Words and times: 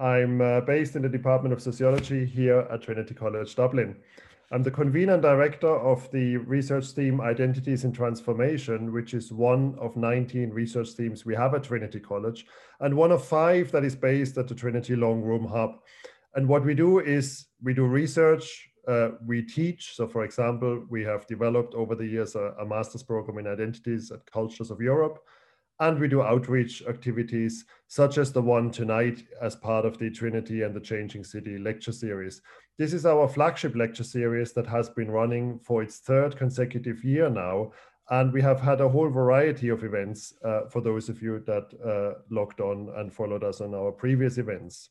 I'm 0.00 0.40
uh, 0.40 0.62
based 0.62 0.96
in 0.96 1.02
the 1.02 1.10
Department 1.10 1.52
of 1.52 1.60
Sociology 1.60 2.24
here 2.24 2.66
at 2.70 2.80
Trinity 2.80 3.12
College 3.12 3.54
Dublin. 3.54 3.96
I'm 4.50 4.62
the 4.62 4.70
convener 4.70 5.12
and 5.12 5.22
director 5.22 5.68
of 5.68 6.10
the 6.10 6.38
research 6.38 6.86
theme 6.92 7.20
Identities 7.20 7.84
in 7.84 7.92
Transformation, 7.92 8.94
which 8.94 9.12
is 9.12 9.30
one 9.30 9.76
of 9.78 9.96
19 9.96 10.50
research 10.50 10.88
themes 10.92 11.26
we 11.26 11.34
have 11.34 11.54
at 11.54 11.64
Trinity 11.64 12.00
College, 12.00 12.46
and 12.80 12.94
one 12.94 13.12
of 13.12 13.22
five 13.22 13.70
that 13.72 13.84
is 13.84 13.94
based 13.94 14.38
at 14.38 14.48
the 14.48 14.54
Trinity 14.54 14.96
Long 14.96 15.20
Room 15.20 15.44
Hub. 15.46 15.72
And 16.34 16.48
what 16.48 16.64
we 16.64 16.72
do 16.74 17.00
is 17.00 17.48
we 17.62 17.74
do 17.74 17.84
research, 17.84 18.70
uh, 18.88 19.10
we 19.26 19.42
teach. 19.42 19.94
So, 19.94 20.08
for 20.08 20.24
example, 20.24 20.82
we 20.88 21.04
have 21.04 21.26
developed 21.26 21.74
over 21.74 21.94
the 21.94 22.06
years 22.06 22.36
a, 22.36 22.54
a 22.58 22.64
master's 22.64 23.02
program 23.02 23.36
in 23.36 23.46
identities 23.46 24.12
and 24.12 24.24
cultures 24.32 24.70
of 24.70 24.80
Europe 24.80 25.18
and 25.80 25.98
we 25.98 26.08
do 26.08 26.22
outreach 26.22 26.82
activities 26.86 27.64
such 27.88 28.18
as 28.18 28.32
the 28.32 28.42
one 28.42 28.70
tonight 28.70 29.24
as 29.40 29.56
part 29.56 29.86
of 29.86 29.98
the 29.98 30.10
Trinity 30.10 30.62
and 30.62 30.74
the 30.74 30.80
Changing 30.80 31.24
City 31.24 31.58
lecture 31.58 31.92
series. 31.92 32.42
This 32.78 32.92
is 32.92 33.06
our 33.06 33.26
flagship 33.26 33.74
lecture 33.74 34.04
series 34.04 34.52
that 34.52 34.66
has 34.66 34.90
been 34.90 35.10
running 35.10 35.58
for 35.58 35.82
its 35.82 35.98
third 35.98 36.36
consecutive 36.36 37.02
year 37.02 37.30
now. 37.30 37.72
And 38.10 38.32
we 38.32 38.42
have 38.42 38.60
had 38.60 38.80
a 38.80 38.88
whole 38.88 39.08
variety 39.08 39.68
of 39.70 39.82
events 39.82 40.34
uh, 40.44 40.66
for 40.68 40.80
those 40.80 41.08
of 41.08 41.22
you 41.22 41.42
that 41.46 41.72
uh, 41.84 42.20
logged 42.28 42.60
on 42.60 42.92
and 42.96 43.12
followed 43.12 43.44
us 43.44 43.60
on 43.60 43.74
our 43.74 43.92
previous 43.92 44.36
events. 44.36 44.90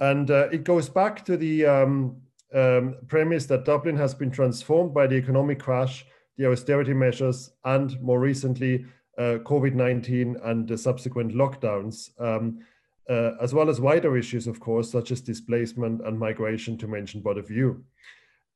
And 0.00 0.30
uh, 0.30 0.48
it 0.50 0.64
goes 0.64 0.88
back 0.88 1.24
to 1.26 1.36
the 1.36 1.66
um, 1.66 2.16
um, 2.52 2.96
premise 3.08 3.46
that 3.46 3.64
Dublin 3.64 3.96
has 3.96 4.14
been 4.14 4.30
transformed 4.30 4.92
by 4.92 5.06
the 5.06 5.16
economic 5.16 5.60
crash, 5.60 6.04
the 6.36 6.50
austerity 6.50 6.94
measures, 6.94 7.50
and 7.64 8.00
more 8.00 8.18
recently, 8.18 8.86
uh, 9.18 9.38
COVID-19 9.44 10.44
and 10.44 10.66
the 10.68 10.76
subsequent 10.76 11.34
lockdowns, 11.34 12.10
um, 12.20 12.60
uh, 13.08 13.32
as 13.40 13.52
well 13.54 13.68
as 13.68 13.80
wider 13.80 14.16
issues, 14.16 14.46
of 14.46 14.60
course, 14.60 14.90
such 14.90 15.10
as 15.10 15.20
displacement 15.20 16.00
and 16.06 16.18
migration 16.18 16.76
to 16.78 16.88
mention 16.88 17.20
but 17.20 17.38
a 17.38 17.42
few. 17.42 17.84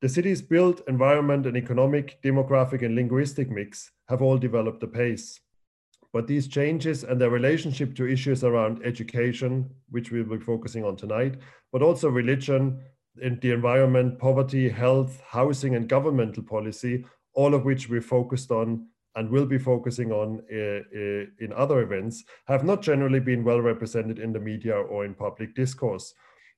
The 0.01 0.09
city's 0.09 0.41
built 0.41 0.83
environment 0.89 1.47
and 1.47 1.57
economic, 1.57 2.23
demographic 2.23 2.83
and 2.83 2.95
linguistic 2.95 3.51
mix 3.51 3.91
have 4.09 4.23
all 4.23 4.39
developed 4.39 4.83
apace. 4.83 5.41
But 6.13 6.27
these 6.27 6.49
changes 6.49 7.05
and 7.05 7.21
their 7.21 7.31
relationship 7.31 7.95
to 7.97 8.09
issues 8.09 8.43
around 8.43 8.81
education, 8.85 9.69
which 9.91 10.11
we'll 10.11 10.25
be 10.25 10.39
focusing 10.39 10.85
on 10.85 10.97
tonight, 10.97 11.37
but 11.73 11.83
also 11.83 12.09
religion, 12.09 12.81
the 13.17 13.51
environment, 13.51 14.19
poverty, 14.19 14.69
health, 14.69 15.21
housing 15.27 15.75
and 15.75 15.89
governmental 15.89 16.43
policy, 16.43 17.05
all 17.35 17.55
of 17.55 17.65
which 17.65 17.89
we 17.89 18.01
focused 18.01 18.51
on 18.51 18.87
and 19.19 19.29
will 19.29 19.47
be 19.47 19.59
focusing 19.59 20.13
on 20.13 20.41
uh, 20.53 20.57
uh, 20.57 21.25
in 21.45 21.53
other 21.57 21.81
events 21.81 22.23
have 22.47 22.65
not 22.65 22.81
generally 22.81 23.19
been 23.19 23.43
well 23.43 23.61
represented 23.61 24.21
in 24.21 24.33
the 24.33 24.39
media 24.39 24.77
or 24.77 25.05
in 25.05 25.13
public 25.13 25.57
discourse. 25.57 26.15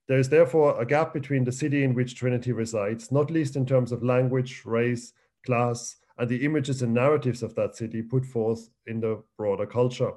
There 0.09 0.19
is 0.19 0.29
therefore 0.29 0.79
a 0.79 0.85
gap 0.85 1.15
between 1.15 1.45
the 1.45 1.53
city 1.53 1.85
in 1.85 1.95
which 1.95 2.17
Trinity 2.17 2.53
resides, 2.53 3.11
not 3.11 3.31
least 3.31 3.57
in 3.57 3.65
terms 3.65 3.93
of 3.93 4.03
language, 4.03 4.63
race, 4.67 5.15
class, 5.47 5.97
and 6.19 6.29
the 6.29 6.45
images 6.45 6.83
and 6.83 6.93
narratives 6.93 7.43
of 7.43 7.55
that 7.55 7.77
city 7.77 8.03
put 8.03 8.27
forth 8.27 8.69
in 8.87 9.01
the 9.01 9.23
broader 9.39 9.67
culture. 9.67 10.13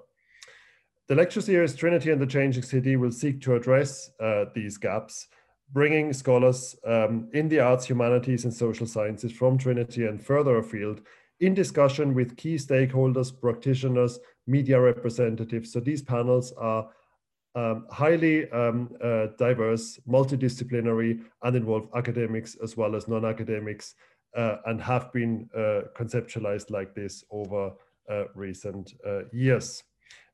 The 1.07 1.15
lecture 1.15 1.41
series 1.41 1.75
Trinity 1.75 2.11
and 2.11 2.21
the 2.21 2.27
Changing 2.27 2.63
City 2.63 2.97
will 2.97 3.11
seek 3.11 3.39
to 3.41 3.55
address 3.55 4.11
uh, 4.19 4.45
these 4.53 4.77
gaps, 4.77 5.27
bringing 5.71 6.11
scholars 6.11 6.75
um, 6.85 7.29
in 7.33 7.47
the 7.47 7.61
arts, 7.61 7.85
humanities, 7.85 8.43
and 8.43 8.53
social 8.53 8.87
sciences 8.87 9.31
from 9.31 9.57
Trinity 9.57 10.05
and 10.07 10.21
further 10.21 10.57
afield 10.57 11.01
in 11.43 11.53
discussion 11.53 12.13
with 12.13 12.37
key 12.37 12.55
stakeholders, 12.55 13.29
practitioners, 13.37 14.17
media 14.47 14.79
representatives. 14.79 15.73
So 15.73 15.81
these 15.81 16.01
panels 16.01 16.53
are 16.53 16.87
um, 17.53 17.85
highly 17.91 18.49
um, 18.51 18.95
uh, 19.03 19.27
diverse, 19.37 19.99
multidisciplinary, 20.07 21.21
and 21.43 21.55
involve 21.55 21.89
academics 21.95 22.55
as 22.63 22.77
well 22.77 22.95
as 22.95 23.09
non-academics, 23.09 23.93
uh, 24.37 24.55
and 24.67 24.81
have 24.81 25.11
been 25.11 25.49
uh, 25.55 25.81
conceptualized 25.97 26.71
like 26.71 26.95
this 26.95 27.25
over 27.29 27.73
uh, 28.09 28.23
recent 28.35 28.93
uh, 29.05 29.23
years. 29.33 29.83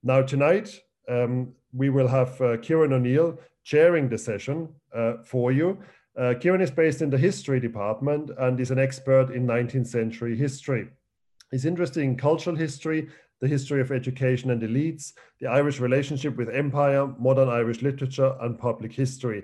Now 0.03 0.21
tonight, 0.21 0.79
um, 1.09 1.53
we 1.73 1.89
will 1.89 2.07
have 2.07 2.39
uh, 2.39 2.57
Ciaran 2.57 2.93
O'Neill 2.93 3.39
chairing 3.63 4.09
the 4.09 4.17
session 4.17 4.69
for 5.25 5.51
you. 5.51 5.77
Ciaran 6.39 6.61
is 6.61 6.71
based 6.71 7.01
in 7.01 7.09
the 7.09 7.17
history 7.17 7.59
department 7.59 8.31
and 8.37 8.59
is 8.59 8.71
an 8.71 8.79
expert 8.79 9.31
in 9.31 9.45
19th 9.45 9.87
century 9.87 10.35
history. 10.35 10.87
He's 11.51 11.65
interested 11.65 12.03
in 12.03 12.15
cultural 12.15 12.55
history, 12.55 13.09
the 13.41 13.47
history 13.47 13.81
of 13.81 13.91
education 13.91 14.51
and 14.51 14.61
elites, 14.61 15.13
the 15.39 15.47
Irish 15.47 15.79
relationship 15.79 16.35
with 16.37 16.49
empire, 16.49 17.07
modern 17.17 17.49
Irish 17.49 17.81
literature, 17.81 18.35
and 18.41 18.59
public 18.59 18.91
history. 18.91 19.43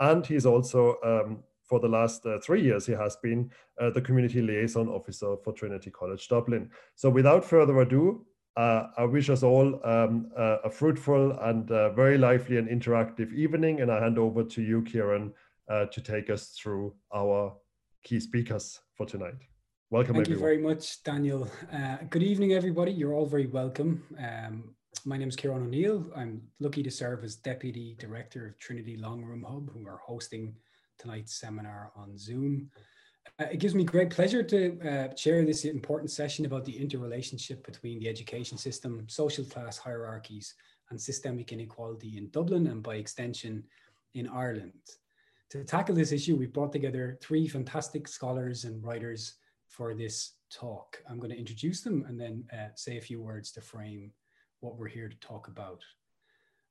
And 0.00 0.26
he's 0.26 0.46
also, 0.46 0.96
um, 1.04 1.44
for 1.62 1.78
the 1.78 1.88
last 1.88 2.26
uh, 2.26 2.38
three 2.40 2.62
years, 2.62 2.86
he 2.86 2.92
has 2.92 3.16
been 3.16 3.50
uh, 3.80 3.90
the 3.90 4.00
community 4.00 4.42
liaison 4.42 4.88
officer 4.88 5.36
for 5.44 5.52
Trinity 5.52 5.90
College 5.90 6.26
Dublin. 6.28 6.70
So 6.96 7.10
without 7.10 7.44
further 7.44 7.80
ado, 7.80 8.26
uh, 8.56 8.88
I 8.96 9.04
wish 9.04 9.30
us 9.30 9.42
all 9.42 9.80
um, 9.84 10.30
a 10.36 10.70
fruitful 10.70 11.32
and 11.40 11.70
uh, 11.70 11.90
very 11.90 12.18
lively 12.18 12.56
and 12.56 12.68
interactive 12.68 13.32
evening. 13.32 13.80
And 13.80 13.90
I 13.90 14.00
hand 14.00 14.18
over 14.18 14.44
to 14.44 14.62
you, 14.62 14.84
Ciaran, 14.84 15.32
uh, 15.68 15.86
to 15.86 16.00
take 16.00 16.30
us 16.30 16.50
through 16.50 16.94
our 17.12 17.56
key 18.04 18.20
speakers 18.20 18.80
for 18.96 19.06
tonight. 19.06 19.34
Welcome, 19.94 20.16
Thank 20.16 20.26
everyone. 20.26 20.40
you 20.40 20.56
very 20.56 20.74
much, 20.74 21.04
Daniel. 21.04 21.48
Uh, 21.72 21.98
good 22.10 22.24
evening, 22.24 22.52
everybody. 22.52 22.90
You're 22.90 23.14
all 23.14 23.26
very 23.26 23.46
welcome. 23.46 24.02
Um, 24.18 24.74
my 25.04 25.16
name 25.16 25.28
is 25.28 25.36
Ciaran 25.36 25.62
O'Neill. 25.62 26.10
I'm 26.16 26.42
lucky 26.58 26.82
to 26.82 26.90
serve 26.90 27.22
as 27.22 27.36
Deputy 27.36 27.94
Director 28.00 28.44
of 28.48 28.58
Trinity 28.58 28.96
Long 28.96 29.22
Room 29.22 29.44
Hub, 29.48 29.70
who 29.70 29.86
are 29.86 30.00
hosting 30.04 30.56
tonight's 30.98 31.38
seminar 31.38 31.92
on 31.94 32.18
Zoom. 32.18 32.72
Uh, 33.38 33.44
it 33.52 33.60
gives 33.60 33.76
me 33.76 33.84
great 33.84 34.10
pleasure 34.10 34.42
to 34.42 34.80
uh, 34.80 35.14
share 35.14 35.44
this 35.44 35.64
important 35.64 36.10
session 36.10 36.44
about 36.44 36.64
the 36.64 36.76
interrelationship 36.76 37.64
between 37.64 38.00
the 38.00 38.08
education 38.08 38.58
system, 38.58 39.06
social 39.08 39.44
class 39.44 39.78
hierarchies, 39.78 40.56
and 40.90 41.00
systemic 41.00 41.52
inequality 41.52 42.18
in 42.18 42.28
Dublin 42.30 42.66
and 42.66 42.82
by 42.82 42.96
extension 42.96 43.62
in 44.14 44.26
Ireland. 44.26 44.72
To 45.50 45.62
tackle 45.62 45.94
this 45.94 46.10
issue, 46.10 46.34
we've 46.34 46.52
brought 46.52 46.72
together 46.72 47.16
three 47.22 47.46
fantastic 47.46 48.08
scholars 48.08 48.64
and 48.64 48.82
writers 48.82 49.36
for 49.76 49.92
this 49.92 50.34
talk. 50.52 51.02
I'm 51.08 51.18
going 51.18 51.32
to 51.32 51.38
introduce 51.38 51.80
them 51.80 52.04
and 52.08 52.20
then 52.20 52.44
uh, 52.52 52.68
say 52.76 52.96
a 52.96 53.00
few 53.00 53.20
words 53.20 53.50
to 53.52 53.60
frame 53.60 54.12
what 54.60 54.76
we're 54.76 54.88
here 54.88 55.08
to 55.08 55.16
talk 55.16 55.48
about. 55.48 55.82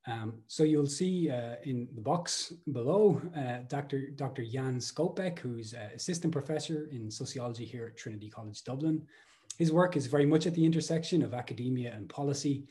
Um, 0.06 0.34
so 0.46 0.64
you'll 0.64 0.86
see 0.86 1.30
uh, 1.30 1.56
in 1.64 1.88
the 1.94 2.00
box 2.00 2.52
below, 2.72 3.20
uh, 3.36 3.66
Dr. 3.68 4.10
Dr. 4.10 4.44
Jan 4.44 4.78
Skopek, 4.78 5.38
who's 5.38 5.74
assistant 5.94 6.32
professor 6.32 6.88
in 6.92 7.10
sociology 7.10 7.64
here 7.64 7.86
at 7.86 7.96
Trinity 7.96 8.28
College 8.28 8.62
Dublin. 8.64 9.02
His 9.58 9.72
work 9.72 9.96
is 9.96 10.06
very 10.06 10.26
much 10.26 10.46
at 10.46 10.54
the 10.54 10.64
intersection 10.64 11.22
of 11.22 11.32
academia 11.32 11.92
and 11.94 12.08
policy, 12.08 12.66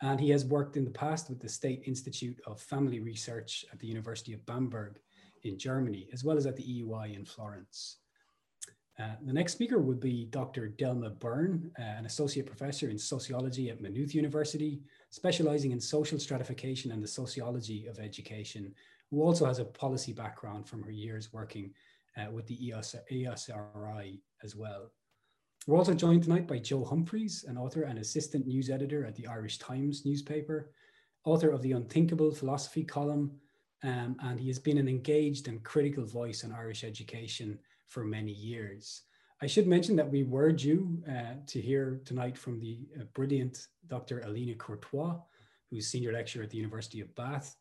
and 0.00 0.18
he 0.20 0.30
has 0.30 0.44
worked 0.44 0.76
in 0.76 0.84
the 0.84 0.90
past 0.90 1.28
with 1.28 1.40
the 1.40 1.48
State 1.48 1.82
Institute 1.86 2.40
of 2.46 2.60
Family 2.60 3.00
Research 3.00 3.64
at 3.72 3.78
the 3.78 3.86
University 3.86 4.32
of 4.32 4.44
Bamberg 4.46 4.98
in 5.42 5.58
Germany, 5.58 6.08
as 6.12 6.22
well 6.24 6.36
as 6.36 6.46
at 6.46 6.56
the 6.56 6.62
EUI 6.62 7.14
in 7.14 7.24
Florence. 7.24 7.99
Uh, 8.98 9.14
the 9.24 9.32
next 9.32 9.52
speaker 9.52 9.78
would 9.78 10.00
be 10.00 10.26
Dr. 10.26 10.74
Delma 10.78 11.18
Byrne, 11.18 11.70
uh, 11.78 11.82
an 11.82 12.06
associate 12.06 12.46
professor 12.46 12.90
in 12.90 12.98
sociology 12.98 13.70
at 13.70 13.80
Maynooth 13.80 14.14
University, 14.14 14.82
specializing 15.10 15.72
in 15.72 15.80
social 15.80 16.18
stratification 16.18 16.92
and 16.92 17.02
the 17.02 17.08
sociology 17.08 17.86
of 17.86 17.98
education, 17.98 18.74
who 19.10 19.22
also 19.22 19.46
has 19.46 19.58
a 19.58 19.64
policy 19.64 20.12
background 20.12 20.68
from 20.68 20.82
her 20.82 20.90
years 20.90 21.32
working 21.32 21.72
uh, 22.16 22.30
with 22.30 22.46
the 22.46 22.72
ES 22.72 22.96
ESRI 23.10 24.20
as 24.42 24.54
well. 24.54 24.90
We're 25.66 25.78
also 25.78 25.94
joined 25.94 26.24
tonight 26.24 26.46
by 26.46 26.58
Joe 26.58 26.84
Humphreys, 26.84 27.44
an 27.46 27.56
author 27.56 27.82
and 27.82 27.98
assistant 27.98 28.46
news 28.46 28.70
editor 28.70 29.04
at 29.04 29.14
the 29.14 29.26
Irish 29.26 29.58
Times 29.58 30.04
newspaper, 30.04 30.70
author 31.24 31.50
of 31.50 31.62
the 31.62 31.72
Unthinkable 31.72 32.32
Philosophy 32.32 32.82
column, 32.82 33.32
um, 33.82 34.16
and 34.22 34.40
he 34.40 34.48
has 34.48 34.58
been 34.58 34.78
an 34.78 34.88
engaged 34.88 35.48
and 35.48 35.62
critical 35.62 36.04
voice 36.04 36.44
in 36.44 36.52
Irish 36.52 36.84
education 36.84 37.58
for 37.90 38.04
many 38.04 38.32
years. 38.32 39.02
I 39.42 39.46
should 39.46 39.66
mention 39.66 39.96
that 39.96 40.10
we 40.10 40.22
were 40.22 40.52
due 40.52 41.02
uh, 41.08 41.34
to 41.46 41.60
hear 41.60 42.00
tonight 42.04 42.38
from 42.38 42.60
the 42.60 42.78
uh, 42.98 43.04
brilliant 43.14 43.66
Dr. 43.88 44.20
Alina 44.20 44.54
Courtois, 44.54 45.16
who's 45.70 45.88
senior 45.88 46.12
lecturer 46.12 46.44
at 46.44 46.50
the 46.50 46.58
University 46.58 47.00
of 47.00 47.14
Bath. 47.16 47.56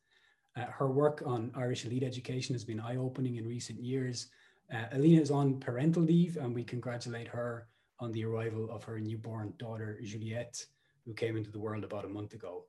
Uh, 0.55 0.65
her 0.65 0.89
work 0.91 1.23
on 1.25 1.51
Irish 1.55 1.85
elite 1.85 2.03
education 2.03 2.53
has 2.53 2.63
been 2.63 2.79
eye-opening 2.79 3.37
in 3.37 3.47
recent 3.47 3.81
years. 3.81 4.27
Uh, 4.73 4.85
Alina 4.91 5.21
is 5.21 5.31
on 5.31 5.59
parental 5.59 6.03
leave 6.03 6.37
and 6.37 6.53
we 6.53 6.63
congratulate 6.63 7.27
her 7.27 7.67
on 7.99 8.11
the 8.11 8.23
arrival 8.25 8.69
of 8.71 8.83
her 8.83 8.99
newborn 8.99 9.53
daughter, 9.57 9.99
Juliette, 10.03 10.63
who 11.05 11.13
came 11.13 11.37
into 11.37 11.51
the 11.51 11.59
world 11.59 11.83
about 11.83 12.05
a 12.05 12.09
month 12.09 12.33
ago. 12.33 12.65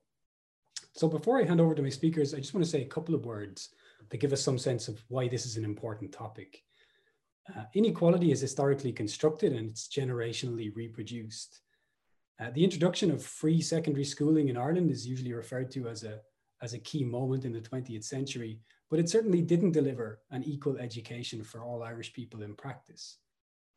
So 0.93 1.07
before 1.07 1.39
I 1.39 1.45
hand 1.45 1.61
over 1.61 1.75
to 1.75 1.81
my 1.81 1.89
speakers, 1.89 2.33
I 2.33 2.37
just 2.37 2.53
want 2.53 2.65
to 2.65 2.69
say 2.69 2.81
a 2.81 2.85
couple 2.85 3.13
of 3.13 3.25
words 3.25 3.69
to 4.09 4.17
give 4.17 4.33
us 4.33 4.41
some 4.41 4.57
sense 4.57 4.87
of 4.87 5.03
why 5.09 5.27
this 5.27 5.45
is 5.45 5.57
an 5.57 5.65
important 5.65 6.11
topic. 6.11 6.63
Uh, 7.49 7.63
inequality 7.73 8.31
is 8.31 8.41
historically 8.41 8.91
constructed 8.91 9.53
and 9.53 9.69
it's 9.69 9.87
generationally 9.87 10.73
reproduced. 10.75 11.61
Uh, 12.39 12.49
the 12.51 12.63
introduction 12.63 13.11
of 13.11 13.23
free 13.23 13.61
secondary 13.61 14.05
schooling 14.05 14.49
in 14.49 14.57
Ireland 14.57 14.91
is 14.91 15.07
usually 15.07 15.33
referred 15.33 15.71
to 15.71 15.87
as 15.87 16.03
a, 16.03 16.19
as 16.61 16.73
a 16.73 16.79
key 16.79 17.03
moment 17.03 17.45
in 17.45 17.53
the 17.53 17.59
20th 17.59 18.03
century, 18.03 18.59
but 18.89 18.99
it 18.99 19.09
certainly 19.09 19.41
didn't 19.41 19.71
deliver 19.71 20.19
an 20.31 20.43
equal 20.43 20.77
education 20.77 21.43
for 21.43 21.63
all 21.63 21.83
Irish 21.83 22.13
people 22.13 22.43
in 22.43 22.55
practice. 22.55 23.17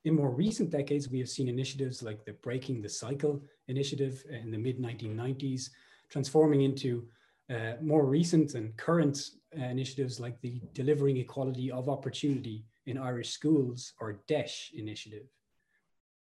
In 0.04 0.14
more 0.14 0.30
recent 0.30 0.70
decades, 0.70 1.08
we 1.08 1.18
have 1.18 1.30
seen 1.30 1.48
initiatives 1.48 2.02
like 2.02 2.24
the 2.24 2.34
Breaking 2.34 2.82
the 2.82 2.88
Cycle 2.88 3.42
initiative 3.68 4.22
in 4.30 4.50
the 4.50 4.58
mid 4.58 4.78
1990s, 4.78 5.70
transforming 6.10 6.62
into 6.62 7.06
uh, 7.50 7.74
more 7.80 8.04
recent 8.04 8.54
and 8.54 8.76
current 8.76 9.30
uh, 9.58 9.64
initiatives 9.64 10.20
like 10.20 10.40
the 10.40 10.60
Delivering 10.74 11.16
Equality 11.18 11.70
of 11.70 11.88
Opportunity 11.88 12.64
in 12.86 12.98
Irish 12.98 13.30
Schools, 13.30 13.92
or 14.00 14.20
DEIS 14.26 14.70
initiative. 14.74 15.26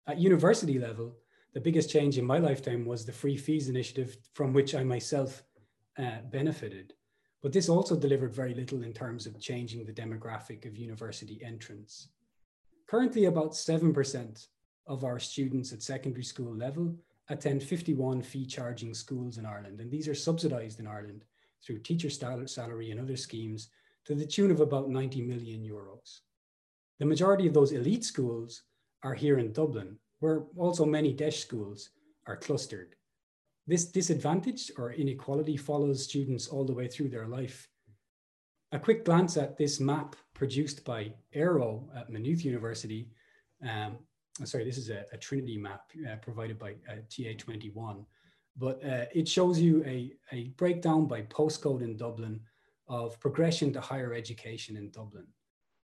At 0.07 0.19
university 0.19 0.79
level, 0.79 1.15
the 1.53 1.61
biggest 1.61 1.89
change 1.89 2.17
in 2.17 2.25
my 2.25 2.39
lifetime 2.39 2.85
was 2.85 3.05
the 3.05 3.11
free 3.11 3.37
fees 3.37 3.69
initiative 3.69 4.17
from 4.33 4.53
which 4.53 4.73
I 4.73 4.83
myself 4.83 5.43
uh, 5.97 6.21
benefited. 6.31 6.93
But 7.41 7.53
this 7.53 7.69
also 7.69 7.95
delivered 7.95 8.33
very 8.33 8.53
little 8.53 8.83
in 8.83 8.93
terms 8.93 9.25
of 9.25 9.39
changing 9.39 9.85
the 9.85 9.93
demographic 9.93 10.65
of 10.65 10.77
university 10.77 11.41
entrance. 11.43 12.07
Currently, 12.87 13.25
about 13.25 13.51
7% 13.51 14.47
of 14.87 15.03
our 15.03 15.19
students 15.19 15.71
at 15.71 15.83
secondary 15.83 16.23
school 16.23 16.55
level 16.55 16.95
attend 17.29 17.63
51 17.63 18.21
fee 18.21 18.45
charging 18.45 18.93
schools 18.93 19.37
in 19.37 19.45
Ireland, 19.45 19.79
and 19.79 19.91
these 19.91 20.07
are 20.07 20.15
subsidised 20.15 20.79
in 20.79 20.87
Ireland 20.87 21.23
through 21.65 21.79
teacher 21.79 22.09
salary 22.09 22.91
and 22.91 22.99
other 22.99 23.15
schemes 23.15 23.69
to 24.05 24.15
the 24.15 24.25
tune 24.25 24.51
of 24.51 24.59
about 24.59 24.89
90 24.89 25.21
million 25.21 25.63
euros. 25.63 26.19
The 27.03 27.09
majority 27.09 27.47
of 27.47 27.53
those 27.53 27.73
elite 27.73 28.05
schools 28.05 28.61
are 29.03 29.13
here 29.13 29.37
in 29.37 29.51
Dublin, 29.51 29.97
where 30.21 30.43
also 30.55 30.85
many 30.85 31.11
DEIS 31.11 31.37
schools 31.37 31.89
are 32.27 32.37
clustered. 32.37 32.95
This 33.67 33.83
disadvantage 33.83 34.71
or 34.77 34.93
inequality 34.93 35.57
follows 35.57 36.01
students 36.01 36.47
all 36.47 36.63
the 36.63 36.71
way 36.71 36.87
through 36.87 37.09
their 37.09 37.27
life. 37.27 37.67
A 38.71 38.79
quick 38.79 39.03
glance 39.03 39.35
at 39.35 39.57
this 39.57 39.81
map 39.81 40.15
produced 40.33 40.85
by 40.85 41.11
AIRO 41.35 41.89
at 41.93 42.09
Maynooth 42.09 42.45
University. 42.45 43.09
Um, 43.69 43.97
sorry, 44.45 44.63
this 44.63 44.77
is 44.77 44.89
a, 44.89 45.03
a 45.11 45.17
Trinity 45.17 45.57
map 45.57 45.91
uh, 46.09 46.15
provided 46.21 46.57
by 46.57 46.75
uh, 46.89 47.01
TA21, 47.09 48.05
but 48.55 48.81
uh, 48.81 49.07
it 49.13 49.27
shows 49.27 49.59
you 49.59 49.83
a, 49.83 50.13
a 50.31 50.53
breakdown 50.55 51.07
by 51.07 51.23
postcode 51.23 51.81
in 51.81 51.97
Dublin 51.97 52.39
of 52.87 53.19
progression 53.19 53.73
to 53.73 53.81
higher 53.81 54.13
education 54.13 54.77
in 54.77 54.89
Dublin. 54.89 55.27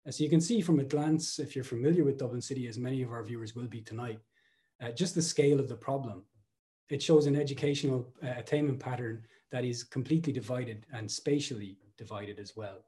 As 0.06 0.20
you 0.20 0.30
can 0.30 0.40
see 0.40 0.60
from 0.60 0.80
a 0.80 0.84
glance, 0.84 1.38
if 1.38 1.54
you're 1.54 1.64
familiar 1.64 2.04
with 2.04 2.18
Dublin 2.18 2.40
City, 2.40 2.66
as 2.66 2.78
many 2.78 3.02
of 3.02 3.12
our 3.12 3.22
viewers 3.22 3.54
will 3.54 3.66
be 3.66 3.80
tonight, 3.80 4.20
uh, 4.80 4.90
just 4.90 5.14
the 5.14 5.22
scale 5.22 5.60
of 5.60 5.68
the 5.68 5.76
problem. 5.76 6.22
It 6.88 7.02
shows 7.02 7.26
an 7.26 7.36
educational 7.36 8.12
uh, 8.22 8.32
attainment 8.36 8.80
pattern 8.80 9.24
that 9.50 9.64
is 9.64 9.84
completely 9.84 10.32
divided 10.32 10.86
and 10.92 11.10
spatially 11.10 11.76
divided 11.96 12.38
as 12.38 12.56
well. 12.56 12.84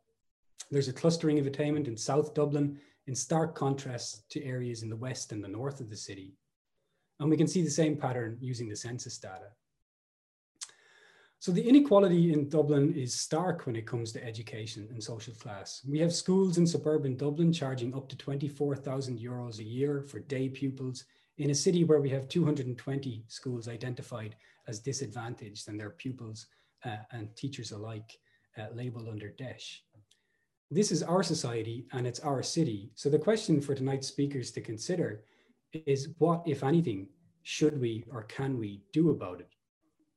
There's 0.71 0.89
a 0.89 0.93
clustering 0.93 1.39
of 1.39 1.47
attainment 1.47 1.89
in 1.89 1.97
South 1.97 2.33
Dublin 2.33 2.79
in 3.07 3.15
stark 3.15 3.55
contrast 3.55 4.31
to 4.31 4.45
areas 4.45 4.83
in 4.83 4.89
the 4.89 4.97
west 4.97 5.33
and 5.33 5.43
the 5.43 5.49
north 5.49 5.81
of 5.81 5.91
the 5.91 5.97
city. 5.97 6.35
And 7.19 7.29
we 7.29 7.37
can 7.37 7.49
see 7.49 7.63
the 7.63 7.71
same 7.71 7.97
pattern 7.97 8.39
using 8.41 8.69
the 8.69 8.77
census 8.77 9.19
data. 9.19 9.49
So 11.41 11.53
the 11.53 11.67
inequality 11.67 12.35
in 12.35 12.51
Dublin 12.51 12.93
is 12.93 13.19
stark 13.19 13.65
when 13.65 13.75
it 13.75 13.87
comes 13.87 14.13
to 14.13 14.23
education 14.23 14.87
and 14.91 15.03
social 15.03 15.33
class. 15.33 15.81
We 15.89 15.99
have 16.01 16.13
schools 16.15 16.59
in 16.59 16.67
suburban 16.67 17.17
Dublin 17.17 17.51
charging 17.51 17.95
up 17.95 18.11
to 18.11 18.17
24,000 18.19 19.19
euros 19.19 19.59
a 19.59 19.65
year 19.65 20.03
for 20.03 20.19
day 20.19 20.51
pupils 20.51 21.07
in 21.39 21.49
a 21.49 21.55
city 21.55 21.83
where 21.83 22.03
we 22.03 22.11
have 22.11 22.29
220 22.29 23.25
schools 23.29 23.69
identified 23.69 24.37
as 24.69 24.81
disadvantaged 24.81 25.67
and 25.69 25.81
their 25.81 25.89
pupils 25.89 26.47
uh, 26.85 26.97
and 27.13 27.35
teachers 27.37 27.73
alike 27.73 28.19
uh, 28.59 28.67
labeled 28.75 29.09
under 29.09 29.31
DEIS. 29.31 29.81
This 30.71 30.93
is 30.93 31.03
our 31.03 31.23
society 31.23 31.87
and 31.95 32.07
it's 32.07 32.21
our 32.21 32.43
city. 32.43 32.91
So 32.97 33.09
the 33.09 33.19
question 33.19 33.63
for 33.63 33.75
tonight's 33.75 34.09
speakers 34.09 34.51
to 34.51 34.61
consider 34.61 35.25
is 35.73 36.11
what, 36.19 36.43
if 36.45 36.63
anything, 36.63 37.09
should 37.45 37.81
we 37.81 38.05
or 38.13 38.25
can 38.25 38.59
we 38.59 38.83
do 38.93 39.09
about 39.09 39.41
it? 39.41 39.49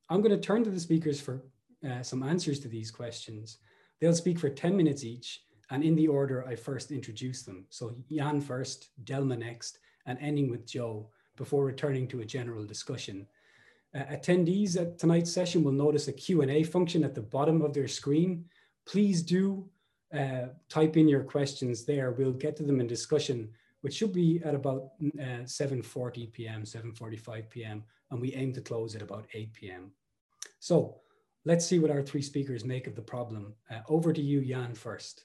I'm 0.08 0.20
going 0.20 0.38
to 0.38 0.46
turn 0.46 0.64
to 0.64 0.70
the 0.70 0.80
speakers 0.80 1.20
for 1.20 1.42
uh, 1.88 2.02
some 2.02 2.22
answers 2.22 2.60
to 2.60 2.68
these 2.68 2.90
questions. 2.90 3.58
They'll 4.00 4.14
speak 4.14 4.38
for 4.38 4.50
10 4.50 4.76
minutes 4.76 5.04
each 5.04 5.40
and 5.70 5.82
in 5.82 5.94
the 5.94 6.08
order 6.08 6.46
I 6.46 6.56
first 6.56 6.90
introduce 6.90 7.42
them. 7.42 7.66
So 7.70 7.94
Jan 8.10 8.40
first, 8.40 8.90
Delma 9.04 9.38
next, 9.38 9.78
and 10.06 10.18
ending 10.20 10.50
with 10.50 10.66
Joe 10.66 11.10
before 11.36 11.64
returning 11.64 12.06
to 12.08 12.20
a 12.20 12.24
general 12.24 12.64
discussion. 12.64 13.26
Uh, 13.94 14.04
attendees 14.04 14.80
at 14.80 14.98
tonight's 14.98 15.32
session 15.32 15.62
will 15.62 15.72
notice 15.72 16.08
a 16.08 16.12
Q&A 16.12 16.62
function 16.64 17.04
at 17.04 17.14
the 17.14 17.22
bottom 17.22 17.62
of 17.62 17.72
their 17.72 17.88
screen. 17.88 18.44
Please 18.86 19.22
do 19.22 19.68
uh, 20.16 20.46
type 20.68 20.96
in 20.96 21.08
your 21.08 21.24
questions 21.24 21.84
there. 21.84 22.12
We'll 22.12 22.32
get 22.32 22.56
to 22.56 22.62
them 22.62 22.80
in 22.80 22.86
discussion, 22.86 23.50
which 23.84 23.94
should 23.94 24.14
be 24.14 24.40
at 24.44 24.54
about 24.54 24.92
uh, 25.20 25.44
7.40 25.44 26.32
p.m., 26.32 26.62
7.45 26.62 27.50
p.m 27.50 27.84
and 28.14 28.22
we 28.22 28.32
aim 28.34 28.52
to 28.52 28.60
close 28.60 28.94
at 28.94 29.02
about 29.02 29.26
8 29.34 29.52
p.m. 29.52 29.90
So 30.60 31.00
let's 31.44 31.66
see 31.66 31.80
what 31.80 31.90
our 31.90 32.00
three 32.00 32.22
speakers 32.22 32.64
make 32.64 32.86
of 32.86 32.94
the 32.94 33.02
problem. 33.02 33.54
Uh, 33.68 33.80
over 33.88 34.12
to 34.12 34.22
you, 34.22 34.44
Jan, 34.44 34.74
first. 34.74 35.24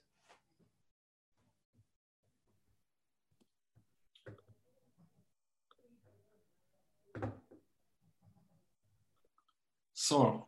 So 9.94 10.48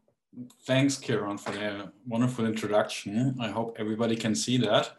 thanks, 0.65 0.97
Ciaran, 0.97 1.37
for 1.37 1.51
the 1.51 1.91
wonderful 2.07 2.47
introduction. 2.47 3.37
I 3.39 3.49
hope 3.49 3.75
everybody 3.77 4.15
can 4.15 4.33
see 4.33 4.57
that. 4.57 4.97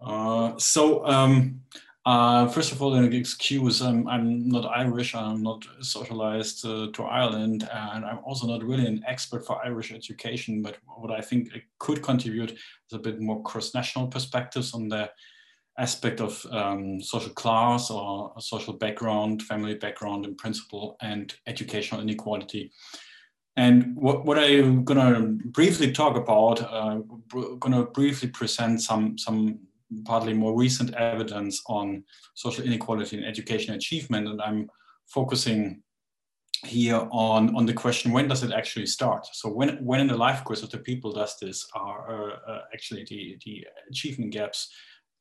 Uh, 0.00 0.58
so 0.58 1.06
um, 1.06 1.60
uh, 2.08 2.48
first 2.48 2.72
of 2.72 2.80
all, 2.80 2.94
an 2.94 3.12
excuse, 3.12 3.82
I'm, 3.82 4.08
I'm 4.08 4.48
not 4.48 4.64
Irish, 4.64 5.14
I'm 5.14 5.42
not 5.42 5.66
socialized 5.80 6.64
uh, 6.64 6.86
to 6.94 7.02
Ireland, 7.02 7.68
and 7.70 8.02
I'm 8.02 8.20
also 8.24 8.46
not 8.46 8.64
really 8.64 8.86
an 8.86 9.04
expert 9.06 9.46
for 9.46 9.62
Irish 9.62 9.92
education, 9.92 10.62
but 10.62 10.78
what 10.86 11.10
I 11.10 11.20
think 11.20 11.50
I 11.54 11.62
could 11.78 12.02
contribute 12.02 12.52
is 12.52 12.92
a 12.94 12.98
bit 12.98 13.20
more 13.20 13.42
cross-national 13.42 14.06
perspectives 14.06 14.72
on 14.72 14.88
the 14.88 15.10
aspect 15.76 16.22
of 16.22 16.46
um, 16.50 16.98
social 17.02 17.34
class 17.34 17.90
or 17.90 18.32
social 18.38 18.72
background, 18.72 19.42
family 19.42 19.74
background 19.74 20.24
in 20.24 20.34
principle, 20.34 20.96
and 21.02 21.34
educational 21.46 22.00
inequality. 22.00 22.72
And 23.58 23.94
what, 23.96 24.24
what 24.24 24.38
I'm 24.38 24.82
gonna 24.82 25.20
briefly 25.44 25.92
talk 25.92 26.16
about, 26.16 26.62
uh, 26.62 27.00
gonna 27.58 27.84
briefly 27.84 28.30
present 28.30 28.80
some, 28.80 29.18
some 29.18 29.67
partly 30.04 30.34
more 30.34 30.56
recent 30.56 30.94
evidence 30.94 31.62
on 31.66 32.04
social 32.34 32.64
inequality 32.64 33.16
and 33.16 33.26
education 33.26 33.74
achievement. 33.74 34.28
And 34.28 34.40
I'm 34.42 34.68
focusing 35.06 35.82
here 36.64 37.08
on, 37.10 37.54
on 37.54 37.66
the 37.66 37.72
question, 37.72 38.12
when 38.12 38.28
does 38.28 38.42
it 38.42 38.52
actually 38.52 38.86
start? 38.86 39.26
So 39.32 39.48
when, 39.48 39.76
when 39.84 40.00
in 40.00 40.08
the 40.08 40.16
life 40.16 40.44
course 40.44 40.62
of 40.62 40.70
the 40.70 40.78
people 40.78 41.12
does 41.12 41.36
this 41.40 41.66
are 41.74 42.32
uh, 42.48 42.58
actually 42.74 43.04
the, 43.08 43.38
the 43.44 43.66
achievement 43.90 44.32
gaps 44.32 44.72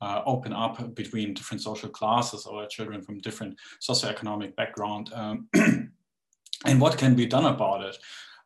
uh, 0.02 0.22
open 0.26 0.54
up 0.54 0.96
between 0.96 1.34
different 1.34 1.62
social 1.62 1.90
classes 1.90 2.46
or 2.46 2.66
children 2.68 3.02
from 3.02 3.20
different 3.20 3.56
socioeconomic 3.82 4.56
background 4.56 5.12
um, 5.14 5.48
and 6.66 6.82
what 6.82 6.98
can 6.98 7.16
be 7.16 7.26
done 7.26 7.46
about 7.46 7.84
it? 7.84 7.98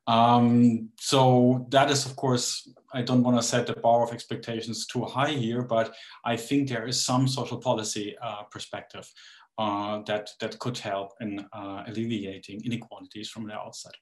Um, 0.08 0.90
so 1.00 1.68
that 1.70 1.92
is, 1.92 2.06
of 2.06 2.16
course, 2.16 2.68
I 2.94 3.02
don't 3.02 3.24
want 3.24 3.38
to 3.38 3.44
set 3.44 3.68
the 3.68 3.74
bar 3.74 4.04
of 4.04 4.12
expectations 4.12 4.88
too 4.88 5.06
high 5.06 5.32
here, 5.32 5.62
but 5.62 5.94
I 6.26 6.36
think 6.36 6.68
there 6.68 6.88
is 6.88 7.04
some 7.04 7.28
social 7.28 7.58
policy 7.58 8.16
uh, 8.22 8.44
perspective 8.44 9.10
uh, 9.58 10.02
that, 10.08 10.30
that 10.40 10.60
could 10.60 10.78
help 10.78 11.14
in 11.22 11.46
uh, 11.54 11.84
alleviating 11.88 12.62
inequalities 12.66 13.30
from 13.30 13.48
the 13.48 13.54
outset. 13.54 13.94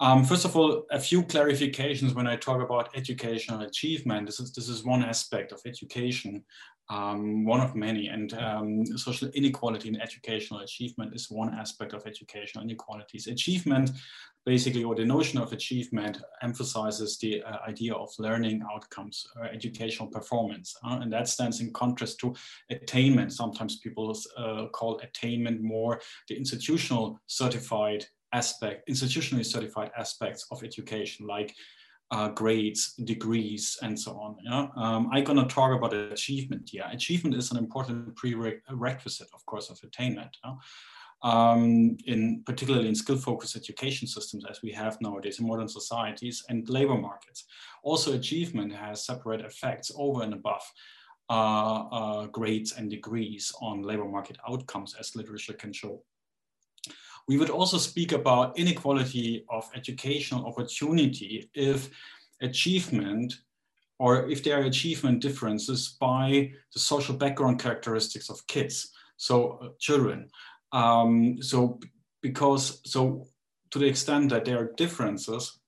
Um, 0.00 0.24
first 0.24 0.44
of 0.44 0.56
all, 0.56 0.84
a 0.90 0.98
few 0.98 1.22
clarifications 1.22 2.14
when 2.14 2.26
I 2.26 2.36
talk 2.36 2.60
about 2.60 2.96
educational 2.96 3.60
achievement. 3.60 4.26
This 4.26 4.40
is, 4.40 4.52
this 4.52 4.68
is 4.68 4.84
one 4.84 5.04
aspect 5.04 5.52
of 5.52 5.60
education, 5.66 6.44
um, 6.90 7.44
one 7.44 7.60
of 7.60 7.74
many, 7.74 8.08
and 8.08 8.34
um, 8.34 8.86
social 8.96 9.28
inequality 9.34 9.88
in 9.88 10.00
educational 10.00 10.60
achievement 10.60 11.14
is 11.14 11.30
one 11.30 11.54
aspect 11.54 11.94
of 11.94 12.06
educational 12.06 12.64
inequalities. 12.64 13.26
Achievement, 13.26 13.90
basically, 14.44 14.84
or 14.84 14.94
the 14.94 15.04
notion 15.04 15.40
of 15.40 15.52
achievement 15.52 16.18
emphasizes 16.42 17.18
the 17.18 17.42
uh, 17.42 17.56
idea 17.66 17.94
of 17.94 18.10
learning 18.18 18.62
outcomes, 18.72 19.26
or 19.36 19.46
educational 19.46 20.08
performance, 20.08 20.76
uh, 20.84 20.98
and 21.00 21.12
that 21.12 21.28
stands 21.28 21.60
in 21.60 21.72
contrast 21.72 22.18
to 22.20 22.34
attainment. 22.70 23.32
Sometimes 23.32 23.78
people 23.78 24.14
uh, 24.36 24.66
call 24.66 25.00
attainment 25.00 25.62
more 25.62 26.00
the 26.28 26.36
institutional 26.36 27.18
certified 27.26 28.04
aspect, 28.34 28.88
institutionally 28.90 29.46
certified 29.46 29.90
aspects 29.96 30.46
of 30.50 30.62
education, 30.62 31.26
like 31.26 31.54
uh, 32.14 32.28
grades, 32.28 32.94
degrees, 33.12 33.76
and 33.82 33.98
so 33.98 34.12
on. 34.24 34.36
Yeah? 34.44 34.68
Um, 34.76 35.10
I'm 35.12 35.24
going 35.24 35.38
to 35.38 35.54
talk 35.54 35.76
about 35.76 35.92
achievement 35.94 36.68
here. 36.72 36.84
Achievement 36.92 37.34
is 37.36 37.50
an 37.50 37.58
important 37.58 38.14
prerequisite, 38.14 39.30
of 39.34 39.44
course, 39.46 39.68
of 39.70 39.78
attainment. 39.82 40.36
Yeah? 40.44 40.54
Um, 41.30 41.96
in 42.06 42.42
particularly 42.44 42.88
in 42.88 42.94
skill-focused 42.94 43.56
education 43.56 44.06
systems 44.06 44.44
as 44.48 44.60
we 44.62 44.72
have 44.72 45.00
nowadays 45.00 45.40
in 45.40 45.48
modern 45.48 45.68
societies 45.68 46.44
and 46.50 46.68
labor 46.68 46.98
markets. 46.98 47.46
Also, 47.82 48.12
achievement 48.12 48.72
has 48.74 49.06
separate 49.06 49.40
effects 49.40 49.90
over 49.96 50.22
and 50.22 50.34
above 50.34 50.64
uh, 51.30 51.80
uh, 51.98 52.26
grades 52.26 52.72
and 52.78 52.90
degrees 52.90 53.52
on 53.60 53.82
labor 53.82 54.08
market 54.16 54.36
outcomes, 54.48 54.94
as 55.00 55.16
literature 55.16 55.54
can 55.54 55.72
show. 55.72 56.02
We 57.28 57.38
would 57.38 57.50
also 57.50 57.78
speak 57.78 58.12
about 58.12 58.58
inequality 58.58 59.44
of 59.48 59.70
educational 59.74 60.46
opportunity 60.46 61.50
if 61.54 61.90
achievement 62.42 63.34
or 63.98 64.28
if 64.28 64.42
there 64.42 64.60
are 64.60 64.64
achievement 64.64 65.22
differences 65.22 65.96
by 66.00 66.50
the 66.72 66.80
social 66.80 67.14
background 67.14 67.60
characteristics 67.60 68.28
of 68.28 68.46
kids, 68.46 68.92
so 69.16 69.58
uh, 69.62 69.68
children. 69.78 70.28
Um, 70.72 71.40
so 71.40 71.78
because, 72.20 72.80
so 72.84 73.26
to 73.70 73.78
the 73.78 73.86
extent 73.86 74.30
that 74.30 74.44
there 74.44 74.58
are 74.58 74.72
differences 74.76 75.60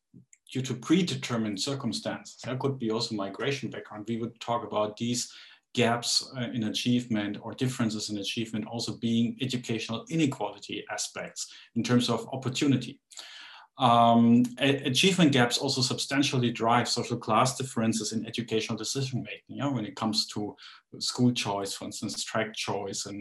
due 0.53 0.63
to 0.63 0.75
predetermined 0.75 1.61
circumstances, 1.61 2.39
there 2.45 2.57
could 2.57 2.79
be 2.79 2.91
also 2.91 3.15
migration 3.15 3.71
background. 3.71 4.07
We 4.09 4.19
would 4.19 4.39
talk 4.41 4.65
about 4.67 4.97
these 4.97 5.33
gaps 5.76 6.11
uh, 6.37 6.49
in 6.56 6.62
achievement 6.64 7.37
or 7.42 7.52
differences 7.52 8.09
in 8.11 8.16
achievement 8.18 8.64
also 8.66 8.97
being 9.09 9.37
educational 9.47 10.04
inequality 10.09 10.85
aspects 10.90 11.52
in 11.76 11.83
terms 11.83 12.09
of 12.09 12.26
opportunity. 12.33 12.99
Um, 13.78 14.42
achievement 14.59 15.33
gaps 15.33 15.59
also 15.59 15.83
substantially 15.83 16.50
drive 16.50 16.88
social 16.88 17.18
class 17.18 17.59
differences 17.59 18.12
in 18.14 18.26
educational 18.26 18.78
decision 18.78 19.23
making. 19.23 19.56
You 19.56 19.61
know, 19.62 19.73
when 19.73 19.85
it 19.85 19.97
comes 19.97 20.26
to 20.28 20.56
school 20.99 21.33
choice, 21.33 21.75
for 21.75 21.85
instance, 21.85 22.25
track 22.25 22.54
choice 22.54 23.04
in, 23.04 23.18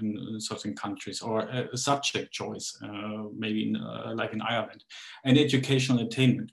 in, 0.00 0.34
in 0.34 0.40
certain 0.40 0.74
countries, 0.76 1.22
or 1.22 1.40
a 1.74 1.78
subject 1.78 2.30
choice, 2.30 2.76
uh, 2.84 3.22
maybe 3.42 3.60
in, 3.68 3.76
uh, 3.76 4.12
like 4.14 4.34
in 4.34 4.42
Ireland, 4.42 4.84
and 5.24 5.38
educational 5.38 6.00
attainment. 6.06 6.52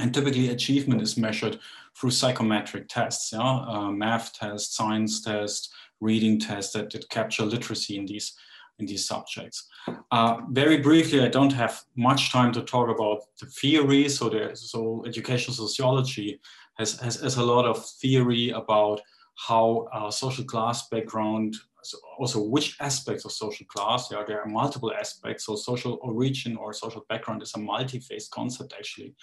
And 0.00 0.12
typically, 0.12 0.48
achievement 0.48 1.02
is 1.02 1.16
measured 1.16 1.58
through 1.96 2.10
psychometric 2.10 2.88
tests, 2.88 3.32
yeah? 3.32 3.40
Uh, 3.40 3.90
math 3.90 4.32
tests, 4.32 4.76
science 4.76 5.22
tests, 5.22 5.70
reading 6.00 6.38
tests 6.40 6.72
that, 6.72 6.90
that 6.90 7.08
capture 7.08 7.44
literacy 7.44 7.96
in 7.96 8.06
these 8.06 8.34
in 8.78 8.86
these 8.86 9.06
subjects. 9.06 9.68
Uh, 10.10 10.38
very 10.50 10.78
briefly, 10.78 11.20
I 11.20 11.28
don't 11.28 11.52
have 11.52 11.82
much 11.94 12.32
time 12.32 12.52
to 12.52 12.62
talk 12.62 12.88
about 12.88 13.20
the 13.38 13.46
theory. 13.46 14.08
So, 14.08 14.28
there, 14.28 14.54
so 14.54 15.04
educational 15.06 15.54
sociology 15.54 16.40
has, 16.78 16.98
has, 17.00 17.20
has 17.20 17.36
a 17.36 17.44
lot 17.44 17.66
of 17.66 17.84
theory 18.00 18.50
about 18.50 19.00
how 19.36 19.88
uh, 19.92 20.10
social 20.10 20.44
class 20.44 20.88
background, 20.88 21.56
so 21.82 21.98
also 22.18 22.42
which 22.42 22.76
aspects 22.80 23.24
of 23.24 23.32
social 23.32 23.66
class, 23.66 24.08
yeah, 24.10 24.22
there 24.26 24.40
are 24.40 24.48
multiple 24.48 24.92
aspects. 24.92 25.46
So 25.46 25.56
social 25.56 25.98
origin 26.02 26.56
or 26.56 26.72
social 26.72 27.04
background 27.08 27.42
is 27.42 27.54
a 27.54 27.58
multi-phase 27.58 28.28
concept 28.28 28.74
actually 28.76 29.14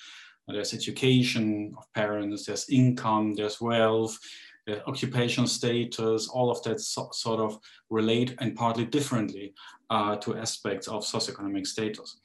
there's 0.53 0.73
education 0.73 1.73
of 1.77 1.91
parents, 1.93 2.45
there's 2.45 2.69
income, 2.69 3.35
there's 3.35 3.61
wealth, 3.61 4.17
there's 4.65 4.81
occupational 4.87 5.47
status, 5.47 6.27
all 6.27 6.51
of 6.51 6.61
that 6.63 6.79
so, 6.79 7.09
sort 7.11 7.39
of 7.39 7.59
relate 7.89 8.35
and 8.39 8.55
partly 8.55 8.85
differently 8.85 9.53
uh, 9.89 10.15
to 10.17 10.37
aspects 10.37 10.87
of 10.87 11.03
socioeconomic 11.03 11.65
status. 11.65 12.19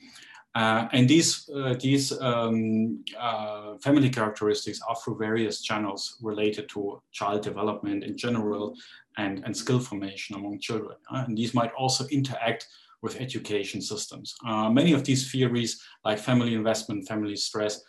Uh, 0.54 0.86
and 0.92 1.08
these, 1.08 1.50
uh, 1.56 1.74
these 1.80 2.12
um, 2.20 3.02
uh, 3.18 3.76
family 3.78 4.08
characteristics 4.08 4.80
are 4.88 4.94
through 4.96 5.16
various 5.18 5.62
channels 5.62 6.16
related 6.22 6.68
to 6.68 7.02
child 7.10 7.42
development 7.42 8.04
in 8.04 8.16
general 8.16 8.76
and, 9.16 9.42
and 9.44 9.56
skill 9.56 9.80
formation 9.80 10.36
among 10.36 10.60
children. 10.60 10.96
Uh, 11.12 11.24
and 11.26 11.36
these 11.36 11.54
might 11.54 11.72
also 11.72 12.06
interact 12.06 12.68
with 13.02 13.20
education 13.20 13.82
systems. 13.82 14.34
Uh, 14.46 14.70
many 14.70 14.92
of 14.92 15.04
these 15.04 15.30
theories, 15.30 15.82
like 16.04 16.18
family 16.18 16.54
investment, 16.54 17.06
family 17.06 17.36
stress, 17.36 17.82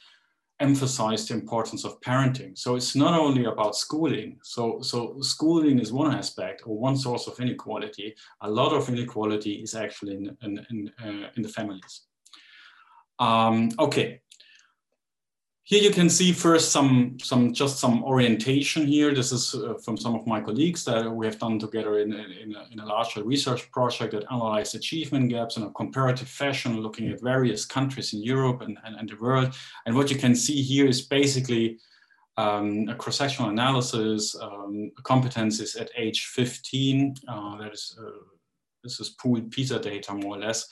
emphasize 0.60 1.28
the 1.28 1.34
importance 1.34 1.84
of 1.84 2.00
parenting. 2.02 2.58
So 2.58 2.76
it's 2.76 2.96
not 2.96 3.20
only 3.20 3.46
about 3.46 3.76
schooling. 3.76 4.40
So, 4.42 4.80
so 4.82 5.18
schooling 5.22 5.80
is 5.80 5.92
one 5.92 6.14
aspect 6.16 6.64
or 6.66 6.78
one 6.78 6.96
source 6.96 7.28
of 7.28 7.40
inequality. 7.40 8.16
A 8.42 8.50
lot 8.50 8.72
of 8.74 8.88
inequality 8.88 9.54
is 9.56 9.76
actually 9.76 10.16
in, 10.16 10.38
in, 10.42 10.66
in, 10.70 10.92
uh, 11.04 11.30
in 11.36 11.44
the 11.44 11.50
families. 11.50 12.02
Um, 13.20 13.70
okay, 13.80 14.22
here 15.66 15.82
you 15.82 15.90
can 15.90 16.12
see 16.12 16.32
first 16.32 16.72
some, 16.72 17.18
some 17.20 17.52
just 17.52 17.80
some 17.80 18.04
orientation 18.04 18.86
here. 18.86 19.16
This 19.16 19.32
is 19.32 19.56
uh, 19.56 19.74
from 19.84 19.98
some 19.98 20.14
of 20.14 20.28
my 20.28 20.40
colleagues 20.40 20.86
that 20.86 21.10
we 21.10 21.26
have 21.26 21.40
done 21.40 21.58
together 21.58 21.98
in, 21.98 22.14
in, 22.14 22.56
a, 22.56 22.68
in 22.72 22.80
a 22.80 22.86
larger 22.86 23.24
research 23.24 23.72
project 23.72 24.12
that 24.12 24.32
analyzed 24.32 24.76
achievement 24.76 25.32
gaps 25.32 25.58
in 25.58 25.64
a 25.64 25.72
comparative 25.72 26.28
fashion, 26.28 26.82
looking 26.82 27.10
at 27.10 27.20
various 27.20 27.66
countries 27.66 28.14
in 28.14 28.22
Europe 28.22 28.62
and, 28.62 28.78
and, 28.86 28.96
and 28.96 29.10
the 29.10 29.16
world. 29.16 29.56
And 29.88 29.96
what 29.96 30.12
you 30.12 30.18
can 30.18 30.36
see 30.36 30.62
here 30.62 30.86
is 30.86 31.02
basically 31.02 31.80
um, 32.38 32.88
a 32.88 32.94
cross-sectional 32.94 33.50
analysis, 33.50 34.36
um, 34.40 34.92
competencies 35.02 35.82
at 35.82 35.90
age 35.98 36.28
15. 36.28 37.16
Uh, 37.28 37.58
that 37.58 37.74
is, 37.74 37.98
uh, 38.00 38.12
this 38.84 39.00
is 39.00 39.10
pooled 39.10 39.50
PISA 39.50 39.80
data 39.80 40.14
more 40.14 40.38
or 40.38 40.42
less. 40.42 40.68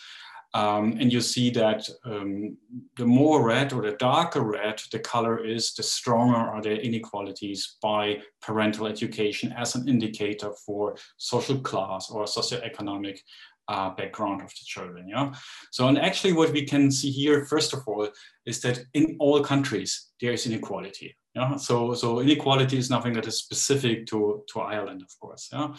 Um, 0.56 0.98
and 1.00 1.12
you 1.12 1.20
see 1.20 1.50
that 1.52 1.90
um, 2.06 2.58
the 2.96 3.06
more 3.06 3.44
red 3.44 3.74
or 3.74 3.82
the 3.82 3.98
darker 3.98 4.42
red 4.42 4.80
the 4.92 5.00
color 5.00 5.44
is, 5.44 5.74
the 5.74 5.82
stronger 5.82 6.36
are 6.36 6.62
the 6.62 6.80
inequalities 6.80 7.78
by 7.82 8.20
parental 8.40 8.86
education 8.86 9.52
as 9.58 9.74
an 9.74 9.88
indicator 9.88 10.52
for 10.66 10.96
social 11.18 11.60
class 11.60 12.12
or 12.12 12.26
socioeconomic 12.26 13.20
uh, 13.68 13.90
background 13.96 14.42
of 14.42 14.50
the 14.50 14.66
children. 14.66 15.08
Yeah. 15.08 15.34
So, 15.72 15.88
and 15.88 15.98
actually, 15.98 16.34
what 16.34 16.52
we 16.52 16.66
can 16.66 16.92
see 16.92 17.12
here, 17.12 17.46
first 17.46 17.74
of 17.74 17.80
all, 17.88 18.10
is 18.46 18.62
that 18.62 18.84
in 18.94 19.16
all 19.20 19.42
countries 19.42 20.12
there 20.20 20.34
is 20.34 20.46
inequality. 20.46 21.16
Yeah, 21.36 21.56
so 21.56 21.96
so 21.96 22.20
inequality 22.20 22.78
is 22.78 22.92
nothing 22.92 23.14
that 23.14 23.26
is 23.26 23.40
specific 23.40 24.06
to, 24.08 24.44
to 24.54 24.60
Ireland, 24.60 25.02
of 25.02 25.10
course. 25.20 25.50
Yeah, 25.52 25.74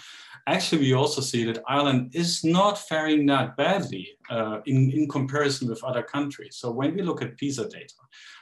actually, 0.48 0.80
we 0.82 0.94
also 0.94 1.20
see 1.20 1.44
that 1.44 1.62
Ireland 1.68 2.10
is 2.12 2.42
not 2.42 2.76
faring 2.76 3.26
that 3.26 3.56
badly 3.56 4.08
uh, 4.28 4.58
in 4.66 4.90
in 4.90 5.08
comparison 5.08 5.68
with 5.68 5.84
other 5.84 6.02
countries. 6.02 6.56
So 6.56 6.72
when 6.72 6.96
we 6.96 7.02
look 7.02 7.22
at 7.22 7.36
PISA 7.36 7.68
data, 7.68 7.94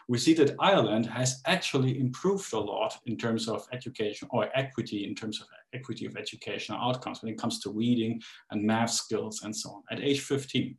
we 0.08 0.18
see 0.18 0.34
that 0.34 0.54
Ireland 0.58 1.06
has 1.06 1.40
actually 1.46 1.98
improved 1.98 2.52
a 2.52 2.58
lot 2.58 2.98
in 3.06 3.16
terms 3.16 3.48
of 3.48 3.66
education 3.72 4.28
or 4.30 4.48
equity 4.54 5.04
in 5.04 5.14
terms 5.14 5.40
of 5.40 5.46
equity 5.72 6.06
of 6.06 6.16
educational 6.16 6.78
outcomes 6.78 7.22
when 7.22 7.32
it 7.32 7.38
comes 7.38 7.60
to 7.60 7.70
reading 7.70 8.20
and 8.50 8.64
math 8.64 8.90
skills 8.90 9.42
and 9.42 9.54
so 9.54 9.70
on 9.70 9.82
at 9.90 10.00
age 10.00 10.20
15. 10.20 10.76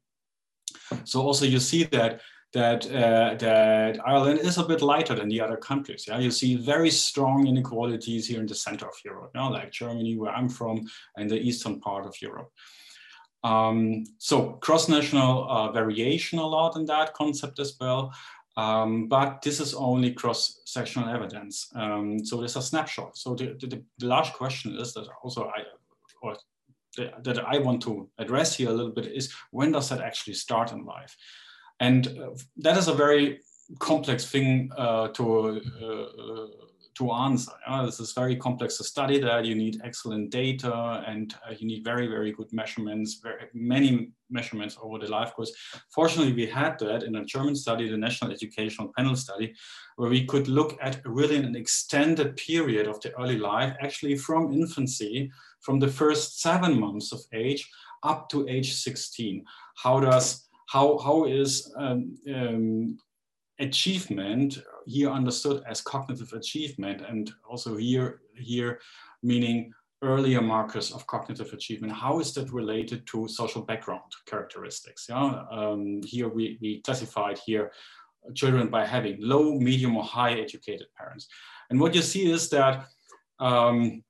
So 1.03 1.22
also 1.22 1.46
you 1.46 1.60
see 1.60 1.84
that 1.86 2.22
that 2.53 2.86
uh, 2.86 3.36
that 3.39 4.00
Ireland 4.06 4.39
is 4.39 4.58
a 4.60 4.63
bit 4.63 4.82
lighter 4.82 5.15
than 5.15 5.27
the 5.27 5.42
other 5.42 5.58
countries. 5.58 6.06
Yeah, 6.08 6.20
you 6.20 6.30
see 6.30 6.56
very 6.56 6.92
strong 6.92 7.48
inequalities 7.48 8.27
here 8.27 8.39
in 8.39 8.46
the 8.46 8.56
center 8.56 8.86
of 8.86 8.94
Europe, 9.03 9.32
you 9.34 9.42
know, 9.42 9.50
like 9.50 9.72
Germany, 9.72 10.18
where 10.18 10.32
I'm 10.32 10.50
from, 10.50 10.88
and 11.18 11.30
the 11.30 11.39
eastern 11.39 11.80
part 11.80 12.06
of 12.06 12.15
Europe. 12.22 12.51
Um, 13.44 14.06
so 14.20 14.53
cross-national 14.62 15.50
uh, 15.50 15.72
variation 15.72 16.39
a 16.39 16.48
lot 16.48 16.77
in 16.77 16.86
that 16.86 17.13
concept 17.13 17.60
as 17.60 17.75
well. 17.80 18.13
Um, 18.55 19.07
but 19.07 19.41
this 19.41 19.60
is 19.60 19.74
only 19.74 20.12
cross-sectional 20.12 21.10
evidence. 21.10 21.69
Um, 21.75 22.24
so 22.24 22.38
there's 22.38 22.55
a 22.55 22.62
snapshot. 22.62 23.17
So 23.17 23.33
the, 23.33 23.55
the, 23.60 23.83
the, 23.98 24.05
large 24.05 24.31
question 24.33 24.77
is 24.77 24.93
that 24.93 25.07
also 25.24 25.45
I, 25.45 25.63
or 26.22 26.38
that 27.24 27.39
I 27.39 27.57
want 27.57 27.81
to 27.83 28.10
address 28.19 28.55
here 28.55 28.69
a 28.69 28.74
little 28.74 28.91
bit 28.91 29.07
is 29.07 29.33
when 29.50 29.72
does 29.72 29.89
that 29.89 30.01
actually 30.01 30.36
start 30.36 30.72
in 30.72 30.86
life? 30.86 31.15
And 31.79 32.07
uh, 32.07 32.29
that 32.57 32.77
is 32.77 32.88
a 32.88 32.93
very 32.93 33.39
complex 33.79 34.29
thing 34.29 34.72
uh, 34.77 35.07
to, 35.10 35.62
uh, 35.81 36.48
to 36.95 37.12
answer. 37.12 37.51
Uh, 37.67 37.85
this 37.85 38.00
is 38.00 38.13
very 38.13 38.35
complex 38.35 38.77
to 38.77 38.83
study 38.83 39.19
that. 39.19 39.45
You 39.45 39.55
need 39.55 39.81
excellent 39.83 40.29
data 40.29 41.03
and 41.07 41.33
uh, 41.47 41.53
you 41.57 41.67
need 41.67 41.83
very, 41.83 42.07
very 42.07 42.31
good 42.31 42.51
measurements, 42.51 43.19
very 43.21 43.45
many 43.53 44.12
measurements 44.29 44.77
over 44.81 45.00
the 45.00 45.07
life 45.07 45.33
course. 45.33 45.51
Fortunately, 45.89 46.33
we 46.33 46.45
had 46.45 46.77
that 46.79 47.03
in 47.03 47.15
a 47.15 47.25
German 47.25 47.55
study, 47.55 47.89
the 47.89 47.97
National 47.97 48.31
Educational 48.31 48.91
Panel 48.97 49.15
Study, 49.15 49.53
where 49.95 50.09
we 50.09 50.25
could 50.25 50.47
look 50.47 50.77
at 50.81 51.01
really 51.05 51.38
an 51.38 51.55
extended 51.55 52.35
period 52.38 52.88
of 52.88 53.00
the 53.01 53.17
early 53.19 53.38
life, 53.38 53.73
actually 53.81 54.17
from 54.17 54.51
infancy, 54.51 55.31
from 55.62 55.79
the 55.79 55.88
first 55.88 56.41
seven 56.41 56.79
months 56.79 57.12
of 57.12 57.21
age 57.33 57.69
up 58.03 58.29
to 58.29 58.47
age 58.47 58.73
16. 58.73 59.43
How 59.75 60.00
does 60.00 60.47
how 60.67 60.97
how 60.97 61.25
is 61.25 61.71
um, 61.77 62.17
um, 62.33 62.97
achievement 63.63 64.62
here 64.86 65.10
understood 65.10 65.63
as 65.67 65.82
cognitive 65.82 66.32
achievement 66.34 67.01
and 67.10 67.32
also 67.50 67.75
here 67.77 68.22
here 68.36 68.79
meaning 69.22 69.72
earlier 70.01 70.41
markers 70.41 70.91
of 70.91 71.08
cognitive 71.08 71.53
achievement. 71.53 71.93
How 71.93 72.20
is 72.20 72.34
that 72.34 72.51
related 72.51 73.08
to 73.08 73.27
social 73.27 73.62
background 73.62 74.12
characteristics? 74.25 75.08
Yeah 75.10 75.43
um, 75.50 76.01
here 76.03 76.27
we, 76.27 76.58
we 76.62 76.82
classified 76.82 77.39
here 77.46 77.72
children 78.36 78.67
by 78.70 78.86
having 78.86 79.17
low 79.20 79.60
medium 79.60 79.98
or 79.98 80.03
high 80.03 80.34
educated 80.34 80.88
parents. 80.98 81.27
And 81.70 81.79
what 81.79 81.96
you 81.96 82.01
see 82.01 82.32
is 82.32 82.50
that 82.50 82.86
um, 83.39 84.03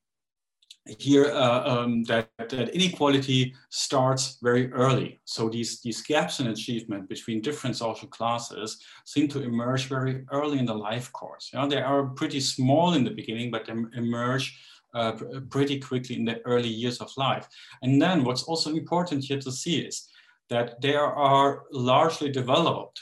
here 0.85 1.25
uh, 1.31 1.63
um, 1.65 2.03
that, 2.03 2.29
that 2.39 2.69
inequality 2.69 3.53
starts 3.69 4.37
very 4.41 4.71
early. 4.73 5.21
So 5.23 5.49
these, 5.49 5.81
these 5.81 6.01
gaps 6.01 6.39
in 6.39 6.47
achievement 6.47 7.07
between 7.07 7.41
different 7.41 7.77
social 7.77 8.07
classes 8.09 8.83
seem 9.05 9.27
to 9.29 9.41
emerge 9.41 9.85
very 9.87 10.25
early 10.31 10.59
in 10.59 10.65
the 10.65 10.75
life 10.75 11.11
course. 11.13 11.49
You 11.53 11.59
know, 11.59 11.69
they 11.69 11.81
are 11.81 12.07
pretty 12.07 12.41
small 12.41 12.93
in 12.93 13.03
the 13.03 13.11
beginning, 13.11 13.49
but 13.49 13.65
they 13.65 13.73
emerge 13.97 14.59
uh, 14.93 15.13
pretty 15.49 15.79
quickly 15.79 16.17
in 16.17 16.25
the 16.25 16.41
early 16.45 16.69
years 16.69 16.99
of 16.99 17.11
life. 17.17 17.47
And 17.81 18.01
then 18.01 18.23
what's 18.23 18.43
also 18.43 18.69
important 18.71 19.23
here 19.23 19.39
to 19.39 19.51
see 19.51 19.79
is 19.79 20.09
that 20.49 20.81
they 20.81 20.95
are 20.95 21.63
largely 21.71 22.29
developed 22.29 23.01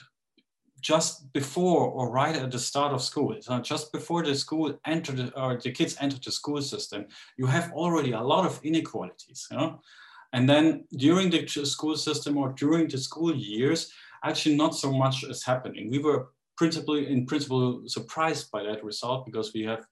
just 0.81 1.31
before 1.33 1.87
or 1.87 2.11
right 2.11 2.35
at 2.35 2.51
the 2.51 2.59
start 2.59 2.93
of 2.93 3.01
school, 3.01 3.35
so 3.39 3.59
just 3.59 3.91
before 3.91 4.23
the 4.23 4.35
school 4.35 4.77
entered 4.85 5.31
or 5.35 5.59
the 5.63 5.71
kids 5.71 5.95
entered 5.99 6.23
the 6.23 6.31
school 6.31 6.61
system, 6.61 7.05
you 7.37 7.45
have 7.45 7.71
already 7.71 8.11
a 8.11 8.21
lot 8.21 8.45
of 8.45 8.59
inequalities. 8.63 9.47
You 9.51 9.57
know? 9.57 9.79
And 10.33 10.49
then 10.49 10.85
during 10.97 11.29
the 11.29 11.47
school 11.47 11.95
system 11.95 12.37
or 12.37 12.53
during 12.53 12.87
the 12.87 12.97
school 12.97 13.35
years, 13.35 13.91
actually 14.23 14.55
not 14.55 14.75
so 14.75 14.91
much 14.91 15.23
is 15.23 15.43
happening. 15.43 15.89
We 15.89 15.99
were 15.99 16.29
principally 16.57 17.11
in 17.11 17.25
principle 17.25 17.81
surprised 17.87 18.51
by 18.51 18.63
that 18.63 18.83
result 18.83 19.25
because 19.25 19.53
we 19.53 19.63
have 19.63 19.85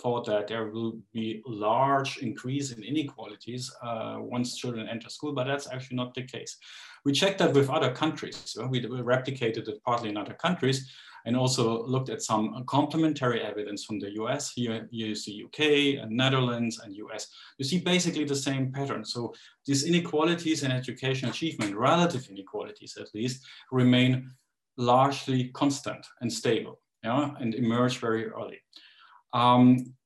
thought 0.00 0.26
that 0.26 0.48
there 0.48 0.66
will 0.66 0.98
be 1.12 1.42
large 1.46 2.18
increase 2.18 2.72
in 2.72 2.82
inequalities 2.82 3.72
uh, 3.82 4.16
once 4.18 4.56
children 4.56 4.88
enter 4.88 5.08
school, 5.08 5.32
but 5.32 5.46
that's 5.46 5.70
actually 5.70 5.96
not 5.96 6.14
the 6.14 6.22
case. 6.22 6.56
We 7.04 7.12
checked 7.12 7.38
that 7.38 7.54
with 7.54 7.70
other 7.70 7.92
countries. 7.92 8.40
So 8.44 8.66
we 8.66 8.82
replicated 8.82 9.68
it 9.68 9.82
partly 9.84 10.10
in 10.10 10.16
other 10.16 10.34
countries 10.34 10.90
and 11.24 11.36
also 11.36 11.84
looked 11.86 12.08
at 12.08 12.22
some 12.22 12.64
complementary 12.66 13.40
evidence 13.40 13.84
from 13.84 13.98
the 13.98 14.12
US. 14.22 14.52
Here, 14.52 14.86
you 14.90 15.14
see 15.14 15.44
UK 15.44 16.02
and 16.02 16.10
Netherlands 16.12 16.80
and 16.84 16.94
US. 16.96 17.28
You 17.58 17.64
see 17.64 17.80
basically 17.80 18.24
the 18.24 18.36
same 18.36 18.72
pattern. 18.72 19.04
So 19.04 19.34
these 19.66 19.84
inequalities 19.84 20.62
in 20.62 20.70
education 20.70 21.28
achievement, 21.28 21.74
relative 21.74 22.28
inequalities 22.28 22.96
at 23.00 23.14
least, 23.14 23.44
remain 23.72 24.30
largely 24.76 25.48
constant 25.48 26.06
and 26.20 26.32
stable 26.32 26.80
yeah, 27.06 27.30
and 27.40 27.54
emerge 27.54 27.98
very 27.98 28.26
early. 28.26 28.58
Um, 29.36 29.96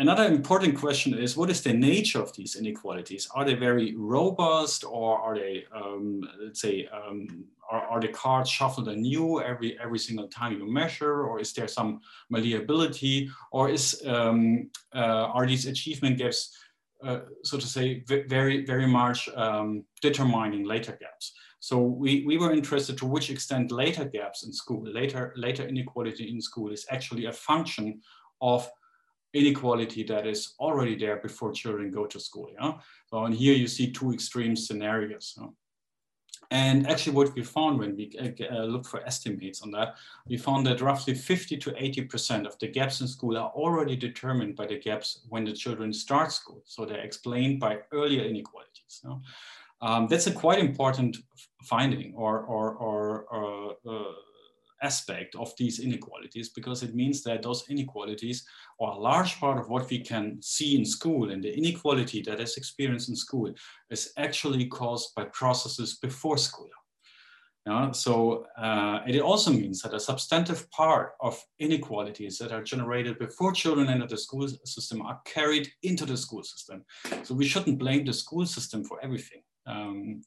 Another 0.00 0.26
important 0.26 0.78
question 0.78 1.12
is 1.18 1.36
what 1.36 1.50
is 1.50 1.60
the 1.60 1.72
nature 1.72 2.22
of 2.22 2.32
these 2.36 2.54
inequalities? 2.54 3.28
Are 3.34 3.44
they 3.44 3.54
very 3.54 3.96
robust 3.96 4.84
or 4.84 5.18
are 5.18 5.36
they, 5.36 5.64
um, 5.74 6.22
let's 6.40 6.60
say, 6.60 6.86
um, 6.86 7.44
are, 7.68 7.82
are, 7.82 8.00
the 8.00 8.06
cards 8.06 8.48
shuffled 8.48 8.86
anew 8.86 9.40
every, 9.40 9.76
every 9.82 9.98
single 9.98 10.28
time 10.28 10.52
you 10.52 10.72
measure 10.72 11.24
or 11.24 11.40
is 11.40 11.52
there 11.52 11.66
some 11.66 12.00
malleability 12.30 13.28
or 13.50 13.70
is, 13.70 14.00
um, 14.06 14.70
uh, 14.94 15.26
are 15.34 15.48
these 15.48 15.66
achievement 15.66 16.16
gaps, 16.16 16.56
uh, 17.02 17.22
so 17.42 17.58
to 17.58 17.66
say, 17.66 18.04
very, 18.06 18.64
very 18.64 18.86
much 18.86 19.28
um, 19.30 19.84
determining 20.00 20.62
later 20.64 20.96
gaps? 21.00 21.32
So 21.58 21.80
we, 21.80 22.24
we 22.24 22.38
were 22.38 22.52
interested 22.52 22.96
to 22.98 23.06
which 23.06 23.30
extent 23.30 23.72
later 23.72 24.04
gaps 24.04 24.46
in 24.46 24.52
school, 24.52 24.84
later, 24.84 25.34
later 25.36 25.66
inequality 25.66 26.30
in 26.30 26.40
school 26.40 26.70
is 26.70 26.86
actually 26.88 27.24
a 27.24 27.32
function 27.32 28.00
of 28.40 28.70
inequality 29.34 30.02
that 30.04 30.26
is 30.26 30.54
already 30.58 30.96
there 30.96 31.16
before 31.16 31.52
children 31.52 31.90
go 31.90 32.06
to 32.06 32.18
school. 32.18 32.50
Yeah? 32.58 32.74
So 33.06 33.24
and 33.24 33.34
here 33.34 33.54
you 33.54 33.68
see 33.68 33.90
two 33.90 34.12
extreme 34.12 34.56
scenarios. 34.56 35.38
And 36.50 36.88
actually 36.88 37.14
what 37.14 37.34
we 37.34 37.44
found 37.44 37.78
when 37.78 37.94
we 37.94 38.10
uh, 38.18 38.54
uh 38.54 38.64
looked 38.64 38.86
for 38.86 39.04
estimates 39.04 39.60
on 39.60 39.70
that, 39.72 39.96
we 40.26 40.38
found 40.38 40.66
that 40.66 40.80
roughly 40.80 41.14
50 41.14 41.58
to 41.58 41.70
80% 41.72 42.46
of 42.46 42.58
the 42.58 42.68
gaps 42.68 43.02
in 43.02 43.08
school 43.08 43.36
are 43.36 43.50
already 43.50 43.96
determined 43.96 44.56
by 44.56 44.66
the 44.66 44.78
gaps 44.78 45.20
when 45.28 45.44
the 45.44 45.52
children 45.52 45.92
start 45.92 46.32
school. 46.32 46.62
So 46.64 46.86
they're 46.86 47.04
explained 47.04 47.60
by 47.60 47.80
earlier 47.92 48.24
inequalities. 48.24 49.04
Um, 49.80 50.08
that's 50.08 50.26
a 50.26 50.32
quite 50.32 50.58
important 50.58 51.18
finding 51.62 52.14
or, 52.14 52.40
or, 52.40 52.74
or, 52.74 53.22
or 53.24 53.76
uh, 53.86 54.12
aspect 54.82 55.34
of 55.34 55.52
these 55.58 55.80
inequalities 55.80 56.50
because 56.50 56.82
it 56.82 56.94
means 56.94 57.22
that 57.22 57.42
those 57.42 57.64
inequalities 57.68 58.44
are 58.80 58.92
a 58.92 58.98
large 58.98 59.38
part 59.38 59.58
of 59.58 59.68
what 59.68 59.88
we 59.90 60.00
can 60.00 60.38
see 60.40 60.78
in 60.78 60.84
school 60.84 61.30
and 61.30 61.42
the 61.42 61.56
inequality 61.56 62.22
that 62.22 62.40
is 62.40 62.56
experienced 62.56 63.08
in 63.08 63.16
school 63.16 63.52
is 63.90 64.12
actually 64.16 64.66
caused 64.66 65.14
by 65.14 65.24
processes 65.24 65.98
before 66.00 66.38
school. 66.38 66.68
Yeah, 67.68 67.90
so 67.90 68.46
uh, 68.56 69.00
it 69.06 69.20
also 69.20 69.50
means 69.50 69.82
that 69.82 69.92
a 69.92 70.00
substantive 70.00 70.70
part 70.70 71.12
of 71.20 71.38
inequalities 71.58 72.38
that 72.38 72.50
are 72.50 72.62
generated 72.62 73.18
before 73.18 73.52
children 73.52 73.90
enter 73.90 74.06
the 74.06 74.16
school 74.16 74.48
system 74.64 75.02
are 75.02 75.20
carried 75.26 75.68
into 75.82 76.06
the 76.06 76.16
school 76.16 76.42
system. 76.42 76.82
So 77.24 77.34
we 77.34 77.46
shouldn't 77.46 77.78
blame 77.78 78.06
the 78.06 78.14
school 78.14 78.46
system 78.46 78.84
for 78.84 78.98
everything. 79.04 79.42
Um, 79.68 80.22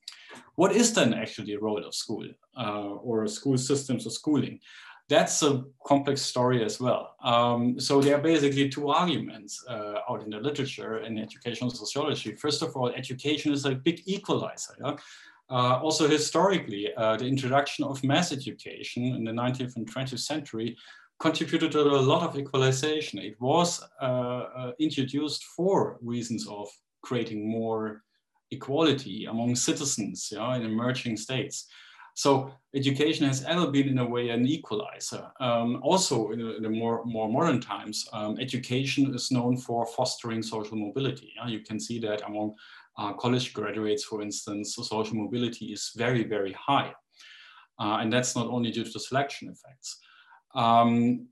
what 0.56 0.72
is 0.72 0.94
then 0.94 1.14
actually 1.14 1.54
the 1.54 1.58
role 1.58 1.84
of 1.86 1.96
school 1.96 2.28
uh, 2.58 2.90
or 3.08 3.28
school 3.28 3.58
systems 3.58 4.06
or 4.06 4.12
schooling? 4.12 4.60
That's 5.10 5.44
a 5.44 5.66
complex 5.86 6.22
story 6.22 6.64
as 6.64 6.80
well. 6.80 7.16
Um, 7.22 7.80
so 7.80 8.00
there 8.00 8.16
are 8.16 8.22
basically 8.22 8.70
two 8.70 8.90
arguments 8.90 9.62
uh, 9.68 9.96
out 10.10 10.24
in 10.24 10.30
the 10.30 10.38
literature 10.40 11.00
in 11.00 11.18
educational 11.18 11.70
sociology. 11.70 12.34
First 12.36 12.62
of 12.62 12.78
all, 12.78 12.90
education 12.90 13.52
is 13.52 13.66
a 13.66 13.76
big 13.76 14.02
equalizer. 14.06 14.76
Yeah? 14.82 14.96
Uh, 15.50 15.82
also 15.84 16.08
historically, 16.08 16.94
uh, 16.96 17.18
the 17.18 17.28
introduction 17.28 17.84
of 17.84 18.02
mass 18.06 18.32
education 18.32 19.04
in 19.04 19.26
the 19.26 19.32
19th 19.32 19.76
and 19.76 19.94
20th 19.94 20.20
century 20.20 20.78
contributed 21.20 21.74
to 21.74 21.82
a 21.82 22.08
lot 22.12 22.24
of 22.24 22.38
equalization. 22.38 23.20
It 23.20 23.40
was 23.40 23.84
uh, 24.02 24.06
uh, 24.06 24.72
introduced 24.80 25.44
for 25.44 26.00
reasons 26.02 26.48
of 26.48 26.70
creating 27.04 27.50
more 27.50 28.04
equality 28.52 29.26
among 29.26 29.56
citizens 29.56 30.30
yeah, 30.32 30.56
in 30.56 30.64
emerging 30.64 31.18
states. 31.18 31.68
So 32.14 32.52
education 32.76 33.26
has 33.26 33.44
ever 33.46 33.68
been 33.68 33.88
in 33.88 34.00
a 34.00 34.06
way 34.06 34.30
an 34.30 34.46
equalizer. 34.46 35.32
Um, 35.40 35.80
also 35.82 36.32
in, 36.32 36.62
the 36.62 36.70
more, 36.70 37.04
more 37.06 37.30
modern 37.30 37.62
times, 37.62 38.08
um, 38.12 38.38
education 38.40 39.14
is 39.16 39.32
known 39.32 39.58
for 39.58 39.86
fostering 39.86 40.44
social 40.44 40.78
mobility. 40.78 41.32
Yeah? 41.36 41.48
You 41.48 41.62
can 41.62 41.80
see 41.80 42.00
that 42.00 42.22
among 42.28 42.56
uh, 42.98 43.14
college 43.14 43.54
graduates, 43.54 44.04
for 44.04 44.22
instance, 44.22 44.76
so 44.76 44.84
social 44.84 45.16
mobility 45.16 45.68
is 45.68 45.92
very, 45.96 46.24
very 46.26 46.54
high. 46.54 46.94
Uh, 47.80 47.98
and 48.02 48.12
that's 48.12 48.36
not 48.36 48.48
only 48.48 48.72
due 48.72 48.84
to 48.84 49.00
selection 49.00 49.48
effects. 49.50 49.98
Um, 50.54 51.28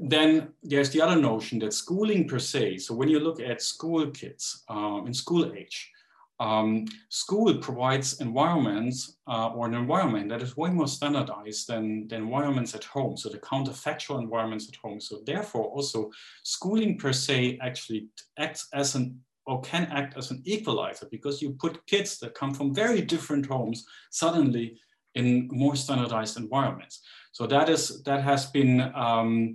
then 0.00 0.48
there's 0.62 0.90
the 0.90 1.00
other 1.00 1.20
notion 1.20 1.58
that 1.60 1.72
schooling 1.72 2.26
per 2.26 2.38
se, 2.38 2.78
so 2.78 2.94
when 2.94 3.08
you 3.08 3.20
look 3.20 3.40
at 3.40 3.62
school 3.62 4.10
kids 4.10 4.64
uh, 4.68 5.02
in 5.06 5.14
school 5.14 5.52
age, 5.54 5.91
um, 6.42 6.86
school 7.08 7.54
provides 7.58 8.20
environments 8.20 9.18
uh, 9.28 9.50
or 9.54 9.66
an 9.66 9.74
environment 9.74 10.28
that 10.28 10.42
is 10.42 10.56
way 10.56 10.70
more 10.70 10.88
standardized 10.88 11.68
than 11.68 12.08
the 12.08 12.16
environments 12.16 12.74
at 12.74 12.82
home. 12.82 13.16
So 13.16 13.28
the 13.28 13.38
counterfactual 13.38 14.20
environments 14.20 14.68
at 14.68 14.74
home. 14.74 15.00
So 15.00 15.20
therefore 15.24 15.66
also 15.66 16.10
schooling 16.42 16.98
per 16.98 17.12
se 17.12 17.60
actually 17.62 18.08
acts 18.38 18.66
as 18.74 18.96
an 18.96 19.20
or 19.46 19.60
can 19.60 19.84
act 19.86 20.16
as 20.16 20.30
an 20.32 20.40
equalizer 20.44 21.06
because 21.10 21.42
you 21.42 21.50
put 21.64 21.84
kids 21.86 22.18
that 22.20 22.34
come 22.34 22.54
from 22.54 22.74
very 22.74 23.02
different 23.02 23.46
homes 23.46 23.84
suddenly 24.10 24.78
in 25.14 25.48
more 25.52 25.76
standardized 25.76 26.36
environments. 26.36 27.02
So 27.32 27.46
that 27.46 27.68
is 27.68 28.02
that 28.02 28.22
has 28.22 28.46
been 28.46 28.80
um, 28.94 29.54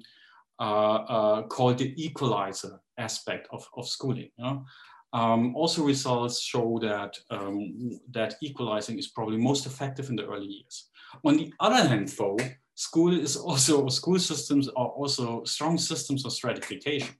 uh, 0.60 1.00
uh, 1.15 1.41
called 1.43 1.78
the 1.80 1.93
equalizer 2.02 2.80
aspect 2.97 3.47
of, 3.52 3.67
of 3.76 3.88
schooling. 3.88 4.30
You 4.38 4.43
know? 4.45 4.65
Um, 5.13 5.55
also 5.55 5.83
results 5.83 6.41
show 6.41 6.79
that, 6.81 7.17
um, 7.29 7.99
that 8.11 8.35
equalizing 8.41 8.99
is 8.99 9.07
probably 9.07 9.37
most 9.37 9.65
effective 9.65 10.09
in 10.09 10.15
the 10.15 10.25
early 10.25 10.47
years. 10.47 10.89
On 11.23 11.37
the 11.37 11.53
other 11.59 11.87
hand 11.87 12.09
though, 12.09 12.37
school 12.75 13.17
is 13.17 13.37
also, 13.37 13.87
school 13.87 14.19
systems 14.19 14.67
are 14.69 14.87
also 14.87 15.43
strong 15.45 15.77
systems 15.77 16.25
of 16.25 16.33
stratification. 16.33 17.15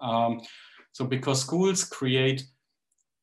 Um, 0.00 0.40
so 0.92 1.04
because 1.04 1.40
schools 1.40 1.84
create 1.84 2.44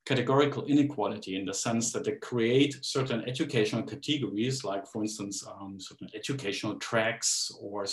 categorical 0.10 0.66
inequality 0.66 1.36
in 1.36 1.46
the 1.46 1.54
sense 1.54 1.94
that 1.94 2.04
they 2.04 2.14
create 2.14 2.74
certain 2.82 3.22
educational 3.30 3.84
categories, 3.84 4.64
like 4.64 4.88
for 4.88 5.04
instance, 5.04 5.46
um, 5.48 5.80
certain 5.80 6.10
educational 6.16 6.74
tracks 6.80 7.52
or 7.62 7.86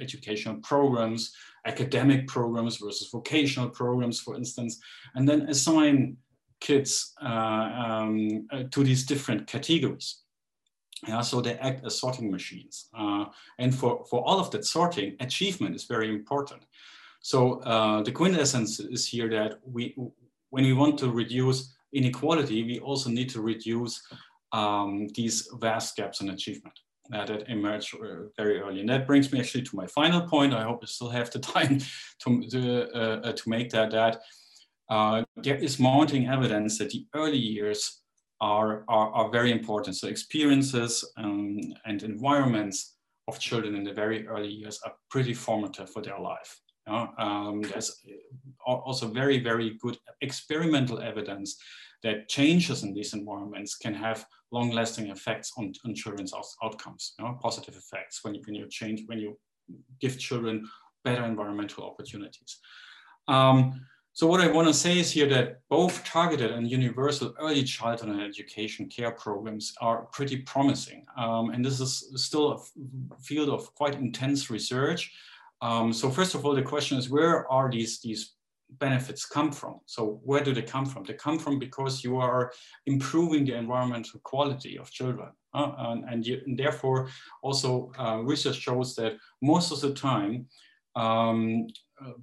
educational 0.00 0.56
programs, 0.70 1.32
academic 1.66 2.28
programs 2.28 2.76
versus 2.76 3.08
vocational 3.10 3.68
programs, 3.68 4.20
for 4.20 4.36
instance, 4.36 4.78
and 5.16 5.28
then 5.28 5.40
assign 5.48 6.16
kids 6.60 7.12
uh, 7.20 7.68
um, 7.84 8.46
uh, 8.52 8.62
to 8.70 8.84
these 8.84 9.04
different 9.04 9.44
categories. 9.48 10.22
Yeah, 11.08 11.22
so 11.22 11.40
they 11.40 11.54
act 11.54 11.84
as 11.84 11.98
sorting 11.98 12.30
machines. 12.30 12.88
Uh, 12.96 13.24
and 13.58 13.74
for, 13.74 14.04
for 14.08 14.22
all 14.24 14.38
of 14.38 14.48
that 14.52 14.64
sorting, 14.64 15.16
achievement 15.18 15.74
is 15.74 15.84
very 15.84 16.08
important. 16.08 16.62
So 17.20 17.60
uh, 17.62 18.02
the 18.02 18.12
quintessence 18.12 18.78
is 18.78 19.08
here 19.08 19.28
that 19.30 19.58
we, 19.64 19.96
when 20.54 20.64
we 20.64 20.72
want 20.72 20.96
to 20.96 21.10
reduce 21.10 21.74
inequality, 21.92 22.62
we 22.62 22.78
also 22.78 23.10
need 23.10 23.28
to 23.28 23.40
reduce 23.40 24.00
um, 24.52 25.08
these 25.16 25.48
vast 25.54 25.96
gaps 25.96 26.20
in 26.20 26.30
achievement 26.30 26.78
uh, 27.12 27.24
that 27.24 27.48
emerge 27.48 27.92
uh, 27.94 28.28
very 28.36 28.60
early. 28.60 28.78
And 28.78 28.88
that 28.88 29.04
brings 29.04 29.32
me 29.32 29.40
actually 29.40 29.64
to 29.64 29.74
my 29.74 29.88
final 29.88 30.22
point. 30.28 30.54
I 30.54 30.62
hope 30.62 30.78
I 30.80 30.86
still 30.86 31.10
have 31.10 31.28
the 31.32 31.38
time 31.56 31.80
to, 32.20 32.48
to, 32.50 32.60
uh, 32.94 33.28
uh, 33.28 33.32
to 33.32 33.48
make 33.48 33.70
that, 33.70 33.90
that 33.90 34.20
uh, 34.88 35.24
there 35.34 35.56
is 35.56 35.80
mounting 35.80 36.28
evidence 36.28 36.78
that 36.78 36.90
the 36.90 37.04
early 37.16 37.42
years 37.56 38.02
are, 38.40 38.84
are, 38.86 39.10
are 39.10 39.30
very 39.32 39.50
important. 39.50 39.96
So 39.96 40.06
experiences 40.06 41.04
um, 41.16 41.58
and 41.84 42.00
environments 42.04 42.94
of 43.26 43.40
children 43.40 43.74
in 43.74 43.82
the 43.82 43.92
very 43.92 44.24
early 44.28 44.50
years 44.50 44.78
are 44.84 44.92
pretty 45.10 45.34
formative 45.34 45.90
for 45.90 46.00
their 46.00 46.20
life. 46.20 46.60
Um, 46.86 47.62
there's 47.62 48.02
also 48.66 49.08
very, 49.08 49.38
very 49.38 49.78
good 49.80 49.98
experimental 50.20 51.00
evidence 51.00 51.56
that 52.02 52.28
changes 52.28 52.82
in 52.82 52.92
these 52.92 53.14
environments 53.14 53.76
can 53.76 53.94
have 53.94 54.26
long-lasting 54.52 55.08
effects 55.08 55.52
on, 55.56 55.72
on 55.84 55.94
children's 55.94 56.34
outcomes, 56.62 57.14
you 57.18 57.24
know? 57.24 57.38
positive 57.42 57.74
effects 57.74 58.22
when 58.22 58.34
you, 58.34 58.42
when 58.44 58.54
you 58.54 58.68
change, 58.68 59.02
when 59.06 59.18
you 59.18 59.38
give 60.00 60.18
children 60.18 60.68
better 61.02 61.24
environmental 61.24 61.84
opportunities. 61.84 62.58
Um, 63.26 63.80
so 64.12 64.28
what 64.28 64.40
I 64.40 64.46
want 64.46 64.68
to 64.68 64.74
say 64.74 65.00
is 65.00 65.10
here 65.10 65.28
that 65.30 65.60
both 65.68 66.04
targeted 66.04 66.52
and 66.52 66.70
universal 66.70 67.34
early 67.40 67.64
childhood 67.64 68.10
and 68.10 68.22
education 68.22 68.88
care 68.88 69.10
programs 69.10 69.74
are 69.80 70.02
pretty 70.12 70.36
promising. 70.42 71.04
Um, 71.16 71.50
and 71.50 71.64
this 71.64 71.80
is 71.80 72.12
still 72.14 72.52
a 72.52 73.16
field 73.20 73.48
of 73.48 73.74
quite 73.74 73.96
intense 73.96 74.50
research. 74.50 75.12
Um, 75.64 75.94
so 75.94 76.10
first 76.10 76.34
of 76.34 76.44
all, 76.44 76.54
the 76.54 76.62
question 76.62 76.98
is 76.98 77.08
where 77.08 77.50
are 77.50 77.70
these, 77.70 77.98
these 78.00 78.34
benefits 78.78 79.24
come 79.24 79.50
from? 79.50 79.80
So 79.86 80.20
where 80.22 80.44
do 80.44 80.52
they 80.52 80.62
come 80.62 80.84
from? 80.84 81.04
They 81.04 81.14
come 81.14 81.38
from 81.38 81.58
because 81.58 82.04
you 82.04 82.18
are 82.18 82.52
improving 82.84 83.46
the 83.46 83.54
environmental 83.54 84.20
quality 84.24 84.78
of 84.78 84.90
children. 84.90 85.30
Uh, 85.54 85.72
and, 85.78 86.04
and, 86.10 86.26
you, 86.26 86.42
and, 86.46 86.58
therefore 86.58 87.08
also 87.42 87.90
uh, 87.98 88.18
research 88.18 88.56
shows 88.56 88.94
that 88.96 89.14
most 89.40 89.72
of 89.72 89.80
the 89.80 89.94
time 89.94 90.46
um, 90.96 91.66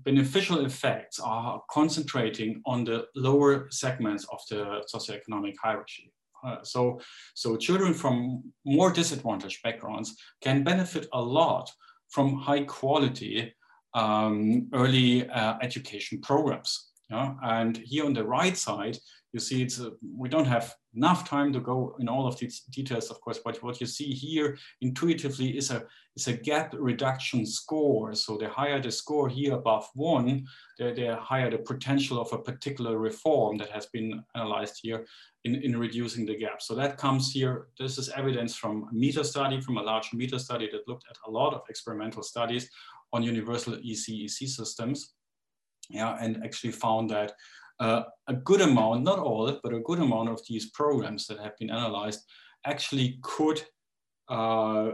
beneficial 0.03 0.63
effects 0.65 1.19
are 1.19 1.61
concentrating 1.71 2.61
on 2.67 2.83
the 2.83 3.05
lower 3.15 3.67
segments 3.71 4.23
of 4.31 4.39
the 4.51 4.83
socioeconomic 4.93 5.55
hierarchy. 5.63 6.13
Uh, 6.45 6.57
so, 6.63 6.99
so 7.33 7.55
children 7.55 7.93
from 7.93 8.43
more 8.65 8.91
disadvantaged 8.91 9.63
backgrounds 9.63 10.15
can 10.41 10.63
benefit 10.63 11.07
a 11.13 11.21
lot 11.21 11.71
from 12.11 12.37
high 12.37 12.63
quality 12.63 13.53
um, 13.93 14.67
early 14.73 15.27
uh, 15.29 15.55
education 15.61 16.21
programs. 16.21 16.91
Yeah? 17.09 17.33
And 17.43 17.77
here 17.77 18.05
on 18.05 18.13
the 18.13 18.25
right 18.25 18.55
side, 18.55 18.97
you 19.33 19.39
see 19.39 19.61
it's 19.61 19.79
a, 19.79 19.91
we 20.17 20.29
don't 20.29 20.45
have 20.45 20.73
enough 20.95 21.27
time 21.27 21.53
to 21.53 21.59
go 21.59 21.95
in 21.99 22.09
all 22.09 22.27
of 22.27 22.37
these 22.37 22.61
details, 22.61 23.09
of 23.09 23.21
course, 23.21 23.39
but 23.43 23.61
what 23.63 23.79
you 23.79 23.87
see 23.87 24.11
here 24.11 24.57
intuitively 24.81 25.57
is 25.57 25.71
a, 25.71 25.83
is 26.15 26.27
a 26.27 26.33
gap 26.33 26.73
reduction 26.77 27.45
score. 27.45 28.13
So 28.13 28.37
the 28.37 28.49
higher 28.49 28.81
the 28.81 28.91
score 28.91 29.29
here 29.29 29.53
above 29.53 29.87
one, 29.93 30.45
the, 30.77 30.93
the 30.93 31.15
higher 31.15 31.49
the 31.49 31.59
potential 31.59 32.19
of 32.19 32.31
a 32.33 32.39
particular 32.39 32.97
reform 32.97 33.57
that 33.57 33.69
has 33.69 33.85
been 33.87 34.23
analyzed 34.35 34.79
here 34.81 35.05
in, 35.45 35.55
in 35.55 35.77
reducing 35.77 36.25
the 36.25 36.35
gap. 36.35 36.61
So 36.61 36.75
that 36.75 36.97
comes 36.97 37.31
here, 37.31 37.67
this 37.79 37.97
is 37.97 38.09
evidence 38.09 38.55
from 38.55 38.87
a 38.91 38.93
meta 38.93 39.23
study, 39.23 39.61
from 39.61 39.77
a 39.77 39.83
large 39.83 40.11
meta 40.13 40.39
study 40.39 40.69
that 40.71 40.87
looked 40.87 41.05
at 41.09 41.17
a 41.25 41.31
lot 41.31 41.53
of 41.53 41.61
experimental 41.69 42.23
studies 42.23 42.69
on 43.13 43.23
universal 43.23 43.75
ECEC 43.75 44.47
systems. 44.47 45.13
Yeah, 45.89 46.17
and 46.21 46.41
actually 46.45 46.71
found 46.71 47.09
that 47.09 47.33
uh, 47.81 48.03
a 48.27 48.33
good 48.33 48.61
amount, 48.61 49.03
not 49.03 49.17
all, 49.17 49.59
but 49.63 49.73
a 49.73 49.79
good 49.79 49.99
amount 49.99 50.29
of 50.29 50.39
these 50.47 50.69
programs 50.69 51.25
that 51.27 51.39
have 51.39 51.57
been 51.57 51.71
analyzed 51.71 52.21
actually 52.63 53.17
could 53.23 53.63
uh, 54.29 54.91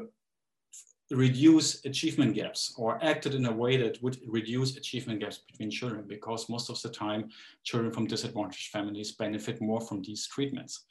reduce 1.11 1.83
achievement 1.85 2.33
gaps 2.33 2.73
or 2.77 2.97
acted 3.03 3.35
in 3.35 3.45
a 3.45 3.51
way 3.51 3.75
that 3.75 4.01
would 4.01 4.17
reduce 4.25 4.77
achievement 4.77 5.19
gaps 5.19 5.39
between 5.49 5.69
children 5.69 6.05
because 6.07 6.47
most 6.47 6.69
of 6.69 6.81
the 6.81 6.89
time 6.89 7.29
children 7.63 7.91
from 7.91 8.07
disadvantaged 8.07 8.71
families 8.71 9.11
benefit 9.11 9.61
more 9.61 9.81
from 9.81 10.01
these 10.01 10.25
treatments. 10.25 10.85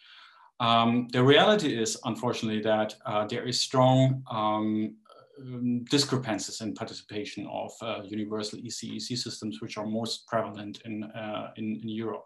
Um, 0.60 1.08
the 1.12 1.22
reality 1.22 1.78
is, 1.78 1.98
unfortunately, 2.04 2.62
that 2.62 2.94
uh, 3.06 3.26
there 3.26 3.44
is 3.44 3.58
strong 3.58 4.22
um, 4.30 4.96
um, 5.40 5.84
discrepancies 5.84 6.60
in 6.60 6.74
participation 6.74 7.46
of 7.46 7.72
uh, 7.82 8.02
universal 8.04 8.58
ECEC 8.58 9.16
systems, 9.16 9.60
which 9.60 9.76
are 9.76 9.86
most 9.86 10.26
prevalent 10.26 10.80
in, 10.84 11.04
uh, 11.04 11.50
in, 11.56 11.80
in, 11.82 11.88
Europe. 11.88 12.24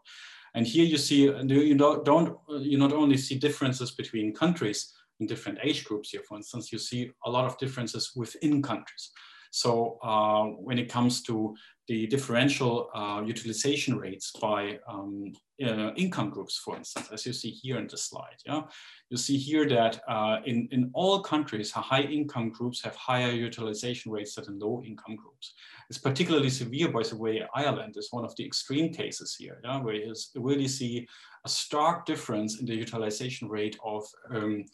And 0.54 0.66
here 0.66 0.84
you 0.84 0.98
see, 0.98 1.24
you 1.24 1.74
don't, 1.74 2.04
don't, 2.04 2.36
you 2.48 2.78
not 2.78 2.92
only 2.92 3.16
see 3.16 3.38
differences 3.38 3.92
between 3.92 4.34
countries 4.34 4.92
in 5.20 5.26
different 5.26 5.58
age 5.62 5.84
groups 5.84 6.10
here, 6.10 6.22
for 6.26 6.36
instance, 6.36 6.72
you 6.72 6.78
see 6.78 7.10
a 7.24 7.30
lot 7.30 7.44
of 7.44 7.58
differences 7.58 8.12
within 8.16 8.62
countries. 8.62 9.10
So 9.50 9.98
uh, 10.02 10.44
when 10.44 10.78
it 10.78 10.88
comes 10.88 11.22
to 11.22 11.54
the 11.90 12.06
differential 12.06 12.88
uh, 12.94 13.20
utilization 13.26 13.98
rates 13.98 14.30
by 14.40 14.78
um, 14.88 15.32
uh, 15.60 15.92
income 15.96 16.30
groups, 16.30 16.56
for 16.56 16.76
instance, 16.76 17.08
as 17.12 17.26
you 17.26 17.32
see 17.32 17.50
here 17.50 17.78
in 17.78 17.88
the 17.88 17.96
slide. 17.96 18.36
Yeah, 18.46 18.62
you 19.10 19.16
see 19.16 19.36
here 19.36 19.68
that 19.68 20.00
uh, 20.08 20.36
in 20.46 20.68
in 20.70 20.90
all 20.94 21.20
countries, 21.20 21.72
high 21.72 22.02
income 22.02 22.50
groups 22.50 22.80
have 22.84 22.94
higher 22.94 23.32
utilization 23.32 24.12
rates 24.12 24.36
than 24.36 24.60
low 24.60 24.82
income 24.86 25.16
groups. 25.16 25.54
It's 25.88 25.98
particularly 25.98 26.50
severe, 26.50 26.88
by 26.92 27.02
the 27.02 27.16
way. 27.16 27.42
Ireland 27.54 27.96
is 27.96 28.08
one 28.12 28.24
of 28.24 28.36
the 28.36 28.46
extreme 28.46 28.92
cases 28.92 29.34
here, 29.36 29.60
yeah, 29.64 29.80
where 29.82 29.94
you 29.94 30.14
really 30.36 30.68
see 30.68 31.08
a 31.44 31.48
stark 31.48 32.06
difference 32.06 32.60
in 32.60 32.66
the 32.66 32.74
utilization 32.74 33.48
rate 33.48 33.76
of 33.84 34.04
um, 34.32 34.64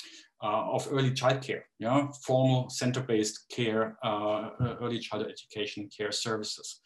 of 0.42 0.88
early 0.90 1.10
childcare, 1.10 1.62
yeah, 1.78 2.08
formal 2.22 2.68
center-based 2.68 3.46
care, 3.50 3.96
uh, 4.02 4.50
early 4.80 4.98
childhood 4.98 5.32
education 5.32 5.88
care 5.96 6.12
services. 6.12 6.80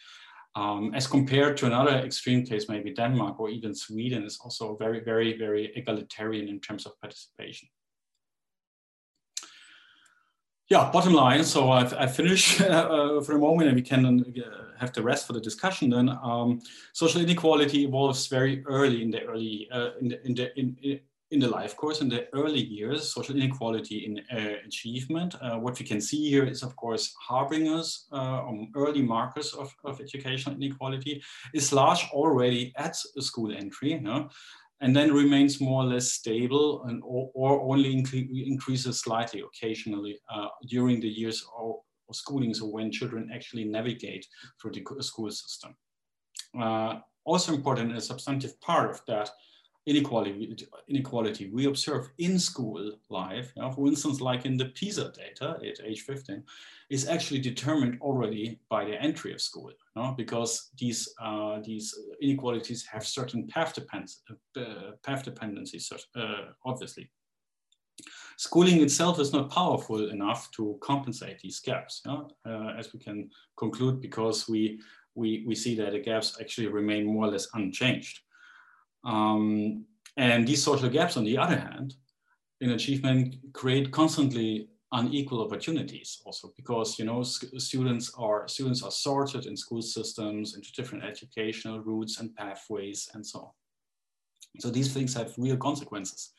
Um, 0.57 0.93
as 0.95 1.07
compared 1.07 1.57
to 1.59 1.67
another 1.67 1.99
extreme 1.99 2.45
case, 2.45 2.69
maybe 2.69 2.93
Denmark 2.93 3.39
or 3.39 3.51
even 3.51 3.75
Sweden 3.75 4.25
is 4.25 4.39
also 4.43 4.77
very, 4.77 5.01
very, 5.01 5.39
very 5.39 5.73
egalitarian 5.77 6.49
in 6.49 6.61
terms 6.61 6.87
of 6.87 7.01
participation. 7.01 7.69
Yeah, 10.69 10.89
bottom 10.93 11.15
line, 11.15 11.43
so 11.43 11.71
I've, 11.71 11.93
I've 11.95 12.15
finished 12.15 12.61
uh, 12.63 13.21
for 13.23 13.33
a 13.33 13.39
moment 13.39 13.69
and 13.69 13.77
we 13.77 13.83
can 13.83 14.07
uh, 14.07 14.79
have 14.79 14.93
the 14.93 15.03
rest 15.03 15.27
for 15.27 15.33
the 15.33 15.41
discussion 15.41 15.91
then. 15.91 16.09
Um, 16.09 16.61
social 16.93 17.21
inequality 17.21 17.85
evolves 17.85 18.27
very 18.29 18.65
early 18.67 19.03
in 19.03 19.11
the 19.11 19.23
early, 19.25 19.69
uh, 19.73 19.91
in 20.01 20.09
the, 20.09 20.27
in 20.27 20.35
the, 20.35 20.59
in, 20.59 21.01
in 21.31 21.39
the 21.39 21.49
life 21.49 21.77
course 21.77 22.01
in 22.01 22.09
the 22.09 22.27
early 22.33 22.61
years, 22.61 23.13
social 23.13 23.37
inequality 23.37 23.99
in 24.07 24.21
uh, 24.37 24.57
achievement. 24.67 25.37
Uh, 25.41 25.57
what 25.59 25.79
we 25.79 25.87
can 25.87 26.01
see 26.01 26.29
here 26.29 26.45
is, 26.45 26.63
of 26.63 26.75
course, 26.75 27.15
harbingers, 27.21 28.07
uh, 28.13 28.43
um, 28.49 28.71
early 28.75 29.03
markers 29.03 29.55
of, 29.55 29.73
of 29.85 30.01
educational 30.01 30.57
inequality, 30.57 31.23
is 31.55 31.73
large 31.73 32.09
already 32.13 32.73
at 32.77 32.97
school 32.97 33.53
entry, 33.53 33.93
you 33.93 34.01
know, 34.01 34.29
and 34.81 34.95
then 34.97 35.15
remains 35.15 35.61
more 35.61 35.85
or 35.85 35.87
less 35.87 36.13
stable 36.13 36.85
and 36.85 37.01
or, 37.05 37.31
or 37.35 37.61
only 37.73 37.93
increases 37.93 38.99
slightly 38.99 39.43
occasionally 39.43 40.19
uh, 40.35 40.49
during 40.67 41.01
the 41.01 41.09
years 41.09 41.47
of, 41.57 41.77
of 42.09 42.17
schooling, 42.17 42.53
so 42.53 42.67
when 42.67 42.91
children 42.91 43.31
actually 43.33 43.65
navigate 43.65 44.27
through 44.61 44.73
the 44.73 44.83
school 45.03 45.31
system. 45.31 45.77
Uh, 46.61 46.99
also 47.25 47.55
important, 47.55 47.97
a 47.97 48.01
substantive 48.01 48.61
part 48.61 48.91
of 48.91 49.01
that 49.07 49.31
inequality, 49.87 50.57
inequality 50.89 51.51
we 51.51 51.67
observe 51.67 52.11
in 52.19 52.39
school 52.39 52.93
life, 53.09 53.53
you 53.57 53.63
know, 53.63 53.73
for 53.73 53.87
instance, 53.87 54.21
like 54.21 54.45
in 54.45 54.57
the 54.57 54.67
PISA 54.67 55.13
data 55.13 55.57
at 55.67 55.85
age 55.85 56.03
15, 56.03 56.43
is 56.91 57.09
actually 57.09 57.41
determined 57.41 57.99
already 58.01 58.61
by 58.69 58.85
the 58.85 59.01
entry 59.01 59.33
of 59.33 59.41
school, 59.41 59.71
you 59.71 60.03
know, 60.03 60.15
because 60.17 60.71
these, 60.79 61.15
uh, 61.23 61.61
these 61.65 61.95
inequalities 62.21 62.85
have 62.85 63.07
certain 63.07 63.47
path, 63.47 63.75
depends, 63.75 64.23
uh, 64.57 64.93
path 65.03 65.25
dependencies, 65.25 65.91
uh, 66.17 66.53
obviously. 66.65 67.11
schooling 68.37 68.81
itself 68.81 69.21
is 69.21 69.33
not 69.33 69.51
powerful 69.51 70.09
enough 70.09 70.51
to 70.53 70.79
compensate 70.81 71.39
these 71.41 71.61
gaps, 71.61 72.03
uh, 72.07 72.73
as 72.79 72.93
we 72.93 72.99
can 72.99 73.29
conclude, 73.57 74.01
because 74.01 74.49
we, 74.49 74.81
we, 75.15 75.45
we 75.47 75.55
see 75.55 75.75
that 75.77 75.93
the 75.93 75.99
gaps 75.99 76.39
actually 76.41 76.67
remain 76.67 77.05
more 77.05 77.27
or 77.27 77.31
less 77.31 77.49
unchanged. 77.55 78.21
Um, 79.05 79.85
and 80.17 80.47
these 80.47 80.63
social 80.63 80.89
gaps, 80.89 81.17
on 81.17 81.25
the 81.25 81.39
other 81.39 81.59
hand, 81.59 81.95
in 82.61 82.71
achievement 82.71 83.37
create 83.53 83.91
constantly 83.91 84.69
unequal 84.93 85.41
opportunities 85.41 86.21
also 86.25 86.53
because 86.57 86.99
you 86.99 87.05
know 87.05 87.23
students 87.23 88.13
are 88.19 88.49
students 88.49 88.83
are 88.83 88.91
sorted 88.91 89.47
in 89.47 89.57
school 89.57 89.81
systems 89.81 90.57
into 90.57 90.73
different 90.73 91.05
educational 91.05 91.79
routes 91.79 92.19
and 92.19 92.35
pathways 92.35 93.09
and 93.15 93.25
so 93.25 93.39
on. 93.39 93.51
So 94.59 94.69
these 94.69 94.93
things 94.93 95.15
have 95.15 95.33
real 95.39 95.57
consequences. 95.57 96.33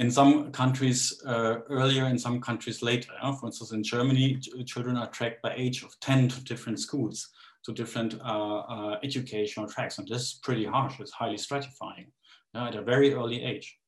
In 0.00 0.10
some 0.10 0.50
countries 0.50 1.22
uh, 1.24 1.60
earlier 1.70 2.06
in 2.06 2.18
some 2.18 2.40
countries 2.40 2.82
later 2.82 3.12
for 3.38 3.46
instance 3.46 3.72
in 3.72 3.82
germany 3.82 4.38
children 4.64 4.96
are 4.96 5.10
tracked 5.10 5.42
by 5.42 5.52
age 5.56 5.82
of 5.82 5.98
10 6.00 6.28
to 6.28 6.44
different 6.44 6.78
schools 6.78 7.30
to 7.64 7.72
different 7.72 8.14
uh, 8.20 8.58
uh, 8.58 8.98
educational 9.02 9.68
tracks 9.68 9.98
and 9.98 10.08
this 10.08 10.22
is 10.22 10.40
pretty 10.42 10.64
harsh 10.64 11.00
it's 11.00 11.12
highly 11.12 11.36
stratifying 11.36 12.06
at 12.54 12.74
a 12.74 12.82
very 12.82 13.14
early 13.14 13.42
age 13.42 13.78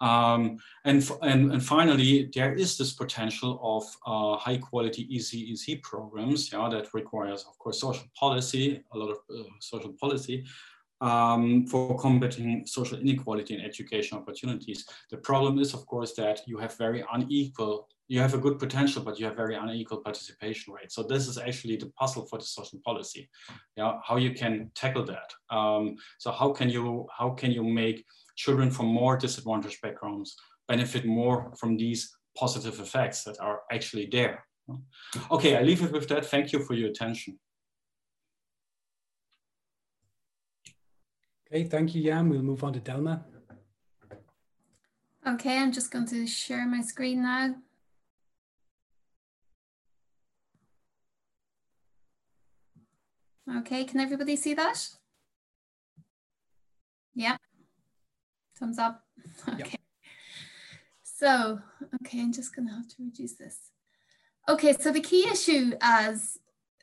um, 0.00 0.58
and, 0.84 1.08
and, 1.22 1.52
and 1.52 1.64
finally, 1.64 2.30
there 2.32 2.54
is 2.54 2.78
this 2.78 2.92
potential 2.92 3.58
of 3.62 3.84
uh, 4.06 4.38
high 4.38 4.58
quality 4.58 5.08
ECEC 5.12 5.82
programs 5.82 6.52
yeah, 6.52 6.68
that 6.70 6.94
requires, 6.94 7.44
of 7.48 7.58
course, 7.58 7.80
social 7.80 8.06
policy, 8.16 8.82
a 8.92 8.98
lot 8.98 9.10
of 9.10 9.18
uh, 9.36 9.42
social 9.60 9.92
policy 10.00 10.44
um, 11.00 11.66
for 11.66 11.98
combating 11.98 12.66
social 12.66 12.98
inequality 12.98 13.54
and 13.54 13.64
education 13.64 14.18
opportunities. 14.18 14.84
The 15.10 15.18
problem 15.18 15.58
is, 15.58 15.74
of 15.74 15.86
course, 15.86 16.14
that 16.14 16.40
you 16.46 16.58
have 16.58 16.76
very 16.76 17.04
unequal, 17.12 17.88
you 18.08 18.20
have 18.20 18.34
a 18.34 18.38
good 18.38 18.58
potential, 18.58 19.02
but 19.02 19.18
you 19.18 19.26
have 19.26 19.36
very 19.36 19.54
unequal 19.54 19.98
participation 19.98 20.72
rates. 20.72 20.94
So 20.94 21.02
this 21.02 21.28
is 21.28 21.38
actually 21.38 21.76
the 21.76 21.90
puzzle 21.98 22.26
for 22.26 22.38
the 22.38 22.44
social 22.44 22.80
policy, 22.84 23.28
yeah, 23.76 23.98
how 24.02 24.16
you 24.16 24.32
can 24.32 24.70
tackle 24.74 25.04
that. 25.04 25.32
Um, 25.54 25.96
so 26.18 26.30
how 26.30 26.52
can 26.52 26.70
you, 26.70 27.06
how 27.16 27.30
can 27.30 27.50
you 27.50 27.62
make 27.62 28.04
children 28.36 28.70
from 28.70 28.86
more 28.86 29.16
disadvantaged 29.16 29.80
backgrounds 29.82 30.36
benefit 30.68 31.06
more 31.06 31.52
from 31.58 31.76
these 31.76 32.14
positive 32.36 32.78
effects 32.78 33.24
that 33.24 33.40
are 33.40 33.62
actually 33.72 34.06
there. 34.06 34.44
Okay, 35.30 35.56
I 35.56 35.62
leave 35.62 35.82
it 35.82 35.92
with 35.92 36.06
that. 36.08 36.26
Thank 36.26 36.52
you 36.52 36.60
for 36.60 36.74
your 36.74 36.90
attention. 36.90 37.38
Okay, 41.50 41.64
thank 41.64 41.94
you, 41.94 42.02
Jan. 42.04 42.28
We'll 42.28 42.42
move 42.42 42.62
on 42.62 42.74
to 42.74 42.80
Delma. 42.80 43.24
Okay, 45.26 45.56
I'm 45.58 45.72
just 45.72 45.90
going 45.90 46.06
to 46.08 46.26
share 46.26 46.66
my 46.66 46.82
screen 46.82 47.22
now. 47.22 47.54
Okay, 53.56 53.84
can 53.84 54.00
everybody 54.00 54.36
see 54.36 54.54
that? 54.54 54.88
Yeah. 57.14 57.36
Thumbs 58.58 58.78
up. 58.78 59.02
Okay. 59.48 59.58
Yep. 59.58 59.80
So, 61.02 61.60
okay, 61.96 62.20
I'm 62.20 62.32
just 62.32 62.54
going 62.54 62.68
to 62.68 62.74
have 62.74 62.88
to 62.88 62.96
reduce 63.00 63.34
this. 63.34 63.70
Okay, 64.48 64.72
so 64.72 64.92
the 64.92 65.00
key 65.00 65.26
issue 65.28 65.72
as 65.80 66.38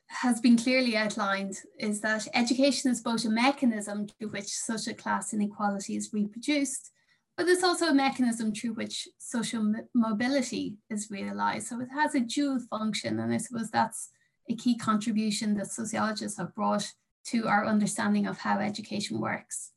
has 0.07 0.39
been 0.39 0.57
clearly 0.57 0.95
outlined 0.95 1.55
is 1.79 2.01
that 2.01 2.27
education 2.33 2.91
is 2.91 3.01
both 3.01 3.25
a 3.25 3.29
mechanism 3.29 4.07
through 4.07 4.29
which 4.29 4.47
social 4.47 4.93
class 4.93 5.33
inequality 5.33 5.95
is 5.95 6.13
reproduced, 6.13 6.91
but 7.37 7.47
it's 7.47 7.63
also 7.63 7.87
a 7.87 7.93
mechanism 7.93 8.53
through 8.53 8.73
which 8.73 9.07
social 9.17 9.73
mobility 9.93 10.77
is 10.89 11.09
realized. 11.09 11.67
So 11.67 11.79
it 11.81 11.89
has 11.93 12.15
a 12.15 12.19
dual 12.19 12.59
function, 12.69 13.19
and 13.19 13.33
I 13.33 13.37
suppose 13.37 13.69
that's 13.71 14.09
a 14.49 14.55
key 14.55 14.77
contribution 14.77 15.55
that 15.57 15.71
sociologists 15.71 16.37
have 16.37 16.53
brought 16.55 16.91
to 17.25 17.47
our 17.47 17.65
understanding 17.65 18.27
of 18.27 18.37
how 18.37 18.59
education 18.59 19.19
works. 19.19 19.71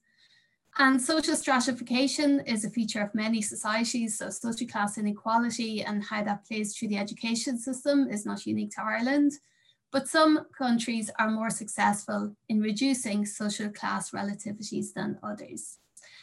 And 0.80 1.00
social 1.02 1.34
stratification 1.34 2.40
is 2.40 2.64
a 2.64 2.70
feature 2.70 3.02
of 3.02 3.14
many 3.14 3.42
societies. 3.42 4.18
So 4.18 4.30
social 4.30 4.68
class 4.68 4.96
inequality 4.96 5.82
and 5.82 6.04
how 6.04 6.22
that 6.22 6.46
plays 6.46 6.76
through 6.76 6.88
the 6.88 6.98
education 6.98 7.58
system 7.58 8.08
is 8.08 8.24
not 8.24 8.46
unique 8.46 8.70
to 8.76 8.82
Ireland. 8.82 9.32
But 9.90 10.06
some 10.06 10.46
countries 10.56 11.10
are 11.18 11.30
more 11.30 11.50
successful 11.50 12.36
in 12.48 12.60
reducing 12.60 13.26
social 13.26 13.70
class 13.70 14.10
relativities 14.10 14.92
than 14.94 15.18
others. 15.22 15.78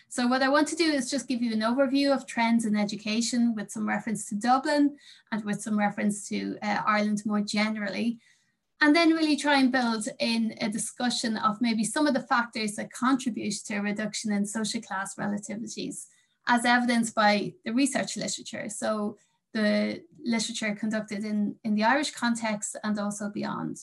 So 0.08 0.28
what 0.28 0.44
I 0.44 0.50
want 0.50 0.68
to 0.70 0.76
do 0.76 0.86
is 0.86 1.10
just 1.10 1.28
give 1.28 1.42
you 1.42 1.52
an 1.52 1.60
overview 1.60 2.14
of 2.16 2.26
trends 2.26 2.66
in 2.66 2.78
education 2.78 3.56
with 3.56 3.72
some 3.72 3.90
reference 3.90 4.30
to 4.30 4.36
Dublin 4.36 4.96
and 5.32 5.44
with 5.44 5.62
some 5.62 5.78
reference 5.78 6.30
to 6.30 6.58
uh, 6.62 6.82
Ireland 6.86 7.24
more 7.26 7.42
generally 7.42 8.20
and 8.82 8.96
then 8.96 9.12
really 9.12 9.38
try 9.38 9.60
and 9.60 9.72
build 9.72 10.08
in 10.20 10.56
a 10.62 10.70
discussion 10.70 11.38
of 11.38 11.62
maybe 11.62 11.84
some 11.84 12.08
of 12.08 12.14
the 12.14 12.20
factors 12.20 12.76
that 12.76 12.92
contribute 12.92 13.56
to 13.66 13.76
a 13.76 13.82
reduction 13.82 14.32
in 14.32 14.46
social 14.46 14.82
class 14.82 15.16
relativities 15.16 16.08
as 16.48 16.66
evidenced 16.66 17.16
by 17.16 17.54
the 17.64 17.74
research 17.74 18.18
literature. 18.18 18.70
So 18.70 19.18
the 19.54 20.04
literature 20.24 20.76
conducted 20.76 21.24
in, 21.24 21.56
in 21.64 21.76
the 21.76 21.84
Irish 21.84 22.12
context 22.12 22.76
and 22.84 23.00
also 23.00 23.30
beyond. 23.30 23.80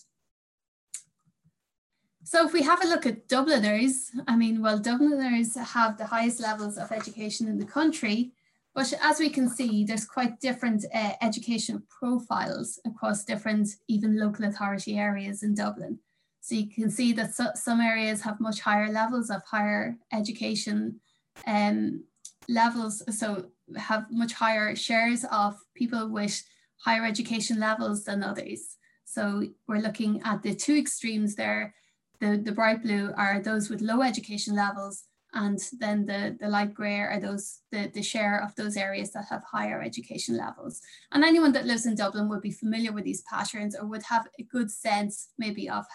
So 2.24 2.46
if 2.46 2.52
we 2.52 2.62
have 2.62 2.84
a 2.84 2.88
look 2.88 3.04
at 3.04 3.26
Dubliners, 3.26 4.10
I 4.28 4.36
mean, 4.36 4.62
well, 4.62 4.78
Dubliners 4.78 5.56
have 5.56 5.98
the 5.98 6.06
highest 6.06 6.38
levels 6.38 6.78
of 6.78 6.92
education 6.92 7.48
in 7.48 7.58
the 7.58 7.64
country, 7.64 8.32
but 8.74 8.92
as 9.02 9.18
we 9.18 9.28
can 9.28 9.48
see, 9.48 9.84
there's 9.84 10.06
quite 10.06 10.40
different 10.40 10.84
uh, 10.94 11.12
educational 11.20 11.82
profiles 11.88 12.80
across 12.86 13.24
different, 13.24 13.68
even 13.88 14.18
local 14.18 14.46
authority 14.46 14.98
areas 14.98 15.42
in 15.42 15.54
Dublin. 15.54 15.98
So 16.40 16.54
you 16.54 16.68
can 16.68 16.90
see 16.90 17.12
that 17.12 17.34
so, 17.34 17.48
some 17.54 17.80
areas 17.80 18.22
have 18.22 18.40
much 18.40 18.60
higher 18.60 18.90
levels 18.90 19.30
of 19.30 19.42
higher 19.44 19.96
education 20.12 21.00
um, 21.46 22.04
levels, 22.48 23.02
so 23.16 23.46
have 23.76 24.06
much 24.10 24.32
higher 24.32 24.74
shares 24.74 25.24
of 25.30 25.56
people 25.74 26.08
with 26.08 26.42
higher 26.78 27.04
education 27.04 27.60
levels 27.60 28.04
than 28.04 28.24
others. 28.24 28.76
So 29.04 29.44
we're 29.68 29.78
looking 29.78 30.22
at 30.24 30.42
the 30.42 30.54
two 30.54 30.76
extremes 30.76 31.34
there. 31.34 31.74
The, 32.20 32.40
the 32.42 32.52
bright 32.52 32.82
blue 32.82 33.12
are 33.16 33.40
those 33.40 33.68
with 33.68 33.82
low 33.82 34.00
education 34.00 34.56
levels 34.56 35.04
and 35.34 35.58
then 35.80 36.04
the, 36.04 36.36
the 36.38 36.48
light 36.48 36.74
grey 36.74 37.00
are 37.00 37.18
those 37.18 37.60
the, 37.70 37.90
the 37.94 38.02
share 38.02 38.42
of 38.42 38.54
those 38.54 38.76
areas 38.76 39.12
that 39.12 39.26
have 39.30 39.42
higher 39.44 39.80
education 39.80 40.36
levels. 40.36 40.82
And 41.10 41.24
anyone 41.24 41.52
that 41.52 41.66
lives 41.66 41.86
in 41.86 41.94
Dublin 41.94 42.28
would 42.28 42.42
be 42.42 42.50
familiar 42.50 42.92
with 42.92 43.04
these 43.04 43.22
patterns 43.22 43.74
or 43.74 43.86
would 43.86 44.02
have 44.04 44.28
a 44.38 44.42
good 44.42 44.70
sense 44.70 45.30
maybe 45.38 45.70
of 45.70 45.86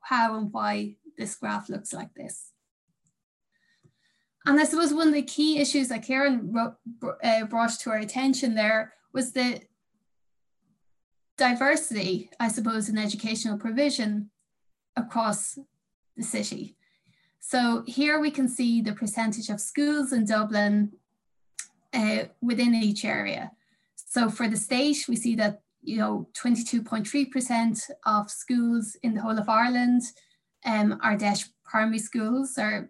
how 0.00 0.38
and 0.38 0.52
why 0.52 0.96
this 1.18 1.34
graph 1.36 1.68
looks 1.68 1.92
like 1.92 2.14
this. 2.14 2.52
And 4.46 4.60
I 4.60 4.64
suppose 4.64 4.92
one 4.92 5.08
of 5.08 5.14
the 5.14 5.22
key 5.22 5.58
issues 5.58 5.88
that 5.88 6.04
Karen 6.06 6.54
uh, 6.56 7.44
brought 7.46 7.78
to 7.80 7.90
our 7.90 7.96
attention 7.96 8.54
there 8.54 8.94
was 9.12 9.32
the 9.32 9.60
diversity, 11.36 12.30
I 12.38 12.48
suppose, 12.48 12.88
in 12.88 12.98
educational 12.98 13.58
provision 13.58 14.30
across 14.96 15.58
the 16.16 16.22
city. 16.22 16.76
So 17.46 17.84
here 17.86 18.20
we 18.20 18.30
can 18.30 18.48
see 18.48 18.80
the 18.80 18.94
percentage 18.94 19.50
of 19.50 19.60
schools 19.60 20.14
in 20.14 20.24
Dublin 20.24 20.92
uh, 21.92 22.24
within 22.40 22.74
each 22.74 23.04
area. 23.04 23.52
So 23.96 24.30
for 24.30 24.48
the 24.48 24.56
state, 24.56 25.04
we 25.08 25.16
see 25.16 25.36
that 25.36 25.60
you 25.82 25.98
know 25.98 26.26
22.3% 26.32 27.90
of 28.06 28.30
schools 28.30 28.96
in 29.02 29.12
the 29.12 29.20
whole 29.20 29.38
of 29.38 29.50
Ireland 29.50 30.00
um, 30.64 30.98
are 31.02 31.18
DEIS 31.18 31.50
primary 31.66 31.98
schools, 31.98 32.56
or 32.56 32.88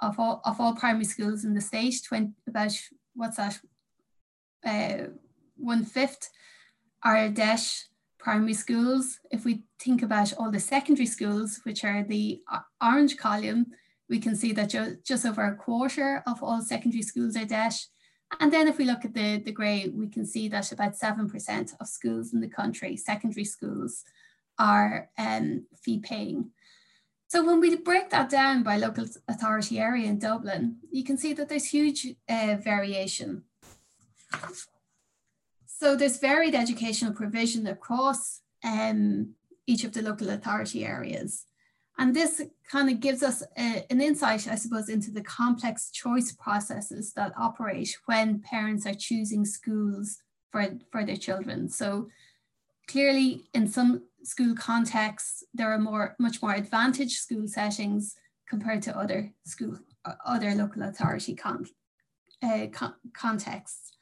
of 0.00 0.20
all 0.20 0.40
of 0.44 0.60
all 0.60 0.76
primary 0.76 1.04
schools 1.04 1.44
in 1.44 1.52
the 1.52 1.60
state, 1.60 2.00
20, 2.06 2.30
about 2.46 2.72
what's 3.16 3.38
that? 3.38 3.58
Uh, 4.64 5.08
one 5.56 5.84
fifth 5.84 6.30
are 7.02 7.28
DEIS 7.28 7.89
primary 8.20 8.54
schools. 8.54 9.18
If 9.30 9.44
we 9.44 9.62
think 9.78 10.02
about 10.02 10.34
all 10.38 10.50
the 10.50 10.60
secondary 10.60 11.06
schools, 11.06 11.60
which 11.64 11.84
are 11.84 12.04
the 12.04 12.40
orange 12.82 13.16
column, 13.16 13.66
we 14.08 14.18
can 14.18 14.36
see 14.36 14.52
that 14.52 14.70
ju 14.70 14.96
just 15.04 15.24
over 15.24 15.44
a 15.44 15.56
quarter 15.56 16.22
of 16.26 16.42
all 16.42 16.60
secondary 16.60 17.02
schools 17.02 17.36
are 17.36 17.44
DEIS. 17.44 17.88
And 18.38 18.52
then 18.52 18.68
if 18.68 18.78
we 18.78 18.84
look 18.84 19.04
at 19.04 19.14
the, 19.14 19.38
the 19.38 19.52
grey, 19.52 19.88
we 19.88 20.08
can 20.08 20.24
see 20.24 20.48
that 20.48 20.70
about 20.70 20.94
7% 20.94 21.74
of 21.80 21.88
schools 21.88 22.32
in 22.32 22.40
the 22.40 22.48
country, 22.48 22.96
secondary 22.96 23.44
schools, 23.44 24.04
are 24.58 25.08
um, 25.18 25.66
fee 25.82 25.98
paying. 25.98 26.50
So 27.28 27.44
when 27.44 27.60
we 27.60 27.76
break 27.76 28.10
that 28.10 28.28
down 28.28 28.62
by 28.62 28.76
local 28.76 29.06
authority 29.28 29.78
area 29.78 30.08
in 30.08 30.18
Dublin, 30.18 30.76
you 30.90 31.04
can 31.04 31.16
see 31.16 31.32
that 31.32 31.48
there's 31.48 31.66
huge 31.66 32.06
uh, 32.28 32.56
variation. 32.60 33.44
So 35.80 35.96
there's 35.96 36.18
varied 36.18 36.54
educational 36.54 37.14
provision 37.14 37.66
across 37.66 38.42
um, 38.62 39.30
each 39.66 39.82
of 39.82 39.94
the 39.94 40.02
local 40.02 40.28
authority 40.28 40.84
areas. 40.84 41.46
And 41.98 42.14
this 42.14 42.42
kind 42.70 42.90
of 42.90 43.00
gives 43.00 43.22
us 43.22 43.42
a, 43.56 43.86
an 43.90 44.02
insight, 44.02 44.46
I 44.46 44.56
suppose, 44.56 44.90
into 44.90 45.10
the 45.10 45.22
complex 45.22 45.90
choice 45.90 46.32
processes 46.32 47.14
that 47.14 47.32
operate 47.34 47.96
when 48.04 48.40
parents 48.40 48.84
are 48.84 48.92
choosing 48.92 49.46
schools 49.46 50.18
for, 50.50 50.68
for 50.92 51.02
their 51.02 51.16
children. 51.16 51.70
So 51.70 52.08
clearly 52.86 53.44
in 53.54 53.66
some 53.66 54.02
school 54.22 54.54
contexts, 54.54 55.44
there 55.54 55.72
are 55.72 55.78
more, 55.78 56.14
much 56.18 56.42
more 56.42 56.52
advantaged 56.52 57.16
school 57.16 57.48
settings 57.48 58.16
compared 58.46 58.82
to 58.82 58.98
other 58.98 59.32
school, 59.46 59.78
other 60.26 60.54
local 60.54 60.82
authority 60.82 61.34
con, 61.34 61.64
uh, 62.42 62.66
con 62.70 62.96
contexts. 63.14 63.92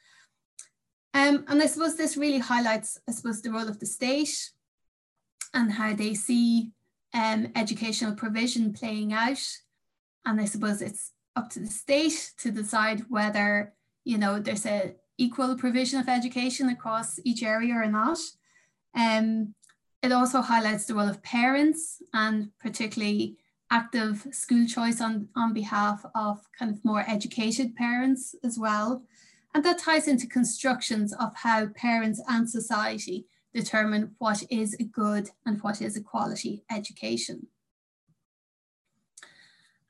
Um, 1.13 1.45
and 1.47 1.61
I 1.61 1.65
suppose 1.65 1.95
this 1.95 2.17
really 2.17 2.39
highlights, 2.39 2.99
I 3.07 3.11
suppose, 3.11 3.41
the 3.41 3.51
role 3.51 3.67
of 3.67 3.79
the 3.79 3.85
state 3.85 4.51
and 5.53 5.71
how 5.71 5.93
they 5.95 6.13
see 6.13 6.71
um, 7.13 7.51
educational 7.55 8.15
provision 8.15 8.73
playing 8.73 9.13
out. 9.13 9.41
And 10.25 10.39
I 10.39 10.45
suppose 10.45 10.81
it's 10.81 11.13
up 11.35 11.49
to 11.51 11.59
the 11.59 11.67
state 11.67 12.31
to 12.39 12.51
decide 12.51 13.05
whether, 13.09 13.73
you 14.03 14.17
know, 14.17 14.39
there's 14.39 14.65
a 14.65 14.95
equal 15.17 15.55
provision 15.55 15.99
of 15.99 16.07
education 16.07 16.69
across 16.69 17.19
each 17.25 17.43
area 17.43 17.73
or 17.73 17.87
not. 17.87 18.19
Um, 18.95 19.53
it 20.01 20.11
also 20.11 20.41
highlights 20.41 20.85
the 20.85 20.95
role 20.95 21.09
of 21.09 21.21
parents 21.23 22.01
and 22.13 22.51
particularly 22.59 23.37
active 23.71 24.25
school 24.31 24.65
choice 24.65 25.01
on, 25.01 25.27
on 25.35 25.53
behalf 25.53 26.03
of 26.15 26.39
kind 26.57 26.71
of 26.71 26.83
more 26.85 27.03
educated 27.07 27.75
parents 27.75 28.33
as 28.43 28.57
well. 28.57 29.03
And 29.53 29.65
that 29.65 29.79
ties 29.79 30.07
into 30.07 30.27
constructions 30.27 31.13
of 31.13 31.35
how 31.35 31.67
parents 31.67 32.21
and 32.27 32.49
society 32.49 33.25
determine 33.53 34.15
what 34.19 34.43
is 34.49 34.75
a 34.79 34.83
good 34.83 35.31
and 35.45 35.61
what 35.61 35.81
is 35.81 35.97
a 35.97 36.03
quality 36.03 36.63
education. 36.69 37.47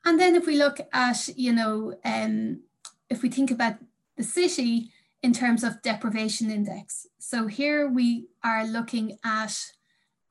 And 0.05 0.19
then 0.19 0.35
if 0.35 0.47
we 0.47 0.57
look 0.57 0.79
at, 0.93 1.27
you 1.35 1.51
know, 1.51 1.93
um, 2.05 2.61
if 3.09 3.21
we 3.21 3.29
think 3.29 3.51
about 3.51 3.75
the 4.15 4.23
city 4.23 4.91
in 5.21 5.33
terms 5.33 5.63
of 5.63 5.81
deprivation 5.81 6.49
index. 6.49 7.07
So 7.19 7.47
here 7.47 7.89
we 7.89 8.27
are 8.43 8.65
looking 8.65 9.17
at 9.23 9.57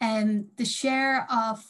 um, 0.00 0.46
the 0.56 0.64
share 0.64 1.26
of 1.30 1.64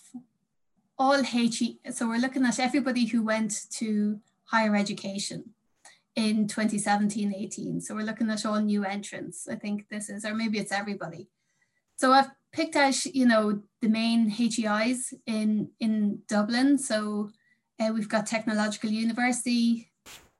all 0.98 1.22
HE, 1.22 1.80
so 1.90 2.08
we're 2.08 2.18
looking 2.18 2.44
at 2.44 2.58
everybody 2.58 3.06
who 3.06 3.22
went 3.22 3.66
to 3.70 4.20
higher 4.44 4.74
education 4.74 5.54
in 6.18 6.48
2017-18. 6.48 7.80
So 7.80 7.94
we're 7.94 8.02
looking 8.02 8.28
at 8.28 8.44
all 8.44 8.60
new 8.60 8.84
entrants. 8.84 9.46
I 9.48 9.54
think 9.54 9.86
this 9.88 10.10
is, 10.10 10.24
or 10.24 10.34
maybe 10.34 10.58
it's 10.58 10.72
everybody. 10.72 11.28
So 11.96 12.10
I've 12.10 12.30
picked 12.52 12.74
out, 12.74 13.04
you 13.06 13.24
know, 13.24 13.62
the 13.80 13.88
main 13.88 14.28
HEIs 14.28 15.14
in, 15.26 15.70
in 15.78 16.22
Dublin. 16.28 16.76
So 16.76 17.30
uh, 17.78 17.92
we've 17.94 18.08
got 18.08 18.26
Technological 18.26 18.90
University, 18.90 19.92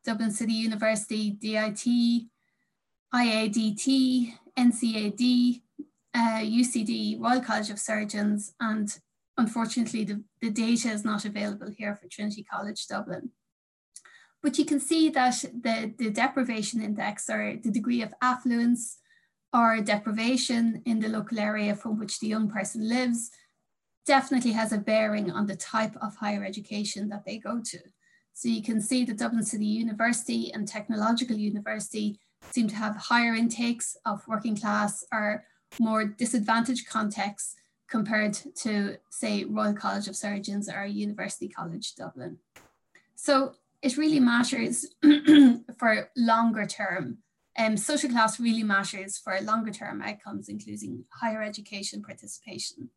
Dublin 0.05 0.33
City 0.33 0.55
University, 0.55 1.31
DIT, 1.31 2.27
IADT, 3.15 4.33
NCAD, 4.59 5.63
uh, 6.13 6.41
UCD, 6.41 7.21
Royal 7.21 7.41
College 7.41 7.71
of 7.71 7.79
Surgeons, 7.79 8.53
and 8.59 8.99
unfortunately 9.37 10.03
the, 10.03 10.25
the 10.41 10.51
data 10.51 10.89
is 10.89 11.05
not 11.05 11.25
available 11.25 11.71
here 11.71 11.95
for 11.95 12.09
Trinity 12.09 12.43
College 12.43 12.85
Dublin. 12.89 13.31
But 14.49 14.59
you 14.59 14.65
can 14.65 14.81
see 14.81 15.11
that 15.11 15.45
the, 15.61 15.93
the 15.99 16.09
deprivation 16.09 16.81
index 16.81 17.29
or 17.29 17.59
the 17.63 17.71
degree 17.71 18.01
of 18.01 18.15
affluence 18.23 18.97
or 19.53 19.83
deprivation 19.83 20.81
in 20.87 21.01
the 21.01 21.11
local 21.11 21.39
area 21.39 21.75
from 21.75 21.99
which 21.99 22.19
the 22.19 22.29
young 22.29 22.49
person 22.49 22.89
lives 22.89 23.31
definitely 24.07 24.53
has 24.53 24.73
a 24.73 24.79
bearing 24.79 25.31
on 25.31 25.45
the 25.45 25.55
type 25.55 25.95
of 26.01 26.17
higher 26.17 26.43
education 26.43 27.11
that 27.11 27.27
they 27.27 27.37
go 27.37 27.61
to. 27.63 27.79
So 28.33 28.49
you 28.49 28.63
can 28.63 28.81
see 28.81 29.05
that 29.05 29.19
Dublin 29.19 29.45
City 29.45 29.67
University 29.67 30.51
and 30.55 30.67
Technological 30.67 31.37
University 31.37 32.19
seem 32.51 32.69
to 32.69 32.77
have 32.77 32.97
higher 32.97 33.35
intakes 33.35 33.99
of 34.07 34.27
working 34.27 34.57
class 34.57 35.05
or 35.13 35.45
more 35.79 36.07
disadvantaged 36.07 36.89
contexts 36.89 37.55
compared 37.87 38.33
to, 38.63 38.97
say, 39.11 39.45
Royal 39.45 39.75
College 39.75 40.09
of 40.09 40.17
Surgeons 40.17 40.71
or 40.71 40.87
University 40.87 41.49
College 41.49 41.95
Dublin. 41.97 42.39
So 43.15 43.53
it 43.83 43.97
really 43.97 44.21
matters 44.21 44.87
for 45.79 46.11
longer 46.17 46.67
term 46.67 47.19
um, 47.59 47.77
social 47.77 48.11
class 48.11 48.39
really 48.39 48.63
matters 48.63 49.19
for 49.19 49.39
longer 49.41 49.73
term 49.73 50.01
outcomes, 50.01 50.49
including 50.49 51.05
higher 51.11 51.43
education 51.43 52.03
participation 52.03 52.91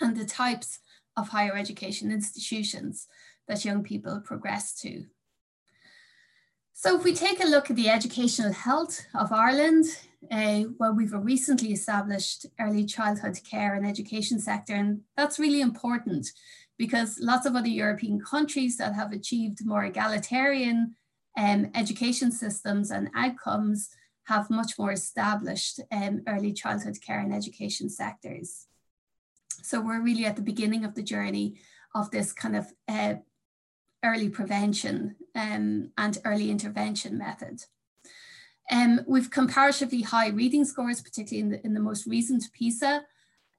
and 0.00 0.16
the 0.16 0.24
types 0.24 0.80
of 1.16 1.28
higher 1.28 1.56
education 1.56 2.10
institutions 2.10 3.06
that 3.46 3.64
young 3.64 3.82
people 3.82 4.20
progress 4.24 4.74
to. 4.80 5.04
So 6.72 6.96
if 6.96 7.04
we 7.04 7.14
take 7.14 7.44
a 7.44 7.46
look 7.46 7.70
at 7.70 7.76
the 7.76 7.90
educational 7.90 8.52
health 8.52 9.04
of 9.14 9.30
Ireland, 9.30 9.84
uh, 10.30 10.62
well, 10.78 10.94
we've 10.94 11.12
recently 11.12 11.72
established 11.72 12.46
early 12.58 12.86
childhood 12.86 13.38
care 13.48 13.74
and 13.74 13.86
education 13.86 14.40
sector, 14.40 14.74
and 14.74 15.02
that's 15.16 15.38
really 15.38 15.60
important 15.60 16.28
because 16.82 17.20
lots 17.20 17.46
of 17.46 17.54
other 17.54 17.68
European 17.68 18.20
countries 18.20 18.76
that 18.76 18.92
have 18.92 19.12
achieved 19.12 19.64
more 19.64 19.84
egalitarian 19.84 20.96
um, 21.38 21.70
education 21.76 22.32
systems 22.32 22.90
and 22.90 23.08
outcomes 23.14 23.88
have 24.24 24.50
much 24.50 24.72
more 24.80 24.90
established 24.90 25.78
um, 25.92 26.22
early 26.26 26.52
childhood 26.52 26.98
care 27.00 27.20
and 27.20 27.32
education 27.32 27.88
sectors. 27.88 28.66
So 29.62 29.80
we're 29.80 30.02
really 30.02 30.26
at 30.26 30.34
the 30.34 30.42
beginning 30.42 30.84
of 30.84 30.96
the 30.96 31.04
journey 31.04 31.54
of 31.94 32.10
this 32.10 32.32
kind 32.32 32.56
of 32.56 32.66
uh, 32.88 33.14
early 34.02 34.28
prevention 34.28 35.14
um, 35.36 35.92
and 35.96 36.18
early 36.24 36.50
intervention 36.50 37.16
method. 37.16 37.62
Um, 38.72 39.02
we've 39.06 39.30
comparatively 39.30 40.02
high 40.02 40.30
reading 40.30 40.64
scores, 40.64 41.00
particularly 41.00 41.42
in 41.44 41.50
the, 41.50 41.64
in 41.64 41.74
the 41.74 41.86
most 41.88 42.08
recent 42.08 42.42
PISA 42.52 43.04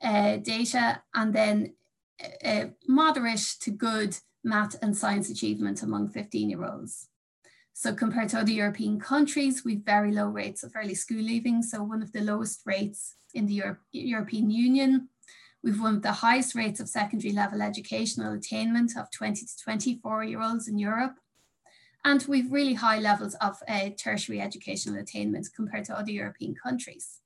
uh, 0.01 0.35
data, 0.37 1.01
and 1.13 1.33
then 1.33 1.73
uh, 2.43 2.65
moderate 2.87 3.55
to 3.61 3.71
good 3.71 4.17
math 4.43 4.75
and 4.81 4.95
science 4.95 5.29
achievement 5.29 5.83
among 5.83 6.09
15 6.09 6.49
year 6.49 6.65
olds. 6.65 7.09
So 7.73 7.93
compared 7.93 8.29
to 8.29 8.39
other 8.39 8.51
European 8.51 8.99
countries, 8.99 9.65
we've 9.65 9.83
very 9.83 10.11
low 10.11 10.27
rates 10.27 10.63
of 10.63 10.73
early 10.75 10.95
school 10.95 11.21
leaving. 11.21 11.63
So 11.63 11.83
one 11.83 12.03
of 12.03 12.11
the 12.11 12.21
lowest 12.21 12.61
rates 12.65 13.15
in 13.33 13.47
the 13.47 13.53
Euro 13.55 13.77
European 13.91 14.51
Union. 14.51 15.09
We've 15.63 15.81
one 15.81 15.95
of 15.95 16.01
the 16.01 16.11
highest 16.11 16.55
rates 16.55 16.79
of 16.79 16.89
secondary 16.89 17.33
level 17.33 17.61
educational 17.61 18.33
attainment 18.33 18.97
of 18.97 19.09
20 19.11 19.45
to 19.45 19.57
24 19.63 20.23
year 20.25 20.41
olds 20.41 20.67
in 20.67 20.77
Europe. 20.77 21.15
And 22.05 22.23
we've 22.27 22.51
really 22.51 22.73
high 22.73 22.99
levels 22.99 23.33
of 23.35 23.57
uh, 23.67 23.89
tertiary 23.97 24.41
educational 24.41 24.99
attainment 24.99 25.47
compared 25.55 25.85
to 25.85 25.97
other 25.97 26.11
European 26.11 26.53
countries. 26.53 27.22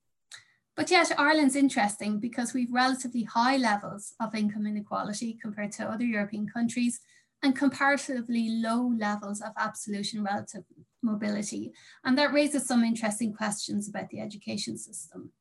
But 0.77 0.91
yet 0.91 1.11
Ireland's 1.17 1.55
interesting 1.55 2.19
because 2.19 2.53
we've 2.53 2.71
relatively 2.71 3.23
high 3.23 3.57
levels 3.57 4.13
of 4.19 4.35
income 4.35 4.67
inequality 4.67 5.37
compared 5.41 5.71
to 5.73 5.89
other 5.89 6.05
European 6.05 6.47
countries 6.47 6.99
and 7.41 7.55
comparatively 7.55 8.49
low 8.49 8.93
levels 8.95 9.41
of 9.41 9.53
absolute 9.57 10.13
and 10.13 10.23
relative 10.23 10.63
mobility. 11.01 11.73
And 12.03 12.15
that 12.19 12.31
raises 12.31 12.67
some 12.67 12.83
interesting 12.83 13.33
questions 13.33 13.89
about 13.89 14.09
the 14.09 14.19
education 14.19 14.77
system. 14.77 15.31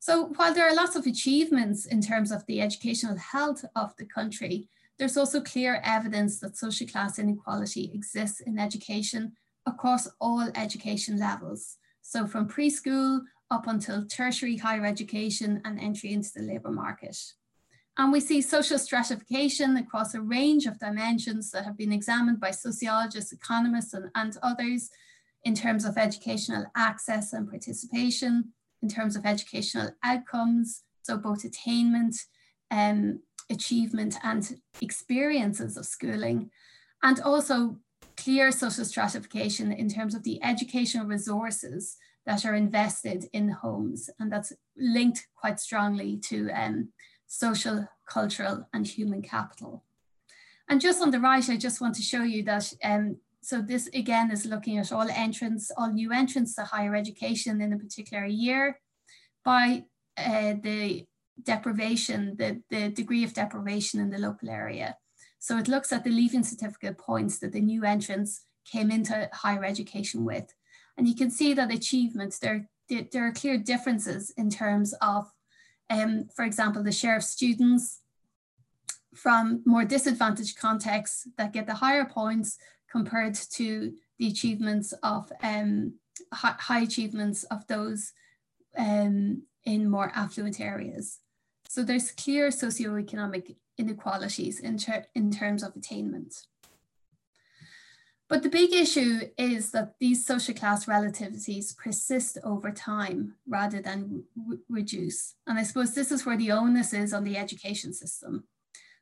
So 0.00 0.32
while 0.34 0.52
there 0.52 0.68
are 0.68 0.74
lots 0.74 0.96
of 0.96 1.06
achievements 1.06 1.86
in 1.86 2.00
terms 2.00 2.32
of 2.32 2.44
the 2.46 2.60
educational 2.60 3.16
health 3.16 3.64
of 3.76 3.94
the 3.96 4.04
country, 4.04 4.68
there's 4.98 5.16
also 5.16 5.40
clear 5.40 5.80
evidence 5.84 6.40
that 6.40 6.56
social 6.56 6.88
class 6.88 7.20
inequality 7.20 7.92
exists 7.94 8.40
in 8.40 8.58
education 8.58 9.32
across 9.64 10.08
all 10.20 10.50
education 10.56 11.18
levels. 11.18 11.78
So 12.02 12.26
from 12.26 12.48
preschool 12.48 13.22
up 13.54 13.66
until 13.68 14.04
tertiary 14.04 14.56
higher 14.56 14.84
education 14.84 15.62
and 15.64 15.78
entry 15.78 16.12
into 16.12 16.30
the 16.34 16.42
labour 16.42 16.72
market. 16.72 17.16
And 17.96 18.12
we 18.12 18.18
see 18.18 18.42
social 18.42 18.78
stratification 18.78 19.76
across 19.76 20.14
a 20.14 20.20
range 20.20 20.66
of 20.66 20.80
dimensions 20.80 21.52
that 21.52 21.64
have 21.64 21.78
been 21.78 21.92
examined 21.92 22.40
by 22.40 22.50
sociologists, 22.50 23.32
economists, 23.32 23.94
and, 23.94 24.10
and 24.16 24.36
others 24.42 24.90
in 25.44 25.54
terms 25.54 25.84
of 25.84 25.96
educational 25.96 26.66
access 26.74 27.32
and 27.32 27.48
participation, 27.48 28.52
in 28.82 28.88
terms 28.88 29.14
of 29.14 29.24
educational 29.24 29.90
outcomes, 30.02 30.82
so 31.02 31.16
both 31.16 31.44
attainment, 31.44 32.16
um, 32.72 33.20
achievement, 33.48 34.16
and 34.24 34.56
experiences 34.80 35.76
of 35.76 35.86
schooling, 35.86 36.50
and 37.04 37.20
also 37.20 37.78
clear 38.16 38.50
social 38.50 38.84
stratification 38.84 39.70
in 39.72 39.88
terms 39.88 40.14
of 40.14 40.24
the 40.24 40.42
educational 40.42 41.06
resources 41.06 41.96
that 42.26 42.44
are 42.44 42.54
invested 42.54 43.26
in 43.32 43.48
homes. 43.48 44.10
And 44.18 44.32
that's 44.32 44.52
linked 44.76 45.26
quite 45.36 45.60
strongly 45.60 46.16
to 46.28 46.50
um, 46.50 46.88
social, 47.26 47.88
cultural, 48.08 48.66
and 48.72 48.86
human 48.86 49.22
capital. 49.22 49.84
And 50.68 50.80
just 50.80 51.02
on 51.02 51.10
the 51.10 51.20
right, 51.20 51.48
I 51.48 51.56
just 51.56 51.80
want 51.80 51.94
to 51.96 52.02
show 52.02 52.22
you 52.22 52.42
that, 52.44 52.72
um, 52.82 53.18
so 53.42 53.60
this 53.60 53.88
again 53.88 54.30
is 54.30 54.46
looking 54.46 54.78
at 54.78 54.92
all 54.92 55.08
entrants, 55.10 55.70
all 55.76 55.92
new 55.92 56.12
entrants 56.12 56.54
to 56.54 56.64
higher 56.64 56.94
education 56.94 57.60
in 57.60 57.72
a 57.72 57.78
particular 57.78 58.24
year 58.24 58.80
by 59.44 59.84
uh, 60.16 60.54
the 60.62 61.06
deprivation, 61.42 62.36
the, 62.38 62.62
the 62.70 62.88
degree 62.88 63.24
of 63.24 63.34
deprivation 63.34 64.00
in 64.00 64.10
the 64.10 64.18
local 64.18 64.48
area. 64.48 64.96
So 65.38 65.58
it 65.58 65.68
looks 65.68 65.92
at 65.92 66.04
the 66.04 66.10
leaving 66.10 66.44
certificate 66.44 66.96
points 66.96 67.38
that 67.40 67.52
the 67.52 67.60
new 67.60 67.84
entrants 67.84 68.46
came 68.64 68.90
into 68.90 69.28
higher 69.32 69.64
education 69.64 70.24
with. 70.24 70.54
And 70.96 71.08
you 71.08 71.14
can 71.14 71.30
see 71.30 71.54
that 71.54 71.72
achievements, 71.72 72.38
there, 72.38 72.68
there 72.88 73.26
are 73.26 73.32
clear 73.32 73.58
differences 73.58 74.30
in 74.36 74.50
terms 74.50 74.94
of, 75.00 75.30
um, 75.90 76.28
for 76.34 76.44
example, 76.44 76.82
the 76.82 76.92
share 76.92 77.16
of 77.16 77.24
students 77.24 78.00
from 79.14 79.62
more 79.64 79.84
disadvantaged 79.84 80.58
contexts 80.58 81.28
that 81.36 81.52
get 81.52 81.66
the 81.66 81.74
higher 81.74 82.04
points 82.04 82.58
compared 82.90 83.34
to 83.34 83.92
the 84.18 84.28
achievements 84.28 84.92
of 85.02 85.32
um, 85.42 85.94
high, 86.32 86.80
achievements 86.80 87.44
of 87.44 87.66
those 87.66 88.12
um, 88.76 89.42
in 89.64 89.90
more 89.90 90.12
affluent 90.14 90.60
areas. 90.60 91.20
So 91.68 91.82
there's 91.82 92.12
clear 92.12 92.48
socioeconomic 92.48 93.56
inequalities 93.78 94.60
in, 94.60 94.78
ter 94.78 95.06
in 95.14 95.32
terms 95.32 95.62
of 95.62 95.74
attainment. 95.74 96.46
But 98.28 98.42
the 98.42 98.48
big 98.48 98.72
issue 98.72 99.20
is 99.36 99.70
that 99.72 99.94
these 100.00 100.24
social 100.24 100.54
class 100.54 100.86
relativities 100.86 101.76
persist 101.76 102.38
over 102.42 102.70
time 102.70 103.34
rather 103.46 103.82
than 103.82 104.24
reduce. 104.68 105.34
And 105.46 105.58
I 105.58 105.62
suppose 105.62 105.94
this 105.94 106.10
is 106.10 106.24
where 106.24 106.38
the 106.38 106.52
onus 106.52 106.94
is 106.94 107.12
on 107.12 107.24
the 107.24 107.36
education 107.36 107.92
system. 107.92 108.44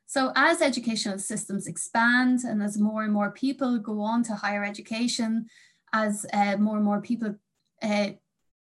So 0.05 0.31
as 0.35 0.61
educational 0.61 1.19
systems 1.19 1.67
expand 1.67 2.41
and 2.43 2.61
as 2.61 2.77
more 2.77 3.03
and 3.03 3.13
more 3.13 3.31
people 3.31 3.79
go 3.79 4.01
on 4.01 4.23
to 4.23 4.35
higher 4.35 4.63
education, 4.63 5.47
as 5.93 6.25
uh, 6.33 6.57
more 6.57 6.75
and 6.75 6.85
more 6.85 7.01
people 7.01 7.35
uh, 7.81 8.09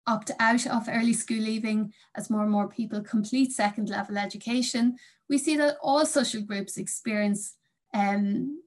opt 0.07 0.31
out 0.39 0.67
of 0.67 0.89
early 0.89 1.15
school 1.15 1.39
leaving, 1.39 1.93
as 2.17 2.29
more 2.29 2.43
and 2.43 2.53
more 2.53 2.69
people 2.69 3.01
complete 3.01 3.53
second 3.53 3.89
level 3.89 4.19
education, 4.19 4.97
we 5.29 5.39
see 5.39 5.57
that 5.57 5.77
all 5.83 6.05
social 6.05 6.43
groups 6.43 6.77
experience 6.77 7.55
um, 7.95 8.63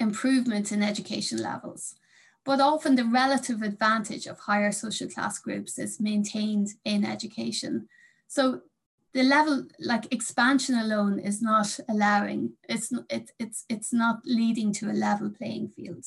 improvement 0.00 0.72
in 0.72 0.82
education 0.82 1.38
levels. 1.38 1.94
But 2.44 2.60
often 2.60 2.96
the 2.96 3.04
relative 3.04 3.62
advantage 3.62 4.26
of 4.26 4.38
higher 4.40 4.72
social 4.72 5.08
class 5.08 5.38
groups 5.38 5.78
is 5.78 6.00
maintained 6.00 6.68
in 6.84 7.04
education. 7.04 7.88
So 8.26 8.62
the 9.12 9.22
level 9.22 9.66
like 9.78 10.12
expansion 10.12 10.76
alone 10.76 11.18
is 11.18 11.42
not 11.42 11.78
allowing 11.88 12.52
it's 12.68 12.92
it, 13.08 13.32
it's 13.38 13.64
it's 13.68 13.92
not 13.92 14.20
leading 14.24 14.72
to 14.72 14.90
a 14.90 14.92
level 14.92 15.30
playing 15.30 15.68
field 15.68 16.04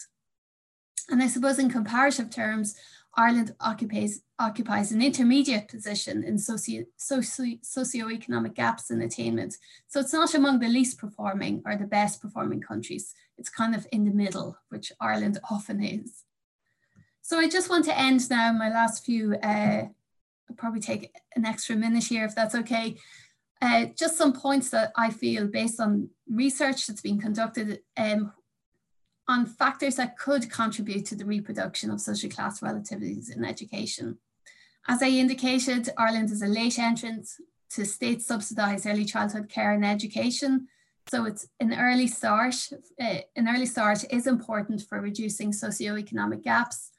and 1.09 1.21
i 1.21 1.27
suppose 1.27 1.59
in 1.59 1.69
comparative 1.69 2.29
terms 2.29 2.75
ireland 3.15 3.55
occupies 3.59 4.21
occupies 4.39 4.91
an 4.91 5.01
intermediate 5.01 5.67
position 5.67 6.23
in 6.23 6.37
socio, 6.37 6.83
socio 6.97 7.55
socioeconomic 7.63 8.55
gaps 8.55 8.91
in 8.91 9.01
attainment. 9.01 9.55
So 9.87 9.99
it's 9.99 10.13
not 10.13 10.33
among 10.33 10.59
the 10.59 10.67
least 10.67 10.97
performing 10.97 11.61
or 11.65 11.75
the 11.75 11.85
best 11.85 12.21
performing 12.21 12.61
countries. 12.61 13.13
It's 13.37 13.49
kind 13.49 13.73
of 13.73 13.87
in 13.91 14.05
the 14.05 14.11
middle 14.11 14.57
which 14.69 14.91
ireland 14.99 15.39
often 15.51 15.83
is. 15.83 16.23
So 17.21 17.39
i 17.39 17.47
just 17.47 17.69
want 17.69 17.85
to 17.85 17.97
end 17.97 18.29
now 18.29 18.51
my 18.51 18.69
last 18.69 19.05
few 19.05 19.35
uh, 19.35 19.83
I'll 20.49 20.55
probably 20.57 20.81
take 20.81 21.15
an 21.35 21.45
extra 21.45 21.75
minute 21.75 22.03
here 22.03 22.25
if 22.25 22.35
that's 22.35 22.55
okay. 22.55 22.97
Uh, 23.61 23.85
just 23.97 24.17
some 24.17 24.33
points 24.33 24.69
that 24.71 24.91
I 24.97 25.09
feel 25.09 25.47
based 25.47 25.79
on 25.79 26.09
research 26.29 26.85
that's 26.85 27.01
been 27.01 27.19
conducted 27.19 27.79
um, 27.95 28.33
on 29.27 29.45
factors 29.45 29.95
that 29.95 30.17
could 30.17 30.51
contribute 30.51 31.05
to 31.05 31.15
the 31.15 31.25
reproduction 31.25 31.89
of 31.89 32.01
social 32.01 32.29
class 32.29 32.59
relativities 32.59 33.35
in 33.35 33.45
education. 33.45 34.17
As 34.87 35.01
I 35.01 35.07
indicated, 35.07 35.89
Ireland 35.97 36.29
is 36.31 36.41
a 36.41 36.47
late 36.47 36.77
entrant 36.77 37.29
to 37.71 37.85
state 37.85 38.21
subsidised 38.21 38.85
early 38.85 39.05
childhood 39.05 39.49
care 39.49 39.71
and 39.71 39.85
education. 39.85 40.67
So 41.09 41.25
it's 41.25 41.47
an 41.59 41.73
early 41.73 42.07
start. 42.07 42.55
Uh, 42.99 43.19
an 43.35 43.47
early 43.47 43.65
start 43.65 44.03
is 44.11 44.27
important 44.27 44.81
for 44.81 44.99
reducing 44.99 45.51
socioeconomic 45.51 46.43
gaps 46.43 46.91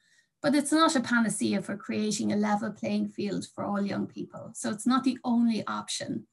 but 0.44 0.54
it's 0.54 0.72
not 0.72 0.94
a 0.94 1.00
panacea 1.00 1.62
for 1.62 1.74
creating 1.74 2.30
a 2.30 2.36
level 2.36 2.70
playing 2.70 3.08
field 3.08 3.46
for 3.54 3.64
all 3.64 3.80
young 3.80 4.06
people. 4.06 4.50
So 4.52 4.68
it's 4.68 4.86
not 4.86 5.02
the 5.02 5.18
only 5.24 5.66
option. 5.66 6.26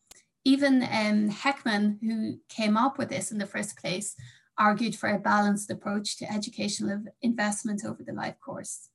Even 0.44 0.84
um, 0.84 1.30
Heckman, 1.30 1.98
who 2.02 2.38
came 2.50 2.76
up 2.76 2.98
with 2.98 3.08
this 3.08 3.32
in 3.32 3.38
the 3.38 3.46
first 3.46 3.78
place, 3.78 4.18
argued 4.58 4.96
for 4.96 5.10
a 5.10 5.20
balanced 5.20 5.70
approach 5.72 6.18
to 6.18 6.32
educational 6.32 7.04
investment 7.22 7.84
over 7.86 8.04
the 8.04 8.14
life 8.14 8.36
course. 8.40 8.90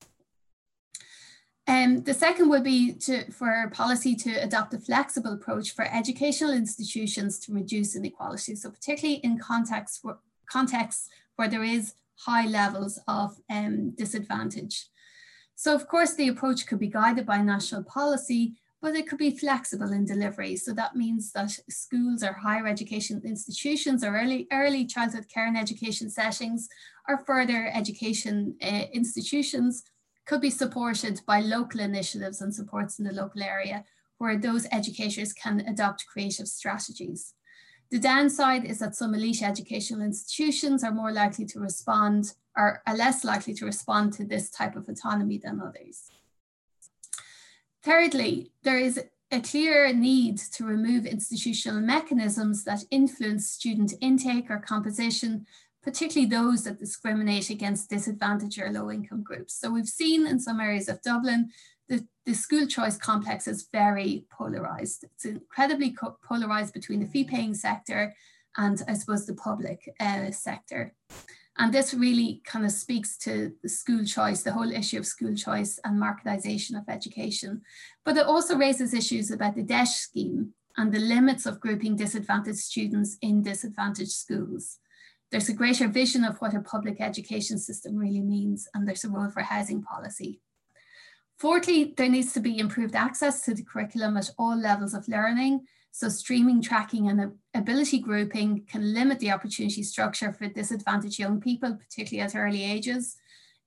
Um, 1.69 2.03
the 2.03 2.15
second 2.15 2.49
would 2.51 2.63
be 2.63 2.93
to, 2.93 3.31
for 3.33 3.69
policy 3.75 4.15
to 4.17 4.35
adopt 4.37 4.75
a 4.75 4.79
flexible 4.79 5.33
approach 5.33 5.75
for 5.75 5.85
educational 5.85 6.53
institutions 6.53 7.41
to 7.41 7.53
reduce 7.53 7.97
inequality. 7.97 8.55
So 8.55 8.71
particularly 8.71 9.21
in 9.25 9.39
contexts 9.39 9.99
where, 10.03 10.19
contexts 10.49 11.09
where 11.35 11.49
there 11.49 11.65
is 11.65 11.95
high 12.21 12.47
levels 12.47 13.01
of 13.09 13.37
um, 13.51 13.91
disadvantage. 13.91 14.87
So 15.57 15.75
of 15.75 15.89
course 15.89 16.15
the 16.15 16.29
approach 16.29 16.67
could 16.67 16.79
be 16.79 16.87
guided 16.89 17.27
by 17.27 17.39
national 17.39 17.83
policy, 17.83 18.55
but 18.83 18.95
it 18.95 19.09
could 19.09 19.19
be 19.19 19.37
flexible 19.37 19.93
in 19.93 20.05
delivery. 20.05 20.57
So 20.57 20.73
that 20.75 20.97
means 20.97 21.33
that 21.33 21.51
schools 21.69 22.23
or 22.23 22.33
higher 22.33 22.67
education 22.67 23.21
institutions 23.25 24.05
or 24.05 24.17
early, 24.17 24.47
early 24.53 24.85
childhood 24.85 25.27
care 25.33 25.47
and 25.47 25.57
education 25.57 26.11
settings 26.11 26.69
or 27.09 27.19
further 27.19 27.71
education 27.73 28.57
uh, 28.63 28.85
institutions 28.93 29.83
could 30.27 30.41
be 30.41 30.51
supported 30.51 31.21
by 31.27 31.41
local 31.41 31.81
initiatives 31.81 32.41
and 32.41 32.55
supports 32.55 32.99
in 32.99 33.05
the 33.05 33.13
local 33.13 33.43
area 33.43 33.85
where 34.19 34.37
those 34.37 34.67
educators 34.73 35.33
can 35.33 35.61
adopt 35.61 36.07
creative 36.07 36.49
strategies. 36.49 37.35
The 37.91 38.01
downside 38.01 38.65
is 38.65 38.81
that 38.81 38.97
some 38.97 39.15
elite 39.15 39.43
educational 39.43 40.03
institutions 40.03 40.83
are 40.83 40.93
more 40.93 41.13
likely 41.13 41.45
to 41.47 41.61
respond 41.61 42.35
or 42.57 42.83
are 42.87 42.97
less 42.97 43.25
likely 43.25 43.55
to 43.55 43.65
respond 43.65 44.13
to 44.15 44.25
this 44.25 44.51
type 44.51 44.75
of 44.75 44.89
autonomy 44.89 45.39
than 45.39 45.61
others. 45.61 46.11
Thirdly, 47.87 48.51
there 48.65 48.81
is 48.81 49.01
a 49.31 49.41
clear 49.41 49.93
need 49.95 50.39
to 50.39 50.65
remove 50.65 51.07
institutional 51.07 51.81
mechanisms 51.81 52.65
that 52.65 52.83
influence 52.91 53.47
student 53.47 53.95
intake 54.01 54.51
or 54.51 54.59
composition, 54.59 55.47
particularly 55.85 56.29
those 56.29 56.65
that 56.65 56.81
discriminate 56.81 57.49
against 57.49 57.89
disadvantaged 57.89 58.61
or 58.61 58.73
low 58.73 58.91
income 58.91 59.23
groups. 59.23 59.55
So 59.55 59.71
we've 59.71 59.87
seen 59.87 60.27
in 60.27 60.41
some 60.41 60.59
areas 60.59 60.89
of 60.89 61.01
Dublin 61.01 61.51
the, 61.89 62.05
the 62.25 62.35
school 62.35 62.67
choice 62.67 62.97
complex 62.97 63.47
is 63.47 63.69
very 63.71 64.25
polarized. 64.37 65.05
It's 65.05 65.25
incredibly 65.25 65.95
polarized 66.29 66.75
between 66.75 66.99
the 66.99 67.07
fee 67.07 67.23
paying 67.23 67.55
sector 67.55 68.17
and 68.57 68.83
I 68.89 68.95
suppose 68.95 69.27
the 69.27 69.35
public 69.35 69.95
uh, 70.01 70.33
sector. 70.33 70.93
And 71.59 71.73
this 71.73 71.95
really 71.95 72.43
kind 72.45 72.67
of 72.67 72.73
speaks 72.73 73.17
to 73.19 73.53
the 73.63 73.69
school 73.69 74.05
choice, 74.05 74.43
the 74.43 74.53
whole 74.53 74.71
issue 74.71 74.99
of 74.99 75.07
school 75.07 75.35
choice 75.35 75.81
and 75.85 76.01
marketization 76.01 76.77
of 76.77 76.89
education. 76.89 77.63
But 78.05 78.17
it 78.19 78.27
also 78.27 78.57
raises 78.57 78.93
issues 78.93 79.31
about 79.31 79.55
the 79.55 79.63
DEIS 79.63 79.97
scheme 79.97 80.53
and 80.77 80.93
the 80.93 80.99
limits 80.99 81.47
of 81.47 81.61
grouping 81.61 81.97
disadvantaged 81.97 82.59
students 82.59 83.17
in 83.23 83.43
disadvantaged 83.43 84.13
schools. 84.13 84.79
There's 85.31 85.49
a 85.49 85.55
greater 85.55 85.89
vision 85.89 86.25
of 86.25 86.37
what 86.39 86.55
a 86.55 86.61
public 86.61 87.01
education 87.01 87.59
system 87.59 87.97
really 87.97 88.21
means, 88.21 88.69
and 88.75 88.87
there's 88.87 89.05
a 89.05 89.09
role 89.09 89.31
for 89.31 89.41
housing 89.41 89.83
policy. 89.83 90.41
Fourthly, 91.39 91.95
there 91.97 92.09
needs 92.09 92.33
to 92.35 92.41
be 92.41 92.59
improved 92.59 92.95
access 92.95 93.43
to 93.43 93.55
the 93.55 93.65
curriculum 93.65 94.17
at 94.17 94.31
all 94.39 94.57
levels 94.57 94.95
of 94.95 95.09
learning. 95.09 95.67
So 95.97 96.11
streaming, 96.11 96.61
tracking 96.61 97.09
and 97.09 97.33
ability 97.55 98.01
grouping 98.01 98.67
can 98.67 98.93
limit 98.93 99.19
the 99.19 99.31
opportunity 99.31 99.83
structure 99.83 100.31
for 100.31 100.47
disadvantaged 100.47 101.19
young 101.19 101.41
people, 101.41 101.75
particularly 101.75 102.21
at 102.21 102.37
early 102.37 102.63
ages. 102.63 103.17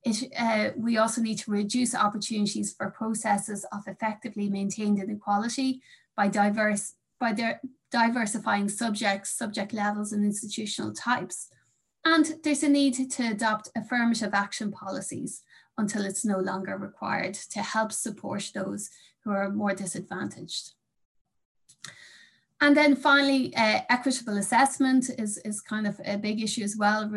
It, 0.03 0.31
uh, 0.37 0.69
we 0.77 0.99
also 0.99 1.21
need 1.21 1.39
to 1.39 1.49
reduce 1.49 1.95
opportunities 1.95 2.71
for 2.71 2.91
processes 2.91 3.65
of 3.71 3.81
effectively 3.87 4.47
maintained 4.47 4.99
inequality 4.99 5.81
by, 6.15 6.27
diverse, 6.27 6.93
by 7.19 7.57
diversifying 7.89 8.69
subjects, 8.69 9.31
subject 9.31 9.73
levels 9.73 10.13
and 10.13 10.23
institutional 10.23 10.93
types. 10.93 11.49
And 12.05 12.35
there's 12.43 12.61
a 12.61 12.69
need 12.69 13.09
to 13.09 13.23
adopt 13.23 13.71
affirmative 13.75 14.35
action 14.35 14.71
policies 14.71 15.41
until 15.79 16.05
it's 16.05 16.23
no 16.23 16.37
longer 16.37 16.77
required 16.77 17.33
to 17.33 17.63
help 17.63 17.91
support 17.91 18.51
those 18.53 18.91
who 19.23 19.31
are 19.31 19.49
more 19.49 19.73
disadvantaged. 19.73 20.73
And 22.61 22.75
then 22.75 22.95
finally, 22.95 23.55
uh, 23.55 23.81
equitable 23.89 24.37
assessment 24.37 25.09
is, 25.17 25.37
is 25.45 25.61
kind 25.61 25.87
of 25.87 25.99
a 26.03 26.17
big 26.17 26.41
issue 26.41 26.63
as 26.63 26.75
well, 26.75 27.09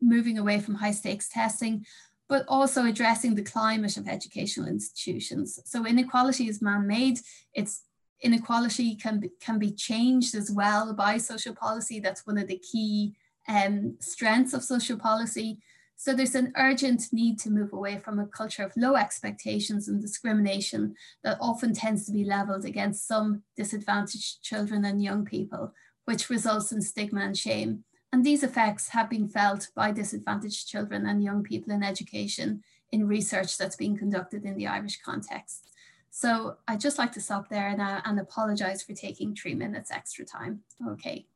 moving 0.00 0.38
away 0.38 0.60
from 0.60 0.74
high 0.74 0.90
stakes 0.90 1.28
testing, 1.28 1.86
but 2.28 2.44
also 2.46 2.84
addressing 2.84 3.34
the 3.34 3.42
climate 3.42 3.96
of 3.96 4.06
educational 4.06 4.68
institutions. 4.68 5.58
So 5.64 5.86
inequality 5.86 6.48
is 6.48 6.60
man-made. 6.60 7.20
It's 7.54 7.84
inequality 8.20 8.94
can 8.94 9.20
be, 9.20 9.30
can 9.40 9.58
be 9.58 9.72
changed 9.72 10.34
as 10.34 10.50
well 10.50 10.92
by 10.92 11.18
social 11.18 11.54
policy. 11.54 11.98
That's 11.98 12.26
one 12.26 12.38
of 12.38 12.48
the 12.48 12.58
key 12.58 13.14
um, 13.48 13.96
strengths 13.98 14.54
of 14.54 14.62
social 14.62 14.98
policy. 14.98 15.58
So 16.02 16.12
there's 16.12 16.34
an 16.34 16.52
urgent 16.56 17.12
need 17.12 17.38
to 17.38 17.50
move 17.50 17.72
away 17.72 17.96
from 17.96 18.18
a 18.18 18.26
culture 18.26 18.64
of 18.64 18.76
low 18.76 18.96
expectations 18.96 19.86
and 19.86 20.02
discrimination 20.02 20.96
that 21.22 21.38
often 21.40 21.72
tends 21.74 22.06
to 22.06 22.12
be 22.12 22.24
leveled 22.24 22.64
against 22.64 23.06
some 23.06 23.44
disadvantaged 23.56 24.42
children 24.42 24.84
and 24.84 25.00
young 25.00 25.24
people, 25.24 25.72
which 26.06 26.28
results 26.28 26.72
in 26.72 26.82
stigma 26.82 27.20
and 27.20 27.38
shame. 27.38 27.84
And 28.12 28.26
these 28.26 28.42
effects 28.42 28.88
have 28.88 29.08
been 29.08 29.28
felt 29.28 29.68
by 29.76 29.92
disadvantaged 29.92 30.66
children 30.66 31.06
and 31.06 31.22
young 31.22 31.44
people 31.44 31.72
in 31.72 31.84
education 31.84 32.64
in 32.90 33.06
research 33.06 33.56
that's 33.56 33.76
being 33.76 33.96
conducted 33.96 34.44
in 34.44 34.56
the 34.56 34.66
Irish 34.66 35.00
context. 35.02 35.70
So 36.10 36.56
I'd 36.66 36.80
just 36.80 36.98
like 36.98 37.12
to 37.12 37.20
stop 37.20 37.48
there 37.48 37.76
now 37.76 37.98
uh, 37.98 38.00
and 38.06 38.18
apologize 38.18 38.82
for 38.82 38.92
taking 38.92 39.36
three 39.36 39.54
minutes 39.54 39.92
extra 39.92 40.24
time. 40.24 40.62
Okay. 40.84 41.26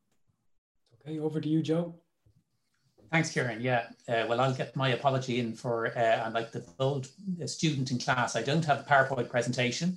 Okay, 1.01 1.21
over 1.21 1.41
to 1.41 1.49
you, 1.49 1.63
Joe. 1.63 1.95
Thanks, 3.13 3.33
Ciaran. 3.33 3.61
Yeah, 3.61 3.87
uh, 4.09 4.27
well, 4.29 4.41
I'll 4.41 4.55
get 4.55 4.75
my 4.75 4.91
apology 4.91 5.39
in 5.39 5.55
for, 5.55 5.97
uh, 5.97 6.25
I'm 6.25 6.33
like 6.33 6.53
the 6.53 6.65
old 6.79 7.09
student 7.47 7.91
in 7.91 7.99
class. 7.99 8.37
I 8.37 8.43
don't 8.43 8.65
have 8.65 8.81
a 8.81 8.83
PowerPoint 8.83 9.29
presentation. 9.29 9.97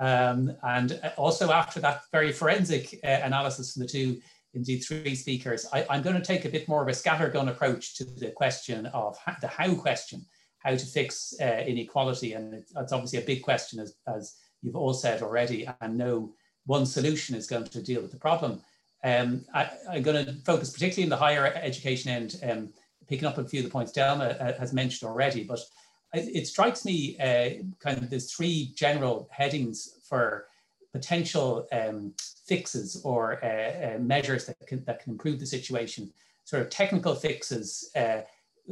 Um, 0.00 0.52
and 0.62 0.98
uh, 1.02 1.10
also 1.16 1.50
after 1.52 1.80
that 1.80 2.02
very 2.12 2.32
forensic 2.32 2.98
uh, 3.04 3.20
analysis 3.22 3.72
from 3.72 3.82
the 3.82 3.88
two, 3.88 4.20
indeed 4.54 4.80
three 4.80 5.14
speakers, 5.14 5.66
I, 5.72 5.86
am 5.90 6.02
going 6.02 6.16
to 6.16 6.22
take 6.22 6.44
a 6.44 6.48
bit 6.48 6.68
more 6.68 6.82
of 6.82 6.88
a 6.88 6.92
scattergun 6.92 7.48
approach 7.48 7.96
to 7.96 8.04
the 8.04 8.30
question 8.30 8.86
of 8.86 9.18
the 9.40 9.48
how 9.48 9.74
question 9.74 10.24
how 10.58 10.74
to 10.74 10.86
fix 10.86 11.34
uh, 11.40 11.62
inequality. 11.66 12.32
And 12.32 12.54
it, 12.54 12.70
it's 12.76 12.92
obviously 12.92 13.20
a 13.20 13.26
big 13.26 13.42
question, 13.42 13.78
as, 13.78 13.94
as 14.08 14.34
you've 14.62 14.76
all 14.76 14.94
said 14.94 15.22
already, 15.22 15.68
and 15.80 15.96
no 15.96 16.32
one 16.64 16.86
solution 16.86 17.36
is 17.36 17.46
going 17.46 17.64
to 17.64 17.82
deal 17.82 18.02
with 18.02 18.10
the 18.10 18.18
problem. 18.18 18.60
Um, 19.06 19.44
I, 19.54 19.70
am 19.94 20.02
going 20.02 20.26
to 20.26 20.32
focus 20.44 20.70
particularly 20.70 21.04
in 21.04 21.08
the 21.10 21.16
higher 21.16 21.46
education 21.46 22.10
end, 22.10 22.40
um, 22.42 22.70
picking 23.06 23.28
up 23.28 23.38
a 23.38 23.44
few 23.44 23.60
of 23.60 23.64
the 23.64 23.70
points 23.70 23.92
Delma 23.92 24.40
uh, 24.40 24.58
has 24.58 24.72
mentioned 24.72 25.08
already, 25.08 25.44
but 25.44 25.60
it, 26.12 26.48
strikes 26.48 26.84
me 26.84 27.16
uh, 27.20 27.62
kind 27.78 27.98
of 27.98 28.10
there's 28.10 28.32
three 28.32 28.72
general 28.74 29.28
headings 29.30 30.00
for 30.08 30.46
potential 30.92 31.68
um, 31.70 32.14
fixes 32.46 33.00
or 33.04 33.44
uh, 33.44 33.94
uh, 33.94 33.98
measures 34.00 34.44
that 34.46 34.66
can, 34.66 34.84
that 34.86 35.00
can 35.04 35.12
improve 35.12 35.38
the 35.38 35.46
situation. 35.46 36.10
Sort 36.44 36.62
of 36.62 36.70
technical 36.70 37.14
fixes 37.14 37.90
uh, 37.94 38.22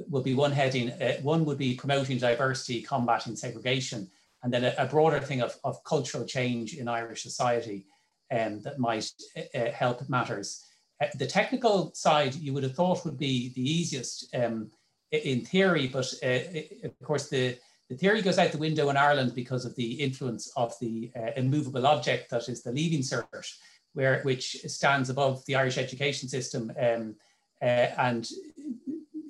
will 0.08 0.22
be 0.22 0.34
one 0.34 0.50
heading. 0.50 0.90
Uh, 0.90 1.20
one 1.22 1.44
would 1.44 1.58
be 1.58 1.76
promoting 1.76 2.18
diversity, 2.18 2.82
combating 2.82 3.36
segregation, 3.36 4.10
and 4.42 4.52
then 4.52 4.64
a, 4.64 4.74
a 4.78 4.86
broader 4.86 5.20
thing 5.20 5.42
of, 5.42 5.56
of, 5.62 5.82
cultural 5.84 6.24
change 6.24 6.74
in 6.74 6.88
Irish 6.88 7.22
society 7.22 7.86
um, 8.32 8.60
that 8.60 8.78
might 8.78 9.10
uh, 9.36 9.58
uh 9.58 9.70
help 9.70 10.08
matters. 10.08 10.64
Uh, 11.02 11.06
the 11.18 11.26
technical 11.26 11.92
side 11.94 12.34
you 12.34 12.52
would 12.52 12.62
have 12.62 12.74
thought 12.74 13.04
would 13.04 13.18
be 13.18 13.52
the 13.54 13.62
easiest 13.62 14.34
um, 14.34 14.70
in 15.10 15.44
theory, 15.44 15.86
but 15.88 16.12
uh, 16.22 16.86
of 16.86 16.98
course 17.02 17.28
the, 17.28 17.56
the 17.88 17.96
theory 17.96 18.22
goes 18.22 18.38
out 18.38 18.52
the 18.52 18.58
window 18.58 18.88
in 18.90 18.96
Ireland 18.96 19.34
because 19.34 19.64
of 19.64 19.76
the 19.76 19.92
influence 19.92 20.50
of 20.56 20.74
the 20.80 21.12
immovable 21.36 21.86
object 21.86 22.30
that 22.30 22.48
is 22.48 22.62
the 22.62 22.72
Leaving 22.72 23.00
Cert, 23.00 23.52
where, 23.92 24.22
which 24.22 24.56
stands 24.66 25.10
above 25.10 25.44
the 25.46 25.54
Irish 25.54 25.78
education 25.78 26.28
system 26.28 26.72
um, 26.80 27.14
and 27.60 28.28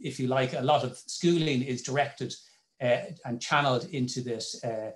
if 0.05 0.21
you 0.21 0.29
like, 0.29 0.53
a 0.53 0.61
lot 0.61 0.85
of 0.85 0.97
schooling 0.99 1.63
is 1.63 1.83
directed 1.83 2.35
uh, 2.83 2.99
and 3.25 3.41
channeled 3.41 3.89
into 3.93 4.21
this 4.21 4.63
uh, 4.63 4.91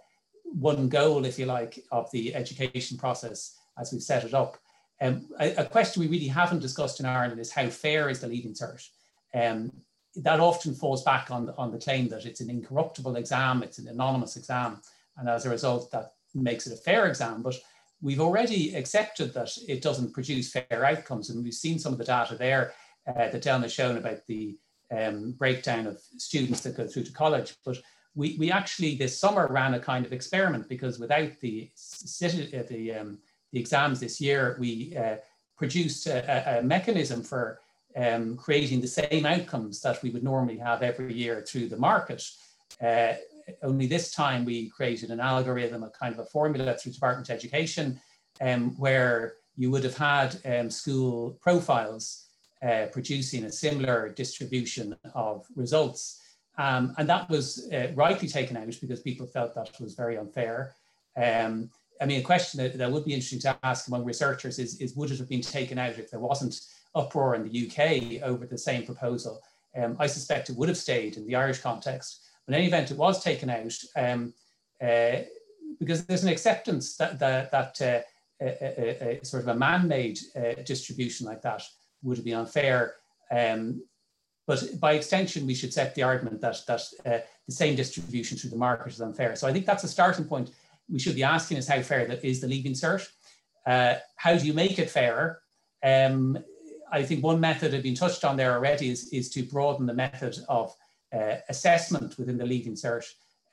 one 0.44 0.88
goal, 0.88 1.24
if 1.24 1.38
you 1.38 1.46
like, 1.46 1.82
of 1.90 2.10
the 2.12 2.34
education 2.34 2.98
process 2.98 3.57
as 3.80 3.92
we've 3.92 4.02
set 4.02 4.24
it 4.24 4.34
up. 4.34 4.58
Um, 5.00 5.28
a, 5.38 5.54
a, 5.54 5.64
question 5.64 6.00
we 6.00 6.08
really 6.08 6.26
haven't 6.26 6.58
discussed 6.58 6.98
in 6.98 7.06
Ireland 7.06 7.40
is 7.40 7.52
how 7.52 7.68
fair 7.68 8.08
is 8.08 8.20
the 8.20 8.26
Leaving 8.26 8.52
Cert? 8.52 8.88
Um, 9.32 9.70
that 10.16 10.40
often 10.40 10.74
falls 10.74 11.04
back 11.04 11.30
on 11.30 11.46
the, 11.46 11.56
on 11.56 11.70
the 11.70 11.78
claim 11.78 12.08
that 12.08 12.26
it's 12.26 12.40
an 12.40 12.50
incorruptible 12.50 13.16
exam, 13.16 13.62
it's 13.62 13.78
an 13.78 13.86
anonymous 13.86 14.36
exam, 14.36 14.80
and 15.16 15.28
as 15.28 15.46
a 15.46 15.50
result, 15.50 15.90
that 15.92 16.14
makes 16.34 16.66
it 16.66 16.72
a 16.72 16.82
fair 16.82 17.06
exam. 17.06 17.42
But 17.42 17.54
we've 18.02 18.20
already 18.20 18.74
accepted 18.74 19.32
that 19.34 19.50
it 19.68 19.82
doesn't 19.82 20.12
produce 20.12 20.50
fair 20.50 20.84
outcomes, 20.84 21.30
and 21.30 21.44
we've 21.44 21.54
seen 21.54 21.78
some 21.78 21.92
of 21.92 21.98
the 21.98 22.04
data 22.04 22.34
there 22.34 22.72
uh, 23.06 23.28
that 23.28 23.42
Delma 23.42 23.62
has 23.62 23.72
shown 23.72 23.96
about 23.96 24.26
the 24.26 24.58
um, 24.90 25.32
breakdown 25.32 25.86
of 25.86 26.00
students 26.16 26.60
that 26.62 26.76
go 26.76 26.86
through 26.86 27.04
to 27.04 27.12
college. 27.12 27.54
But 27.64 27.78
we, 28.14 28.36
we 28.38 28.50
actually 28.50 28.96
this 28.96 29.18
summer 29.18 29.46
ran 29.48 29.74
a 29.74 29.80
kind 29.80 30.04
of 30.04 30.12
experiment 30.12 30.68
because 30.68 30.98
without 30.98 31.38
the, 31.40 31.70
the, 32.68 32.94
um, 32.98 33.18
the 33.52 33.60
exams 33.60 34.00
this 34.00 34.20
year, 34.20 34.56
we 34.58 34.96
uh, 34.96 35.16
produced 35.56 36.06
a, 36.06 36.58
a, 36.58 36.62
mechanism 36.62 37.22
for 37.22 37.60
um, 37.96 38.36
creating 38.36 38.80
the 38.80 38.86
same 38.86 39.26
outcomes 39.26 39.80
that 39.80 40.02
we 40.02 40.10
would 40.10 40.22
normally 40.22 40.58
have 40.58 40.82
every 40.82 41.14
year 41.14 41.42
through 41.46 41.68
the 41.68 41.76
market. 41.76 42.22
Uh, 42.80 43.14
only 43.62 43.86
this 43.86 44.10
time 44.10 44.44
we 44.44 44.68
created 44.68 45.10
an 45.10 45.20
algorithm, 45.20 45.82
a 45.82 45.90
kind 45.90 46.12
of 46.14 46.20
a 46.20 46.26
formula 46.26 46.74
through 46.74 46.92
Department 46.92 47.30
Education, 47.30 48.00
um, 48.40 48.76
where 48.78 49.34
you 49.56 49.70
would 49.70 49.84
have 49.84 49.96
had 49.96 50.36
um, 50.44 50.70
school 50.70 51.38
profiles 51.40 52.26
uh, 52.62 52.86
producing 52.92 53.44
a 53.44 53.52
similar 53.52 54.10
distribution 54.10 54.96
of 55.14 55.46
results. 55.56 56.20
Um, 56.58 56.94
and 56.98 57.08
that 57.08 57.28
was 57.30 57.68
uh, 57.72 57.88
rightly 57.94 58.28
taken 58.28 58.56
out 58.56 58.66
because 58.80 59.00
people 59.00 59.26
felt 59.26 59.54
that 59.54 59.80
was 59.80 59.94
very 59.94 60.18
unfair. 60.18 60.74
Um, 61.16 61.70
I 62.00 62.06
mean, 62.06 62.20
a 62.20 62.24
question 62.24 62.62
that, 62.62 62.78
that, 62.78 62.90
would 62.90 63.04
be 63.04 63.14
interesting 63.14 63.40
to 63.40 63.58
ask 63.62 63.88
among 63.88 64.04
researchers 64.04 64.58
is, 64.58 64.80
is 64.80 64.94
would 64.94 65.10
it 65.10 65.18
have 65.18 65.28
been 65.28 65.40
taken 65.40 65.78
out 65.78 65.98
if 65.98 66.10
there 66.10 66.20
wasn't 66.20 66.60
uproar 66.94 67.34
in 67.34 67.48
the 67.48 67.66
UK 67.66 68.22
over 68.22 68.46
the 68.46 68.58
same 68.58 68.84
proposal? 68.84 69.40
Um, 69.76 69.96
I 69.98 70.06
suspect 70.06 70.50
it 70.50 70.56
would 70.56 70.68
have 70.68 70.78
stayed 70.78 71.16
in 71.16 71.26
the 71.26 71.36
Irish 71.36 71.60
context. 71.60 72.22
But 72.46 72.54
in 72.54 72.60
any 72.60 72.68
event, 72.68 72.90
it 72.90 72.96
was 72.96 73.22
taken 73.22 73.50
out 73.50 73.74
um, 73.96 74.32
uh, 74.82 75.22
because 75.78 76.04
there's 76.06 76.24
an 76.24 76.30
acceptance 76.30 76.96
that, 76.96 77.18
that, 77.18 77.50
that 77.50 77.80
uh, 77.82 78.00
a, 78.40 78.46
a, 78.62 79.20
a, 79.20 79.24
sort 79.24 79.42
of 79.42 79.48
a 79.48 79.54
man-made 79.54 80.18
uh, 80.36 80.62
distribution 80.64 81.26
like 81.26 81.42
that 81.42 81.62
would 82.02 82.24
be 82.24 82.34
unfair. 82.34 82.94
Um, 83.30 83.82
but 84.46 84.80
by 84.80 84.92
extension, 84.92 85.46
we 85.46 85.54
should 85.54 85.74
set 85.74 85.94
the 85.94 86.02
argument 86.02 86.40
that, 86.40 86.56
that 86.66 86.82
uh, 87.04 87.18
the 87.46 87.52
same 87.52 87.76
distribution 87.76 88.38
through 88.38 88.50
the 88.50 88.56
market 88.56 88.92
is 88.92 89.00
unfair. 89.00 89.36
So 89.36 89.46
I 89.46 89.52
think 89.52 89.66
that's 89.66 89.84
a 89.84 89.88
starting 89.88 90.24
point. 90.24 90.50
We 90.90 90.98
should 90.98 91.14
be 91.14 91.22
asking 91.22 91.58
is 91.58 91.68
how 91.68 91.82
fair 91.82 92.06
that 92.06 92.24
is 92.24 92.40
the 92.40 92.48
leaving 92.48 92.72
cert. 92.72 93.06
Uh, 93.66 93.96
how 94.16 94.36
do 94.36 94.46
you 94.46 94.54
make 94.54 94.78
it 94.78 94.90
fairer? 94.90 95.40
Um, 95.82 96.38
I 96.90 97.02
think 97.02 97.22
one 97.22 97.40
method 97.40 97.72
had 97.72 97.82
been 97.82 97.94
touched 97.94 98.24
on 98.24 98.36
there 98.36 98.54
already 98.54 98.90
is, 98.90 99.08
is 99.12 99.30
to 99.30 99.42
broaden 99.42 99.86
the 99.86 99.94
method 99.94 100.38
of 100.48 100.74
uh, 101.12 101.36
assessment 101.48 102.18
within 102.18 102.38
the 102.38 102.46
leaving 102.46 102.74
cert. 102.74 103.04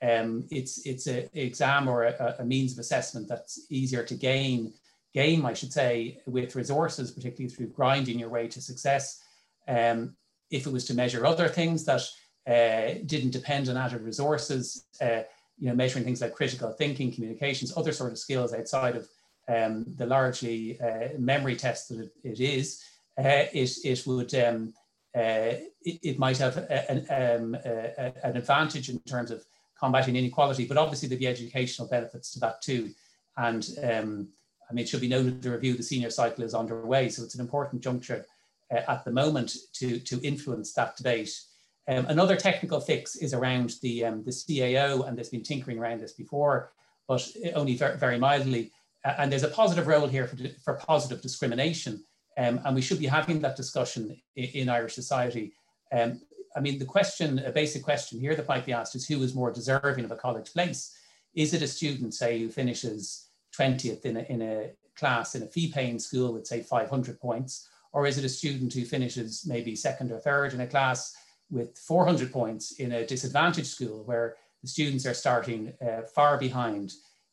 Um, 0.02 0.46
it's 0.50 0.84
it's 0.86 1.06
an 1.06 1.28
exam 1.32 1.88
or 1.88 2.04
a, 2.04 2.36
a, 2.38 2.44
means 2.44 2.72
of 2.72 2.78
assessment 2.78 3.28
that's 3.28 3.66
easier 3.70 4.02
to 4.02 4.14
gain 4.14 4.74
game, 5.14 5.46
I 5.46 5.54
should 5.54 5.72
say, 5.72 6.20
with 6.26 6.54
resources, 6.54 7.10
particularly 7.10 7.48
through 7.48 7.68
grinding 7.68 8.18
your 8.18 8.28
way 8.28 8.46
to 8.48 8.60
success. 8.60 9.22
Um, 9.66 10.14
if 10.50 10.66
it 10.66 10.72
was 10.72 10.84
to 10.86 10.94
measure 10.94 11.24
other 11.24 11.48
things 11.48 11.84
that 11.86 12.02
uh, 12.46 12.98
didn't 13.06 13.30
depend 13.30 13.68
on 13.68 13.78
added 13.78 14.02
resources, 14.02 14.84
uh, 15.00 15.22
you 15.58 15.68
know, 15.68 15.74
measuring 15.74 16.04
things 16.04 16.20
like 16.20 16.34
critical 16.34 16.72
thinking, 16.72 17.12
communications, 17.12 17.76
other 17.76 17.92
sort 17.92 18.12
of 18.12 18.18
skills 18.18 18.52
outside 18.52 18.96
of 18.96 19.08
um, 19.48 19.84
the 19.96 20.06
largely 20.06 20.80
uh, 20.80 21.08
memory 21.18 21.56
test 21.56 21.88
that 21.88 22.00
it, 22.00 22.12
it 22.24 22.40
is, 22.40 22.82
uh, 23.18 23.44
it, 23.52 23.70
it 23.84 24.06
would 24.06 24.34
um, 24.34 24.74
uh, 25.16 25.56
it, 25.82 26.00
it, 26.02 26.18
might 26.18 26.36
have 26.36 26.58
an, 26.68 27.06
um, 27.08 27.54
an 27.64 28.36
advantage 28.36 28.90
in 28.90 28.98
terms 29.00 29.30
of 29.30 29.42
combating 29.78 30.16
inequality, 30.16 30.66
but 30.66 30.76
obviously 30.76 31.08
there'd 31.08 31.20
be 31.20 31.26
educational 31.26 31.88
benefits 31.88 32.32
to 32.32 32.40
that 32.40 32.60
too. 32.60 32.90
And 33.38 33.66
um, 33.82 34.28
I 34.68 34.74
mean, 34.74 34.84
it 34.84 34.88
should 34.88 35.00
be 35.00 35.08
noted 35.08 35.40
the 35.40 35.52
review 35.52 35.72
of 35.72 35.78
the 35.78 35.82
senior 35.82 36.10
cycle 36.10 36.44
is 36.44 36.54
underway, 36.54 37.08
so 37.08 37.22
it's 37.22 37.34
an 37.34 37.40
important 37.40 37.82
juncture 37.82 38.26
uh, 38.70 38.80
at 38.88 39.04
the 39.04 39.10
moment 39.10 39.56
to, 39.74 39.98
to 40.00 40.20
influence 40.22 40.72
that 40.72 40.96
debate. 40.96 41.40
Um, 41.88 42.06
another 42.06 42.36
technical 42.36 42.80
fix 42.80 43.16
is 43.16 43.32
around 43.32 43.76
the, 43.82 44.04
um, 44.04 44.24
the 44.24 44.30
CAO, 44.30 45.06
and 45.06 45.16
there's 45.16 45.28
been 45.28 45.42
tinkering 45.42 45.78
around 45.78 46.00
this 46.00 46.12
before, 46.12 46.72
but 47.06 47.26
only 47.54 47.76
very, 47.76 47.96
very 47.96 48.18
mildly. 48.18 48.72
Uh, 49.04 49.14
and 49.18 49.30
there's 49.30 49.44
a 49.44 49.48
positive 49.48 49.86
role 49.86 50.08
here 50.08 50.26
for, 50.26 50.36
for 50.64 50.74
positive 50.74 51.22
discrimination, 51.22 52.02
um, 52.38 52.60
and 52.64 52.74
we 52.74 52.82
should 52.82 52.98
be 52.98 53.06
having 53.06 53.40
that 53.40 53.56
discussion 53.56 54.20
in, 54.34 54.44
in 54.44 54.68
Irish 54.68 54.94
society. 54.94 55.52
Um, 55.92 56.20
I 56.56 56.60
mean, 56.60 56.78
the 56.78 56.84
question, 56.84 57.38
a 57.40 57.52
basic 57.52 57.84
question 57.84 58.18
here 58.18 58.34
that 58.34 58.48
might 58.48 58.66
be 58.66 58.72
asked 58.72 58.96
is 58.96 59.06
who 59.06 59.22
is 59.22 59.34
more 59.34 59.52
deserving 59.52 60.04
of 60.04 60.10
a 60.10 60.16
college 60.16 60.52
place? 60.52 60.92
Is 61.34 61.54
it 61.54 61.62
a 61.62 61.68
student, 61.68 62.14
say, 62.14 62.40
who 62.40 62.48
finishes 62.48 63.28
20th 63.56 64.04
in 64.04 64.16
a, 64.16 64.20
in 64.22 64.42
a 64.42 64.70
class 64.96 65.34
in 65.34 65.42
a 65.42 65.46
fee 65.46 65.70
paying 65.70 65.98
school 65.98 66.32
with 66.32 66.46
say 66.46 66.62
500 66.62 67.20
points? 67.20 67.68
Or 67.92 68.06
is 68.06 68.18
it 68.18 68.24
a 68.24 68.28
student 68.28 68.72
who 68.72 68.84
finishes 68.84 69.44
maybe 69.46 69.76
second 69.76 70.10
or 70.10 70.18
third 70.18 70.54
in 70.54 70.60
a 70.60 70.66
class 70.66 71.14
with 71.50 71.78
400 71.78 72.32
points 72.32 72.72
in 72.72 72.92
a 72.92 73.06
disadvantaged 73.06 73.68
school 73.68 74.04
where 74.04 74.36
the 74.62 74.68
students 74.68 75.06
are 75.06 75.14
starting 75.14 75.72
uh, 75.80 76.02
far 76.14 76.38
behind 76.38 76.92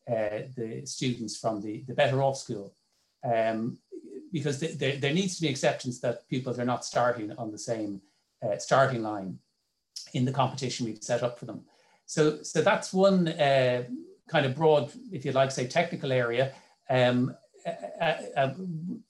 uh, 0.10 0.50
the 0.56 0.82
students 0.86 1.38
from 1.38 1.62
the, 1.62 1.84
the 1.88 1.94
better 1.94 2.22
off 2.22 2.38
school? 2.38 2.76
Um, 3.24 3.78
because 4.32 4.60
th 4.60 5.00
there 5.00 5.14
needs 5.14 5.36
to 5.36 5.42
be 5.42 5.50
acceptance 5.50 6.00
that 6.00 6.28
pupils 6.28 6.60
are 6.60 6.66
not 6.66 6.84
starting 6.84 7.32
on 7.38 7.52
the 7.52 7.58
same 7.58 8.02
uh, 8.44 8.58
starting 8.58 9.04
line. 9.04 9.40
in 10.14 10.26
the 10.26 10.32
competition 10.32 10.86
we've 10.86 11.04
set 11.04 11.24
up 11.24 11.40
for 11.40 11.46
them. 11.46 11.62
So, 12.06 12.44
so 12.44 12.62
that's 12.62 12.94
one 12.94 13.28
uh, 13.28 13.84
kind 14.28 14.46
of 14.46 14.56
broad, 14.56 14.92
if 15.12 15.26
you 15.26 15.32
like, 15.32 15.52
say 15.52 15.68
technical 15.68 16.12
area. 16.12 16.54
Um, 16.90 17.36
uh, 17.66 18.16
uh, 18.36 18.54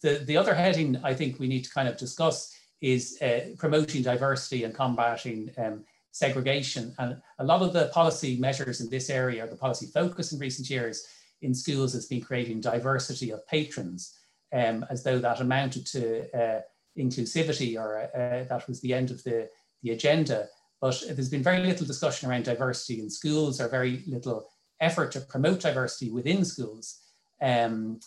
the, 0.02 0.24
the 0.26 0.38
other 0.38 0.54
heading 0.54 1.00
I 1.04 1.14
think 1.14 1.40
we 1.40 1.48
need 1.48 1.64
to 1.64 1.72
kind 1.72 1.88
of 1.88 1.98
discuss 1.98 2.56
is 2.84 3.18
uh, 3.22 3.40
promoting 3.58 4.04
diversity 4.04 4.66
and 4.66 4.76
combating 4.76 5.50
um, 5.58 5.86
segregation. 6.12 6.94
And 7.00 7.16
a 7.40 7.46
lot 7.46 7.62
of 7.62 7.72
the 7.72 7.90
policy 7.94 8.38
measures 8.38 8.82
in 8.82 8.90
this 8.90 9.10
area, 9.10 9.48
the 9.48 9.56
policy 9.56 9.88
focus 9.88 10.34
in 10.34 10.40
recent 10.40 10.70
years 10.70 11.08
in 11.42 11.56
schools 11.56 11.94
has 11.94 12.08
been 12.08 12.22
creating 12.22 12.60
diversity 12.60 13.32
of 13.32 13.48
patrons, 13.48 14.20
um, 14.52 14.86
as 14.90 15.02
though 15.02 15.18
that 15.18 15.40
amounted 15.40 15.86
to 15.88 16.30
uh, 16.38 16.62
inclusivity 17.00 17.80
or 17.80 18.02
uh, 18.02 18.44
that 18.50 18.68
was 18.68 18.82
the 18.82 18.94
end 18.94 19.12
of 19.12 19.24
the, 19.24 19.50
the 19.82 19.92
agenda. 19.92 20.48
But 20.82 21.02
there's 21.10 21.30
been 21.30 21.42
very 21.42 21.60
little 21.60 21.88
discussion 21.88 22.30
around 22.30 22.44
diversity 22.44 23.00
in 23.00 23.10
schools 23.10 23.62
or 23.62 23.70
very 23.70 24.04
little 24.06 24.50
effort 24.82 25.14
to 25.14 25.22
promote 25.22 25.62
diversity 25.62 26.12
within 26.12 26.44
schools. 26.44 27.00
Um, 27.42 28.02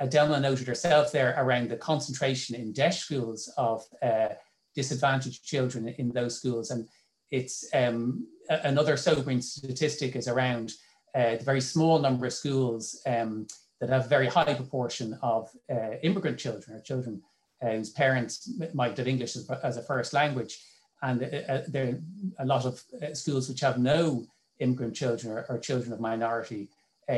Adelma 0.00 0.40
noted 0.40 0.66
herself 0.66 1.12
there 1.12 1.34
around 1.38 1.68
the 1.68 1.76
concentration 1.76 2.56
in 2.56 2.72
DEIS 2.72 2.98
schools 2.98 3.52
of 3.56 3.84
uh, 4.02 4.28
disadvantaged 4.74 5.44
children 5.44 5.88
in 5.98 6.10
those 6.10 6.36
schools. 6.36 6.70
And 6.70 6.88
it's 7.30 7.68
um, 7.74 8.26
another 8.48 8.96
sobering 8.96 9.40
statistic 9.40 10.16
is 10.16 10.28
around 10.28 10.72
uh, 11.14 11.36
the 11.36 11.44
very 11.44 11.60
small 11.60 11.98
number 11.98 12.26
of 12.26 12.32
schools 12.32 13.00
um, 13.06 13.46
that 13.80 13.90
have 13.90 14.08
very 14.08 14.26
high 14.26 14.54
proportion 14.54 15.18
of 15.22 15.48
uh, 15.70 15.96
immigrant 16.02 16.38
children 16.38 16.76
or 16.76 16.80
children 16.80 17.22
uh, 17.62 17.70
whose 17.70 17.90
parents 17.90 18.50
might 18.74 18.96
have 18.96 19.08
English 19.08 19.36
as, 19.36 19.48
as, 19.62 19.76
a 19.76 19.82
first 19.82 20.12
language. 20.12 20.60
And 21.02 21.22
uh, 21.22 21.52
uh, 21.52 21.62
there 21.68 21.86
are 21.88 22.44
a 22.44 22.46
lot 22.46 22.64
of 22.64 22.82
schools 23.14 23.48
which 23.48 23.60
have 23.60 23.78
no 23.78 24.26
immigrant 24.58 24.94
children 24.94 25.32
or, 25.32 25.46
or 25.48 25.58
children 25.58 25.92
of 25.92 26.00
minority 26.00 26.68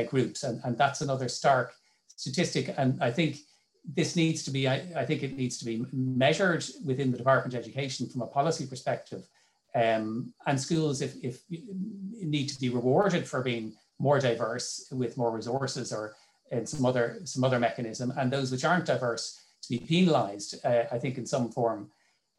groups. 0.07 0.43
And, 0.43 0.61
and 0.63 0.77
that's 0.77 1.01
another 1.01 1.27
stark 1.27 1.73
statistic. 2.21 2.73
And 2.77 3.01
I 3.01 3.11
think 3.11 3.37
this 3.83 4.15
needs 4.15 4.43
to 4.43 4.51
be, 4.51 4.67
I, 4.67 4.75
I, 4.95 5.05
think 5.05 5.23
it 5.23 5.35
needs 5.35 5.57
to 5.57 5.65
be 5.65 5.83
measured 5.91 6.63
within 6.85 7.11
the 7.11 7.17
Department 7.17 7.55
of 7.55 7.59
Education 7.59 8.07
from 8.07 8.21
a 8.21 8.27
policy 8.27 8.67
perspective. 8.67 9.27
Um, 9.73 10.33
and 10.45 10.59
schools, 10.59 11.01
if, 11.01 11.15
if 11.23 11.41
need 11.49 12.47
to 12.49 12.59
be 12.59 12.69
rewarded 12.69 13.27
for 13.27 13.41
being 13.41 13.73
more 13.97 14.19
diverse 14.19 14.87
with 14.91 15.17
more 15.17 15.31
resources 15.31 15.91
or 15.91 16.13
in 16.51 16.67
some 16.67 16.85
other 16.85 17.21
some 17.23 17.43
other 17.43 17.59
mechanism, 17.59 18.13
and 18.17 18.29
those 18.29 18.51
which 18.51 18.65
aren't 18.65 18.85
diverse 18.85 19.41
to 19.63 19.69
be 19.69 19.79
penalised, 19.79 20.63
uh, 20.65 20.83
I 20.91 20.99
think 20.99 21.17
in 21.17 21.25
some 21.25 21.49
form. 21.49 21.89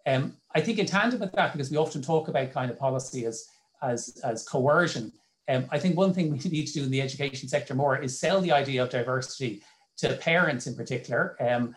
Um, 0.06 0.36
I 0.54 0.60
think 0.60 0.78
in 0.78 0.86
tandem 0.86 1.20
with 1.20 1.32
that, 1.32 1.52
because 1.52 1.70
we 1.70 1.78
often 1.78 2.02
talk 2.02 2.28
about 2.28 2.52
kind 2.52 2.70
of 2.70 2.78
policy 2.78 3.24
as 3.24 3.48
as 3.82 4.20
as 4.22 4.46
coercion, 4.46 5.10
um, 5.48 5.66
I 5.70 5.78
think 5.78 5.96
one 5.96 6.12
thing 6.12 6.30
we 6.30 6.38
need 6.50 6.66
to 6.66 6.74
do 6.74 6.84
in 6.84 6.90
the 6.90 7.02
education 7.02 7.48
sector 7.48 7.74
more 7.74 7.98
is 7.98 8.18
sell 8.18 8.40
the 8.40 8.52
idea 8.52 8.82
of 8.82 8.90
diversity 8.90 9.62
to 9.98 10.16
parents 10.16 10.66
in 10.66 10.74
particular. 10.74 11.36
Um, 11.40 11.74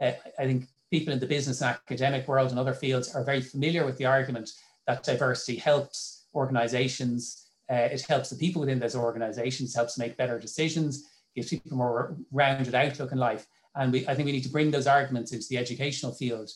uh, 0.00 0.12
I 0.38 0.44
think 0.44 0.66
people 0.90 1.12
in 1.12 1.20
the 1.20 1.26
business 1.26 1.60
and 1.60 1.70
academic 1.70 2.28
world 2.28 2.50
and 2.50 2.58
other 2.58 2.74
fields 2.74 3.14
are 3.14 3.24
very 3.24 3.40
familiar 3.40 3.84
with 3.84 3.98
the 3.98 4.04
argument 4.04 4.50
that 4.86 5.02
diversity 5.02 5.56
helps 5.56 6.26
organizations, 6.34 7.46
uh, 7.70 7.88
it 7.92 8.02
helps 8.02 8.30
the 8.30 8.36
people 8.36 8.60
within 8.60 8.78
those 8.78 8.96
organizations, 8.96 9.74
helps 9.74 9.98
make 9.98 10.16
better 10.16 10.38
decisions, 10.38 11.04
gives 11.34 11.48
people 11.48 11.76
more 11.76 12.16
rounded 12.30 12.74
outlook 12.74 13.12
in 13.12 13.18
life. 13.18 13.46
And 13.74 13.92
we, 13.92 14.06
I 14.06 14.14
think 14.14 14.26
we 14.26 14.32
need 14.32 14.44
to 14.44 14.50
bring 14.50 14.70
those 14.70 14.86
arguments 14.86 15.32
into 15.32 15.46
the 15.48 15.58
educational 15.58 16.12
field. 16.12 16.50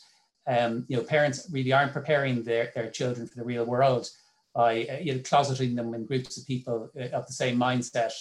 Um, 0.47 0.85
you 0.89 0.97
know, 0.97 1.03
parents 1.03 1.49
really 1.51 1.73
aren't 1.73 1.93
preparing 1.93 2.43
their, 2.43 2.71
their 2.75 2.91
children 2.91 3.27
for 3.27 3.37
the 3.37 3.45
real 3.45 3.65
world 3.65 4.09
by 4.55 4.87
uh, 4.87 4.99
you 5.01 5.15
know, 5.15 5.21
closeting 5.21 5.75
them 5.75 5.95
in 5.95 6.07
groups 6.07 6.37
of 6.37 6.47
people 6.47 6.91
uh, 6.99 7.09
of 7.09 7.27
the 7.27 7.33
same 7.33 7.59
mindset, 7.59 8.13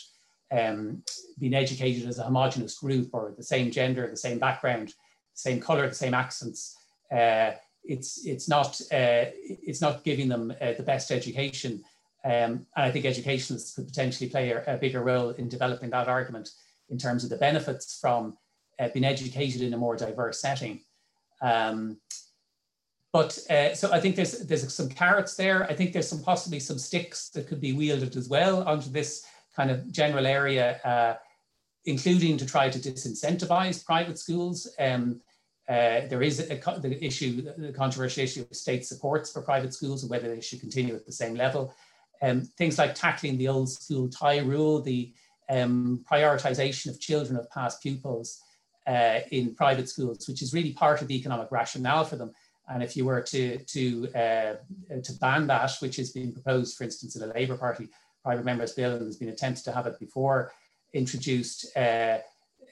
um, 0.52 1.04
being 1.40 1.54
educated 1.54 2.08
as 2.08 2.20
a 2.20 2.24
homogenous 2.24 2.78
group 2.78 3.10
or 3.14 3.34
the 3.36 3.44
same 3.44 3.72
gender, 3.72 4.08
the 4.08 4.18
same 4.18 4.40
background, 4.40 4.94
same 5.34 5.60
color, 5.60 5.88
the 5.88 5.96
same 5.96 6.14
accents. 6.14 6.78
Uh, 7.12 7.52
it's 7.84 8.26
it's 8.26 8.50
not 8.50 8.80
uh, 8.92 9.26
it's 9.38 9.82
not 9.82 10.04
giving 10.04 10.28
them 10.28 10.54
uh, 10.62 10.74
the 10.74 10.84
best 10.84 11.12
education, 11.12 11.84
um, 12.26 12.32
and 12.32 12.66
I 12.76 12.92
think 12.92 13.06
educationists 13.06 13.76
could 13.76 13.88
potentially 13.88 14.30
play 14.30 14.52
a, 14.52 14.64
a, 14.68 14.78
bigger 14.78 15.02
role 15.02 15.30
in 15.30 15.48
developing 15.48 15.90
that 15.92 16.10
argument 16.10 16.50
in 16.90 16.98
terms 16.98 17.24
of 17.24 17.30
the 17.30 17.38
benefits 17.38 17.98
from 18.00 18.38
uh, 18.80 18.90
being 18.94 19.06
educated 19.06 19.62
in 19.62 19.74
a 19.74 19.78
more 19.78 19.96
diverse 19.96 20.42
setting. 20.42 20.82
Um, 21.42 21.98
but 23.14 23.40
uh, 23.50 23.74
so 23.74 23.92
I 23.92 24.00
think 24.00 24.16
there's 24.16 24.40
there's 24.40 24.74
some 24.74 24.90
carrots 24.90 25.36
there. 25.36 25.64
I 25.64 25.74
think 25.74 25.94
there's 25.94 26.10
some 26.10 26.22
possibly 26.22 26.60
some 26.60 26.78
sticks 26.78 27.30
that 27.30 27.48
could 27.48 27.62
be 27.62 27.74
wielded 27.74 28.16
as 28.18 28.28
well 28.28 28.64
onto 28.68 28.90
this 28.90 29.26
kind 29.58 29.72
of 29.72 29.92
general 29.92 30.28
area, 30.28 30.80
uh, 30.86 31.16
including 31.86 32.38
to 32.38 32.46
try 32.46 32.70
to 32.70 32.80
disincentivize 32.80 33.84
private 33.84 34.20
schools. 34.20 34.58
Um, 34.80 35.20
uh, 35.68 36.08
there 36.08 36.22
is 36.22 36.40
a, 36.40 36.56
the 36.80 36.98
issue, 37.04 37.42
the 37.58 37.74
controversial 37.74 38.24
issue 38.24 38.46
of 38.50 38.56
state 38.56 38.86
supports 38.86 39.34
for 39.34 39.42
private 39.42 39.74
schools 39.74 40.04
and 40.04 40.10
whether 40.10 40.30
they 40.34 40.40
should 40.40 40.62
continue 40.62 40.96
at 40.96 41.06
the 41.06 41.12
same 41.12 41.36
level. 41.36 41.74
Um, 42.22 42.42
things 42.58 42.78
like 42.78 42.96
tackling 42.96 43.38
the 43.38 43.50
old 43.50 43.70
school 43.70 44.08
tie 44.08 44.40
rule, 44.40 44.82
the 44.82 45.14
um, 45.50 46.06
prioritization 46.10 46.90
of 46.90 47.00
children 47.00 47.38
of 47.38 47.50
past 47.50 47.82
pupils 47.82 48.42
uh, 48.88 49.20
in 49.32 49.56
private 49.56 49.90
schools, 49.90 50.28
which 50.28 50.42
is 50.42 50.54
really 50.54 50.74
part 50.74 51.02
of 51.02 51.08
the 51.08 51.18
economic 51.18 51.52
rationale 51.52 52.06
for 52.06 52.16
them. 52.16 52.32
And 52.70 52.82
if 52.82 52.96
you 52.96 53.06
were 53.06 53.22
to, 53.22 53.58
to, 53.58 54.08
uh, 54.14 54.54
to 55.04 55.14
ban 55.20 55.48
that, 55.48 55.72
which 55.80 55.98
has 55.98 56.12
been 56.12 56.34
proposed, 56.34 56.78
for 56.78 56.84
instance, 56.86 57.16
in 57.16 57.30
a 57.30 57.34
Labour 57.34 57.58
Party 57.58 57.90
private 58.28 58.44
members 58.44 58.74
bill, 58.74 58.92
and 58.92 59.02
there's 59.02 59.16
been 59.24 59.30
attempts 59.38 59.62
to 59.64 59.72
have 59.72 59.88
it 59.88 59.98
before 60.00 60.52
introduced, 60.94 61.60
uh, 61.78 62.18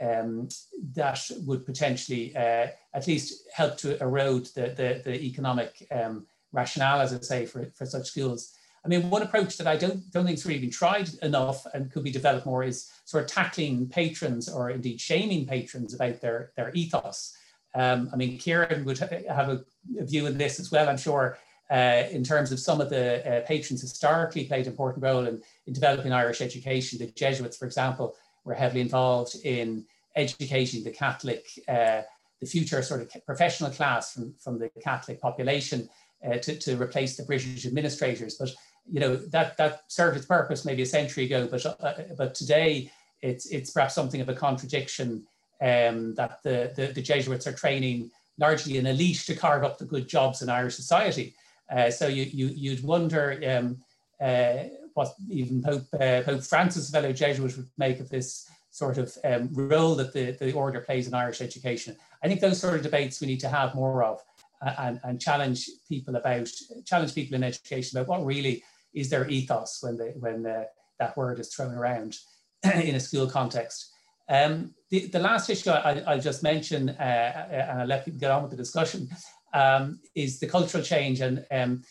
um, 0.01 0.49
that 0.93 1.21
would 1.45 1.65
potentially 1.65 2.35
uh, 2.35 2.67
at 2.93 3.07
least 3.07 3.47
help 3.53 3.77
to 3.77 4.01
erode 4.03 4.47
the, 4.55 4.65
the, 4.79 5.01
the 5.05 5.15
economic 5.23 5.87
um, 5.91 6.25
rationale, 6.51 6.99
as 6.99 7.13
I 7.13 7.19
say, 7.21 7.45
for, 7.45 7.71
for 7.77 7.85
such 7.85 8.07
schools. 8.07 8.53
I 8.83 8.89
mean, 8.89 9.09
one 9.09 9.21
approach 9.21 9.57
that 9.57 9.67
I 9.67 9.77
don't, 9.77 10.11
don't 10.11 10.25
think 10.25 10.37
has 10.37 10.45
really 10.45 10.59
been 10.59 10.71
tried 10.83 11.09
enough 11.21 11.65
and 11.73 11.89
could 11.91 12.03
be 12.03 12.11
developed 12.11 12.45
more 12.45 12.63
is 12.63 12.91
sort 13.05 13.23
of 13.23 13.31
tackling 13.31 13.87
patrons 13.87 14.49
or 14.49 14.69
indeed 14.71 14.99
shaming 14.99 15.47
patrons 15.47 15.93
about 15.93 16.19
their, 16.19 16.51
their 16.57 16.71
ethos. 16.73 17.35
Um, 17.73 18.09
I 18.11 18.17
mean, 18.17 18.37
Ciaran 18.37 18.83
would 18.85 18.99
have 18.99 19.11
a, 19.49 19.63
a, 19.99 20.05
view 20.05 20.27
in 20.27 20.37
this 20.37 20.59
as 20.59 20.71
well, 20.71 20.87
I'm 20.89 20.97
sure, 20.97 21.37
uh, 21.71 22.03
in 22.11 22.23
terms 22.23 22.51
of 22.51 22.59
some 22.59 22.79
of 22.79 22.89
the 22.89 23.25
uh, 23.27 23.45
patrons 23.45 23.81
historically 23.81 24.45
played 24.45 24.65
an 24.65 24.71
important 24.71 25.03
role 25.03 25.25
in, 25.25 25.41
in 25.67 25.73
developing 25.73 26.13
Irish 26.13 26.41
education. 26.41 26.99
The 26.99 27.07
Jesuits, 27.07 27.57
for 27.57 27.65
example, 27.65 28.15
were 28.43 28.53
heavily 28.53 28.81
involved 28.81 29.35
in 29.43 29.85
educating 30.15 30.83
the 30.83 30.91
Catholic, 30.91 31.45
uh, 31.67 32.01
the 32.39 32.47
future 32.47 32.81
sort 32.81 33.01
of 33.01 33.25
professional 33.25 33.71
class 33.71 34.13
from, 34.13 34.33
from 34.39 34.59
the 34.59 34.69
Catholic 34.81 35.19
population 35.19 35.89
uh, 36.25 36.37
to, 36.37 36.57
to 36.57 36.75
replace 36.75 37.17
the 37.17 37.23
British 37.23 37.65
administrators. 37.65 38.35
But 38.35 38.51
you 38.91 38.99
know 38.99 39.15
that 39.15 39.57
that 39.57 39.83
served 39.87 40.15
its 40.15 40.27
purpose 40.27 40.63
maybe 40.63 40.83
a 40.83 40.85
century 40.85 41.25
ago, 41.25 41.47
but 41.49 41.65
uh, 41.65 41.93
but 42.17 42.35
today 42.35 42.91
it's 43.21 43.47
it's 43.47 43.71
perhaps 43.71 43.95
something 43.95 44.21
of 44.21 44.29
a 44.29 44.35
contradiction 44.35 45.25
um, 45.61 46.13
that 46.15 46.39
the, 46.43 46.71
the, 46.75 46.87
the, 46.87 47.01
Jesuits 47.01 47.47
are 47.47 47.53
training 47.53 48.11
largely 48.37 48.77
an 48.77 48.85
elite 48.85 49.23
to 49.25 49.33
carve 49.33 49.63
up 49.63 49.77
the 49.77 49.85
good 49.85 50.07
jobs 50.07 50.41
in 50.41 50.49
Irish 50.49 50.75
society. 50.75 51.33
Uh, 51.69 51.89
so 51.89 52.07
you, 52.07 52.23
you, 52.23 52.47
you'd 52.47 52.83
wonder 52.83 53.39
um, 53.47 53.77
uh, 54.21 54.67
what 54.93 55.13
even 55.29 55.61
Pope, 55.61 55.85
uh, 55.93 56.21
Pope 56.23 56.43
Francis, 56.43 56.89
fellow 56.89 57.11
Jesuit, 57.11 57.57
would 57.57 57.69
make 57.77 57.99
of 57.99 58.09
this 58.09 58.49
sort 58.71 58.97
of 58.97 59.15
um, 59.23 59.49
role 59.53 59.95
that 59.95 60.13
the, 60.13 60.31
the 60.31 60.53
order 60.53 60.81
plays 60.81 61.07
in 61.07 61.13
Irish 61.13 61.41
education. 61.41 61.95
I 62.23 62.27
think 62.27 62.41
those 62.41 62.59
sort 62.59 62.75
of 62.75 62.81
debates 62.81 63.21
we 63.21 63.27
need 63.27 63.39
to 63.39 63.49
have 63.49 63.75
more 63.75 64.03
of 64.03 64.21
uh, 64.61 64.73
and, 64.79 64.99
and 65.03 65.21
challenge 65.21 65.69
people 65.87 66.15
about, 66.15 66.49
challenge 66.85 67.15
people 67.15 67.35
in 67.35 67.43
education 67.43 67.97
about 67.97 68.09
what 68.09 68.25
really 68.25 68.63
is 68.93 69.09
their 69.09 69.27
ethos 69.29 69.79
when, 69.81 69.97
they, 69.97 70.11
when 70.19 70.45
uh, 70.45 70.63
that 70.99 71.15
word 71.15 71.39
is 71.39 71.53
thrown 71.53 71.73
around 71.73 72.17
in 72.63 72.95
a 72.95 72.99
school 72.99 73.27
context. 73.27 73.91
Um, 74.27 74.73
the, 74.89 75.07
the 75.07 75.19
last 75.19 75.49
issue 75.49 75.69
I, 75.69 76.15
will 76.15 76.21
just 76.21 76.41
mention, 76.41 76.89
uh, 76.89 77.47
and 77.51 77.81
I'll 77.81 77.87
let 77.87 78.05
people 78.05 78.19
get 78.19 78.31
on 78.31 78.41
with 78.41 78.51
the 78.51 78.57
discussion, 78.57 79.09
um, 79.55 79.99
is 80.13 80.39
the 80.39 80.47
cultural 80.47 80.83
change. 80.83 81.21
And 81.21 81.45
um, 81.49 81.81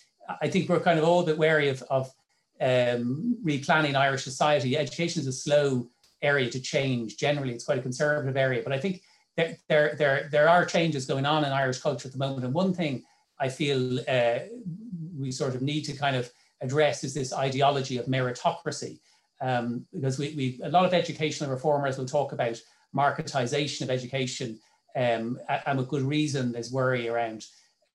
I 0.41 0.49
think 0.49 0.69
we're 0.69 0.81
kind 0.81 0.99
of 0.99 1.05
all 1.05 1.21
a 1.21 1.27
bit 1.27 1.39
wary 1.39 1.69
of, 1.69 1.83
of 1.91 2.07
um, 2.61 3.39
replanning 3.45 3.97
Irish 3.97 4.23
society. 4.23 4.77
Education 4.77 5.21
is 5.21 5.27
a 5.27 5.33
slow 5.33 5.89
area 6.23 6.51
to 6.51 6.61
change. 6.61 7.17
Generally, 7.17 7.55
it's 7.55 7.65
quite 7.65 7.79
a 7.79 7.83
conservative 7.83 8.37
area. 8.37 8.63
But 8.63 8.75
I 8.75 8.79
think 8.79 9.03
there, 9.37 9.57
there, 9.69 9.97
there, 9.99 10.29
there 10.31 10.49
are 10.49 10.65
changes 10.65 11.07
going 11.07 11.27
on 11.27 11.45
in 11.45 11.53
Irish 11.53 11.81
culture 11.81 12.07
at 12.07 12.13
the 12.13 12.19
moment. 12.19 12.45
And 12.45 12.55
one 12.55 12.73
thing 12.73 13.03
I 13.41 13.49
feel 13.49 13.99
uh, 14.09 14.39
we 15.19 15.33
sort 15.33 15.55
of 15.55 15.63
need 15.63 15.83
to 15.87 15.97
kind 15.97 16.17
of 16.17 16.31
address 16.61 17.03
is 17.03 17.15
this 17.15 17.33
ideology 17.33 17.97
of 17.99 18.07
meritocracy 18.07 19.01
um, 19.41 19.87
because 19.93 20.19
we, 20.19 20.35
we, 20.37 20.61
a 20.63 20.69
lot 20.69 20.85
of 20.85 20.95
educational 20.95 21.51
reformers 21.51 21.99
will 21.99 22.07
talk 22.07 22.33
about 22.33 22.61
marketization 22.95 23.83
of 23.83 23.91
education, 23.91 24.59
um, 24.97 25.39
and 25.67 25.79
with 25.79 25.89
good 25.89 26.03
reason, 26.03 26.53
there's 26.53 26.73
worry 26.73 27.09
around 27.09 27.47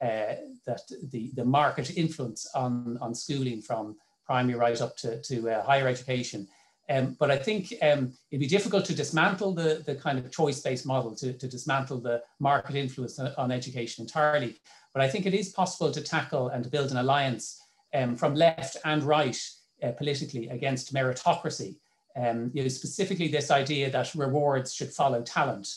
uh, 0.01 0.35
that 0.65 0.81
the, 1.11 1.31
the 1.35 1.45
market 1.45 1.97
influence 1.97 2.49
on, 2.55 2.97
on 3.01 3.13
schooling 3.13 3.61
from 3.61 3.95
primary 4.25 4.57
right 4.57 4.81
up 4.81 4.95
to, 4.97 5.21
to 5.21 5.49
uh, 5.49 5.63
higher 5.63 5.87
education. 5.87 6.47
Um, 6.89 7.15
but 7.19 7.29
I 7.29 7.37
think 7.37 7.73
um, 7.83 8.13
it'd 8.31 8.39
be 8.39 8.47
difficult 8.47 8.85
to 8.85 8.95
dismantle 8.95 9.53
the, 9.53 9.83
the 9.85 9.95
kind 9.95 10.17
of 10.17 10.31
choice-based 10.31 10.85
model, 10.85 11.15
to, 11.15 11.33
to 11.33 11.47
dismantle 11.47 11.99
the 11.99 12.21
market 12.39 12.75
influence 12.75 13.19
on 13.19 13.51
education 13.51 14.03
entirely. 14.03 14.59
But 14.93 15.03
I 15.03 15.07
think 15.09 15.25
it 15.25 15.35
is 15.35 15.49
possible 15.49 15.91
to 15.91 16.01
tackle 16.01 16.49
and 16.49 16.63
to 16.63 16.69
build 16.69 16.91
an 16.91 16.97
alliance 16.97 17.61
um, 17.93 18.15
from 18.15 18.33
left 18.33 18.77
and 18.85 19.03
right 19.03 19.39
uh, 19.83 19.91
politically 19.91 20.49
against 20.49 20.93
meritocracy. 20.93 21.77
Um, 22.15 22.49
you 22.53 22.63
know, 22.63 22.69
specifically 22.69 23.27
this 23.27 23.51
idea 23.51 23.91
that 23.91 24.15
rewards 24.15 24.73
should 24.73 24.91
follow 24.91 25.21
talent 25.21 25.67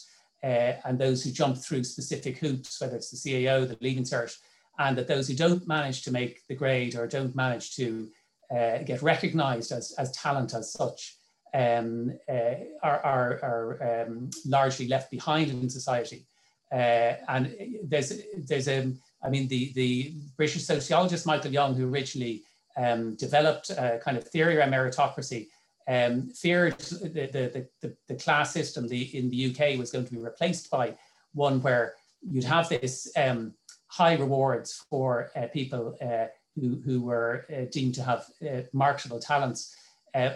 uh, 0.45 0.73
and 0.85 0.99
those 0.99 1.23
who 1.23 1.31
jump 1.31 1.57
through 1.57 1.85
specific 1.85 2.39
hoops, 2.39 2.81
whether 2.81 2.97
it's 2.97 3.11
the 3.11 3.17
CAO, 3.17 3.67
the 3.67 3.79
Leaving 3.81 4.05
Cert, 4.05 4.37
and 4.79 4.97
that 4.97 5.07
those 5.07 5.29
who 5.29 5.35
don't 5.35 5.67
manage 5.67 6.03
to 6.03 6.11
make 6.11 6.47
the 6.49 6.55
grade 6.55 6.97
or 6.97 7.07
don't 7.07 7.37
manage 7.37 7.77
to 7.77 8.09
uh, 8.51 8.79
get 8.79 9.03
recognized 9.03 9.73
as, 9.73 9.93
as 9.99 10.11
talent 10.13 10.55
as 10.55 10.73
such 10.73 11.17
um, 11.55 12.13
uh, 12.29 12.55
are, 12.83 13.01
are, 13.01 13.31
are 13.43 14.05
um, 14.07 14.31
largely 14.47 14.89
left 14.89 15.11
behind 15.11 15.51
in 15.51 15.69
society. 15.69 16.27
Uh, 16.73 17.15
and 17.29 17.55
there's, 17.85 18.13
there's 18.37 18.69
a, 18.69 18.93
I 19.23 19.29
mean, 19.29 19.47
the, 19.49 19.73
the 19.75 20.15
British 20.37 20.65
sociologist 20.65 21.27
Michael 21.27 21.53
Young, 21.53 21.75
who 21.75 21.89
originally 21.89 22.43
um, 22.77 23.15
developed 23.17 23.71
a 23.71 24.01
kind 24.03 24.17
of 24.17 24.25
theory 24.25 24.57
around 24.57 24.73
meritocracy, 24.73 25.49
um, 25.89 26.31
feared 26.31 26.79
the, 26.79 27.09
the, 27.33 27.69
the, 27.81 27.97
the, 28.09 28.15
class 28.15 28.53
system 28.53 28.89
the, 28.89 29.03
in 29.17 29.31
the 29.31 29.51
UK 29.51 29.79
was 29.79 29.91
going 29.91 30.05
to 30.05 30.13
be 30.13 30.21
replaced 30.21 30.71
by 30.71 30.95
one 31.35 31.61
where 31.63 31.95
you'd 32.23 32.45
have 32.45 32.69
this 32.69 33.11
um, 33.17 33.55
high 33.89 34.15
rewards 34.15 34.85
for 34.89 35.31
uh, 35.37 35.47
people 35.53 35.97
uh, 36.01 36.27
who, 36.55 36.81
who 36.85 37.01
were 37.01 37.47
uh, 37.55 37.65
deemed 37.71 37.95
to 37.95 38.03
have 38.03 38.27
uh, 38.43 38.63
marketable 38.73 39.19
talents. 39.19 39.77
Uh, 40.15 40.31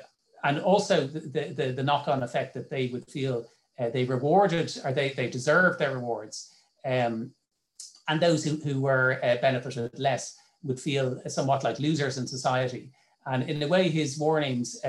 and 0.44 0.58
also 0.60 1.06
the, 1.06 1.52
the, 1.56 1.72
the 1.72 1.82
knock-on 1.82 2.22
effect 2.22 2.54
that 2.54 2.70
they 2.70 2.88
would 2.88 3.08
feel 3.10 3.46
uh, 3.78 3.90
they 3.90 4.04
rewarded 4.04 4.76
or 4.84 4.92
they, 4.92 5.10
they 5.10 5.28
deserved 5.28 5.78
their 5.78 5.94
rewards. 5.94 6.54
Um, 6.84 7.32
and 8.08 8.20
those 8.20 8.44
who, 8.44 8.56
who 8.56 8.80
were 8.80 9.18
benefited 9.42 9.98
less 9.98 10.36
would 10.62 10.78
feel 10.78 11.20
somewhat 11.28 11.64
like 11.64 11.80
losers 11.80 12.18
in 12.18 12.26
society. 12.26 12.92
And 13.26 13.50
in 13.50 13.62
a 13.62 13.66
way, 13.66 13.88
his 13.88 14.16
warnings 14.16 14.80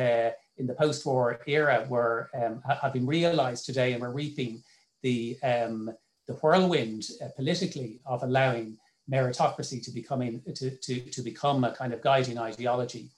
in 0.58 0.68
the 0.68 0.74
post-war 0.74 1.40
era 1.48 1.86
were 1.90 2.30
um, 2.34 2.62
have 2.82 2.94
been 2.94 3.06
realized 3.06 3.66
today 3.66 3.94
and 3.94 4.02
we're 4.02 4.12
reaping 4.12 4.64
the, 5.04 5.38
um, 5.44 5.92
the 6.28 6.34
whirlwind 6.34 7.10
uh, 7.24 7.28
politically 7.36 8.00
of 8.06 8.24
allowing 8.24 8.78
meritocracy 9.10 9.84
to, 9.84 9.92
becoming, 9.92 10.42
to, 10.56 10.72
to, 10.72 11.00
to 11.00 11.22
become 11.22 11.64
a 11.64 11.72
kind 11.72 11.94
of 11.94 12.02
guiding 12.02 12.38
ideology. 12.38 13.10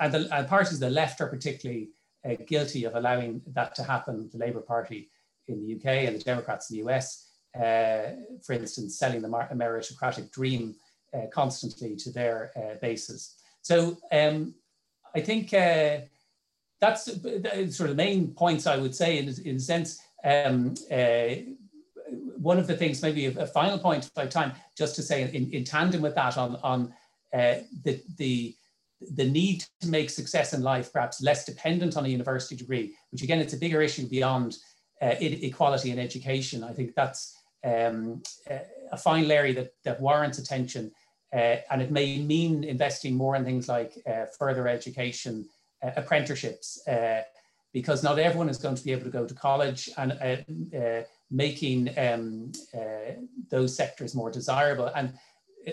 And, 0.00 0.12
the, 0.12 0.28
and 0.36 0.46
parties 0.48 0.74
of 0.74 0.80
the 0.80 0.90
left 0.90 1.20
are 1.20 1.28
particularly 1.28 1.90
uh, 2.28 2.34
guilty 2.46 2.84
of 2.84 2.94
allowing 2.94 3.40
that 3.54 3.74
to 3.76 3.82
happen. 3.82 4.28
The 4.32 4.38
Labour 4.38 4.60
Party 4.60 5.10
in 5.48 5.60
the 5.60 5.74
UK 5.76 6.06
and 6.06 6.16
the 6.16 6.22
Democrats 6.22 6.70
in 6.70 6.76
the 6.76 6.90
US, 6.90 7.28
uh, 7.56 8.12
for 8.44 8.52
instance, 8.52 8.98
selling 8.98 9.22
the 9.22 9.28
meritocratic 9.28 10.30
dream 10.30 10.74
uh, 11.14 11.26
constantly 11.32 11.96
to 11.96 12.10
their 12.10 12.52
uh, 12.56 12.78
bases. 12.80 13.36
So 13.62 13.98
um, 14.12 14.54
I 15.14 15.20
think 15.20 15.52
uh, 15.54 15.98
that's 16.80 17.04
sort 17.04 17.90
of 17.90 17.96
the 17.96 18.02
main 18.02 18.32
points 18.34 18.66
I 18.66 18.76
would 18.76 18.94
say 18.94 19.18
in, 19.18 19.32
in 19.44 19.56
a 19.56 19.60
sense. 19.60 20.00
Um, 20.24 20.74
uh, 20.90 21.28
one 22.36 22.58
of 22.58 22.66
the 22.66 22.76
things, 22.76 23.02
maybe 23.02 23.26
a, 23.26 23.42
a 23.42 23.46
final 23.46 23.78
point 23.78 24.10
by 24.14 24.26
time, 24.26 24.52
just 24.76 24.96
to 24.96 25.02
say 25.02 25.22
in, 25.22 25.50
in 25.52 25.64
tandem 25.64 26.00
with 26.00 26.14
that 26.14 26.36
on, 26.36 26.56
on 26.62 26.94
uh, 27.32 27.56
the, 27.84 28.02
the, 28.16 28.54
the 29.12 29.28
need 29.28 29.64
to 29.80 29.88
make 29.88 30.10
success 30.10 30.52
in 30.52 30.62
life 30.62 30.92
perhaps 30.92 31.22
less 31.22 31.44
dependent 31.44 31.96
on 31.96 32.04
a 32.04 32.08
university 32.08 32.56
degree, 32.56 32.94
which 33.10 33.22
again, 33.22 33.40
it's 33.40 33.52
a 33.52 33.58
bigger 33.58 33.82
issue 33.82 34.08
beyond 34.08 34.56
uh, 35.02 35.14
equality 35.20 35.90
in 35.90 35.98
education. 35.98 36.64
I 36.64 36.72
think 36.72 36.94
that's 36.94 37.36
um, 37.64 38.22
a 38.92 38.96
final 38.96 39.30
area 39.32 39.54
that, 39.54 39.72
that 39.84 40.00
warrants 40.00 40.38
attention. 40.38 40.92
Uh, 41.32 41.56
and 41.70 41.80
it 41.80 41.90
may 41.90 42.18
mean 42.18 42.64
investing 42.64 43.14
more 43.14 43.36
in 43.36 43.44
things 43.44 43.68
like 43.68 43.92
uh, 44.10 44.26
further 44.38 44.66
education, 44.66 45.34
uh, 45.38 45.59
apprenticeships 45.82 46.86
uh, 46.86 47.22
because 47.72 48.02
not 48.02 48.18
everyone 48.18 48.48
is 48.48 48.58
going 48.58 48.74
to 48.74 48.84
be 48.84 48.92
able 48.92 49.04
to 49.04 49.10
go 49.10 49.26
to 49.26 49.34
college 49.34 49.88
and 49.96 50.12
uh, 50.74 51.02
making 51.30 51.96
um, 51.98 52.52
those 53.50 53.76
sectors 53.76 54.14
more 54.14 54.30
desirable 54.30 54.86
and 54.96 55.12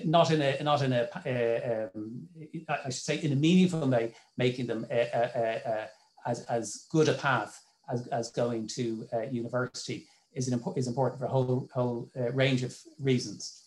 not 0.03 0.31
in 0.31 0.41
a 0.41 0.61
not 0.63 0.81
in 0.81 0.93
a 0.93 1.89
um, 1.95 2.27
I 2.67 2.89
should 2.89 2.93
say 2.93 3.19
in 3.19 3.31
a 3.31 3.35
meaningful 3.35 3.87
way 3.87 4.13
making 4.37 4.67
them 4.67 4.85
as, 4.91 6.41
as 6.49 6.87
good 6.91 7.07
a 7.09 7.13
path 7.13 7.63
as, 7.89 8.05
as 8.07 8.29
going 8.31 8.67
to 8.67 9.07
university 9.31 10.07
is, 10.37 10.47
an, 10.47 10.63
is 10.75 10.87
important 10.87 11.19
for 11.19 11.25
a 11.25 11.29
whole, 11.29 11.69
whole 11.73 12.09
uh, 12.17 12.31
range 12.31 12.63
of 12.63 12.77
reasons. 12.99 13.63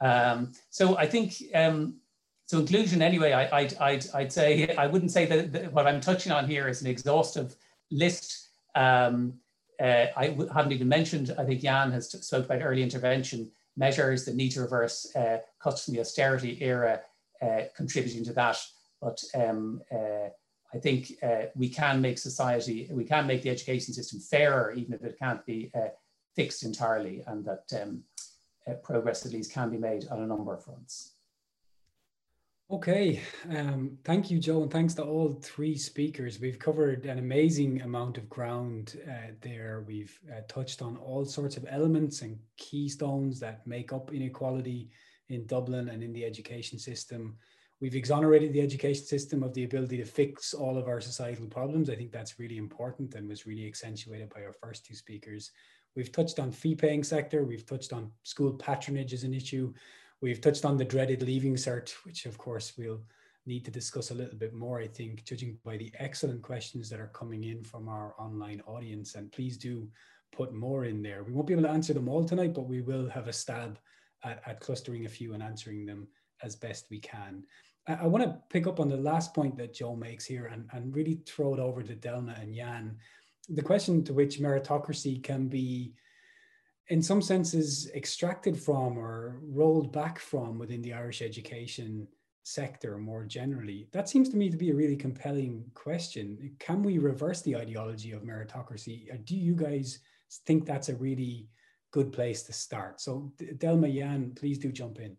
Um, 0.00 0.52
so 0.70 0.96
I 0.96 1.06
think 1.06 1.34
um, 1.54 1.96
so 2.52 2.58
inclusion 2.58 3.00
anyway, 3.00 3.32
I, 3.32 3.60
I'd, 3.60 3.74
I'd, 3.78 4.04
I'd 4.12 4.30
say, 4.30 4.76
I 4.76 4.86
wouldn't 4.86 5.10
say 5.10 5.24
that, 5.24 5.52
that, 5.52 5.72
what 5.72 5.86
I'm 5.86 6.02
touching 6.02 6.32
on 6.32 6.46
here 6.46 6.68
is 6.68 6.82
an 6.82 6.86
exhaustive 6.86 7.56
list. 7.90 8.50
Um, 8.74 9.40
uh, 9.80 10.08
I 10.14 10.36
haven't 10.54 10.72
even 10.72 10.86
mentioned, 10.86 11.34
I 11.38 11.46
think 11.46 11.62
Jan 11.62 11.90
has 11.92 12.10
spoke 12.10 12.44
about 12.44 12.60
early 12.60 12.82
intervention 12.82 13.50
measures 13.78 14.26
that 14.26 14.34
need 14.34 14.50
to 14.50 14.60
reverse 14.60 15.16
uh, 15.16 15.38
cuts 15.62 15.86
from 15.86 15.94
the 15.94 16.00
austerity 16.00 16.58
era 16.60 17.00
uh, 17.40 17.62
contributing 17.74 18.22
to 18.24 18.34
that. 18.34 18.58
But 19.00 19.24
um, 19.34 19.80
uh, 19.90 20.28
I 20.74 20.78
think 20.78 21.12
uh, 21.22 21.46
we 21.56 21.70
can 21.70 22.02
make 22.02 22.18
society, 22.18 22.86
we 22.90 23.04
can 23.04 23.26
make 23.26 23.40
the 23.40 23.48
education 23.48 23.94
system 23.94 24.20
fairer, 24.20 24.74
even 24.76 24.92
if 24.92 25.02
it 25.04 25.18
can't 25.18 25.42
be 25.46 25.70
uh, 25.74 25.88
fixed 26.36 26.64
entirely, 26.64 27.24
and 27.26 27.46
that 27.46 27.64
um, 27.80 28.02
progress 28.82 29.24
at 29.24 29.32
least 29.32 29.54
can 29.54 29.70
be 29.70 29.78
made 29.78 30.06
on 30.08 30.20
a 30.20 30.26
number 30.26 30.52
of 30.52 30.62
fronts. 30.62 31.12
Okay, 32.72 33.20
um, 33.50 33.98
thank 34.02 34.30
you, 34.30 34.38
Joe, 34.38 34.62
and 34.62 34.70
thanks 34.70 34.94
to 34.94 35.02
all 35.02 35.38
three 35.42 35.76
speakers. 35.76 36.40
We've 36.40 36.58
covered 36.58 37.04
an 37.04 37.18
amazing 37.18 37.82
amount 37.82 38.16
of 38.16 38.30
ground 38.30 38.98
uh, 39.06 39.32
there. 39.42 39.84
We've 39.86 40.18
uh, 40.34 40.40
touched 40.48 40.80
on 40.80 40.96
all 40.96 41.26
sorts 41.26 41.58
of 41.58 41.66
elements 41.68 42.22
and 42.22 42.38
keystones 42.56 43.38
that 43.40 43.66
make 43.66 43.92
up 43.92 44.14
inequality 44.14 44.88
in 45.28 45.44
Dublin 45.44 45.90
and 45.90 46.02
in 46.02 46.14
the 46.14 46.24
education 46.24 46.78
system. 46.78 47.36
We've 47.82 47.94
exonerated 47.94 48.54
the 48.54 48.62
education 48.62 49.04
system 49.04 49.42
of 49.42 49.52
the 49.52 49.64
ability 49.64 49.98
to 49.98 50.06
fix 50.06 50.54
all 50.54 50.78
of 50.78 50.88
our 50.88 51.02
societal 51.02 51.48
problems. 51.48 51.90
I 51.90 51.94
think 51.94 52.10
that's 52.10 52.38
really 52.38 52.56
important 52.56 53.14
and 53.16 53.28
was 53.28 53.44
really 53.44 53.66
accentuated 53.66 54.30
by 54.30 54.46
our 54.46 54.54
first 54.54 54.86
two 54.86 54.94
speakers. 54.94 55.50
We've 55.94 56.10
touched 56.10 56.38
on 56.38 56.50
fee 56.50 56.74
paying 56.74 57.04
sector. 57.04 57.44
We've 57.44 57.66
touched 57.66 57.92
on 57.92 58.12
school 58.22 58.54
patronage 58.54 59.12
as 59.12 59.24
an 59.24 59.34
issue. 59.34 59.74
We've 60.22 60.40
touched 60.40 60.64
on 60.64 60.76
the 60.76 60.84
dreaded 60.84 61.20
leaving 61.22 61.56
cert, 61.56 61.90
which 62.04 62.26
of 62.26 62.38
course 62.38 62.74
we'll 62.78 63.02
need 63.44 63.64
to 63.64 63.72
discuss 63.72 64.12
a 64.12 64.14
little 64.14 64.38
bit 64.38 64.54
more, 64.54 64.78
I 64.78 64.86
think, 64.86 65.24
judging 65.24 65.58
by 65.64 65.76
the 65.76 65.92
excellent 65.98 66.42
questions 66.42 66.88
that 66.88 67.00
are 67.00 67.08
coming 67.08 67.42
in 67.42 67.64
from 67.64 67.88
our 67.88 68.14
online 68.20 68.62
audience. 68.66 69.16
And 69.16 69.32
please 69.32 69.56
do 69.56 69.88
put 70.32 70.54
more 70.54 70.84
in 70.84 71.02
there. 71.02 71.24
We 71.24 71.32
won't 71.32 71.48
be 71.48 71.54
able 71.54 71.64
to 71.64 71.70
answer 71.70 71.92
them 71.92 72.08
all 72.08 72.24
tonight, 72.24 72.54
but 72.54 72.68
we 72.68 72.82
will 72.82 73.10
have 73.10 73.26
a 73.26 73.32
stab 73.32 73.80
at, 74.22 74.40
at 74.46 74.60
clustering 74.60 75.06
a 75.06 75.08
few 75.08 75.34
and 75.34 75.42
answering 75.42 75.84
them 75.84 76.06
as 76.44 76.54
best 76.54 76.86
we 76.88 77.00
can. 77.00 77.42
I, 77.88 77.94
I 77.94 78.06
want 78.06 78.22
to 78.24 78.38
pick 78.48 78.68
up 78.68 78.78
on 78.78 78.88
the 78.88 78.96
last 78.96 79.34
point 79.34 79.56
that 79.56 79.74
Joe 79.74 79.96
makes 79.96 80.24
here 80.24 80.46
and, 80.46 80.68
and 80.72 80.94
really 80.94 81.20
throw 81.26 81.52
it 81.52 81.60
over 81.60 81.82
to 81.82 81.96
Delma 81.96 82.40
and 82.40 82.54
Jan. 82.54 82.96
The 83.48 83.62
question 83.62 84.04
to 84.04 84.14
which 84.14 84.38
meritocracy 84.38 85.20
can 85.20 85.48
be 85.48 85.94
in 86.92 87.00
some 87.00 87.22
senses 87.22 87.90
extracted 87.94 88.54
from 88.54 88.98
or 88.98 89.40
rolled 89.40 89.90
back 89.94 90.18
from 90.18 90.58
within 90.58 90.82
the 90.82 90.92
Irish 90.92 91.22
education 91.22 92.06
sector 92.42 92.98
more 92.98 93.24
generally? 93.24 93.88
That 93.92 94.10
seems 94.10 94.28
to 94.28 94.36
me 94.36 94.50
to 94.50 94.58
be 94.58 94.68
a 94.68 94.74
really 94.74 94.96
compelling 94.96 95.64
question. 95.72 96.54
Can 96.58 96.82
we 96.82 96.98
reverse 96.98 97.40
the 97.40 97.56
ideology 97.56 98.12
of 98.12 98.24
meritocracy? 98.24 99.08
Do 99.24 99.34
you 99.34 99.54
guys 99.54 100.00
think 100.44 100.66
that's 100.66 100.90
a 100.90 100.96
really 100.96 101.48
good 101.92 102.12
place 102.12 102.42
to 102.42 102.52
start? 102.52 103.00
So, 103.00 103.32
Delma 103.40 103.90
Jan, 103.90 104.32
please 104.36 104.58
do 104.58 104.70
jump 104.70 105.00
in. 105.00 105.16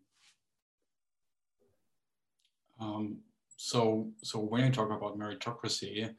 Um, 2.79 3.17
so, 3.57 4.11
so 4.21 4.37
when 4.37 4.65
you 4.65 4.71
talk 4.71 4.91
about 4.91 5.17
meritocracy, 5.17 6.13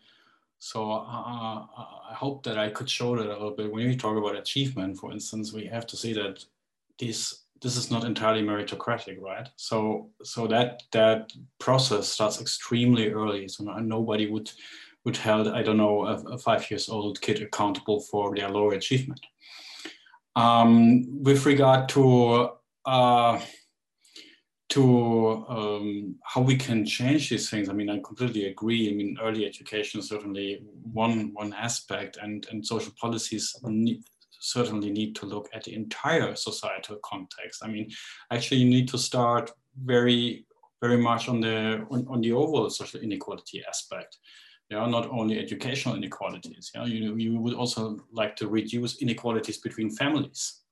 so 0.64 0.90
uh, 0.92 0.96
uh, 0.96 1.66
I 2.10 2.14
hope 2.14 2.42
that 2.44 2.56
I 2.56 2.70
could 2.70 2.88
show 2.88 3.14
that 3.16 3.26
a 3.26 3.34
little 3.34 3.50
bit. 3.50 3.70
When 3.70 3.86
we 3.86 3.94
talk 3.94 4.16
about 4.16 4.34
achievement, 4.34 4.96
for 4.96 5.12
instance, 5.12 5.52
we 5.52 5.66
have 5.66 5.86
to 5.88 5.94
see 5.94 6.14
that 6.14 6.42
this 6.98 7.42
this 7.60 7.76
is 7.76 7.90
not 7.90 8.04
entirely 8.04 8.42
meritocratic, 8.42 9.20
right? 9.20 9.46
So 9.56 10.08
so 10.22 10.46
that 10.46 10.82
that 10.92 11.34
process 11.58 12.08
starts 12.08 12.40
extremely 12.40 13.10
early. 13.10 13.46
So 13.46 13.64
nobody 13.64 14.26
would 14.30 14.50
would 15.04 15.18
hold 15.18 15.48
I 15.48 15.62
don't 15.62 15.76
know 15.76 16.06
a, 16.06 16.14
a 16.32 16.38
five 16.38 16.70
years 16.70 16.88
old 16.88 17.20
kid 17.20 17.42
accountable 17.42 18.00
for 18.00 18.34
their 18.34 18.48
lower 18.48 18.72
achievement. 18.72 19.20
Um, 20.34 21.22
with 21.22 21.44
regard 21.44 21.90
to 21.90 22.52
uh, 22.86 23.38
to 24.70 25.44
um, 25.48 26.16
how 26.24 26.40
we 26.40 26.56
can 26.56 26.84
change 26.84 27.30
these 27.30 27.50
things. 27.50 27.68
I 27.68 27.72
mean, 27.72 27.90
I 27.90 28.00
completely 28.00 28.46
agree. 28.46 28.90
I 28.90 28.94
mean, 28.94 29.18
early 29.22 29.46
education 29.46 30.00
is 30.00 30.08
certainly 30.08 30.62
one 30.92 31.32
one 31.34 31.52
aspect, 31.52 32.16
and 32.20 32.46
and 32.50 32.66
social 32.66 32.92
policies 33.00 33.54
need, 33.62 34.02
certainly 34.30 34.90
need 34.90 35.14
to 35.16 35.26
look 35.26 35.48
at 35.54 35.64
the 35.64 35.74
entire 35.74 36.34
societal 36.34 36.98
context. 37.04 37.62
I 37.62 37.68
mean, 37.68 37.90
actually, 38.30 38.58
you 38.58 38.68
need 38.68 38.88
to 38.88 38.98
start 38.98 39.52
very 39.84 40.46
very 40.80 40.98
much 40.98 41.28
on 41.28 41.40
the 41.40 41.86
on, 41.90 42.06
on 42.08 42.20
the 42.20 42.32
overall 42.32 42.70
social 42.70 43.00
inequality 43.00 43.62
aspect. 43.68 44.18
There 44.70 44.78
Yeah, 44.78 44.88
not 44.88 45.10
only 45.10 45.38
educational 45.38 45.94
inequalities. 45.94 46.70
Yeah, 46.74 46.86
you 46.86 47.16
you 47.16 47.38
would 47.38 47.54
also 47.54 47.98
like 48.12 48.34
to 48.36 48.48
reduce 48.48 49.02
inequalities 49.02 49.58
between 49.58 49.90
families 49.90 50.63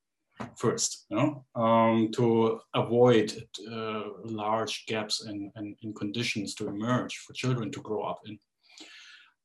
first, 0.56 1.06
you 1.08 1.16
know, 1.16 1.44
um, 1.54 2.10
to 2.12 2.60
avoid 2.74 3.32
uh, 3.70 4.02
large 4.24 4.86
gaps 4.86 5.26
in, 5.26 5.50
in, 5.56 5.76
in, 5.82 5.94
conditions 5.94 6.54
to 6.54 6.68
emerge 6.68 7.18
for 7.18 7.32
children 7.32 7.70
to 7.70 7.80
grow 7.80 8.02
up 8.02 8.20
in. 8.26 8.38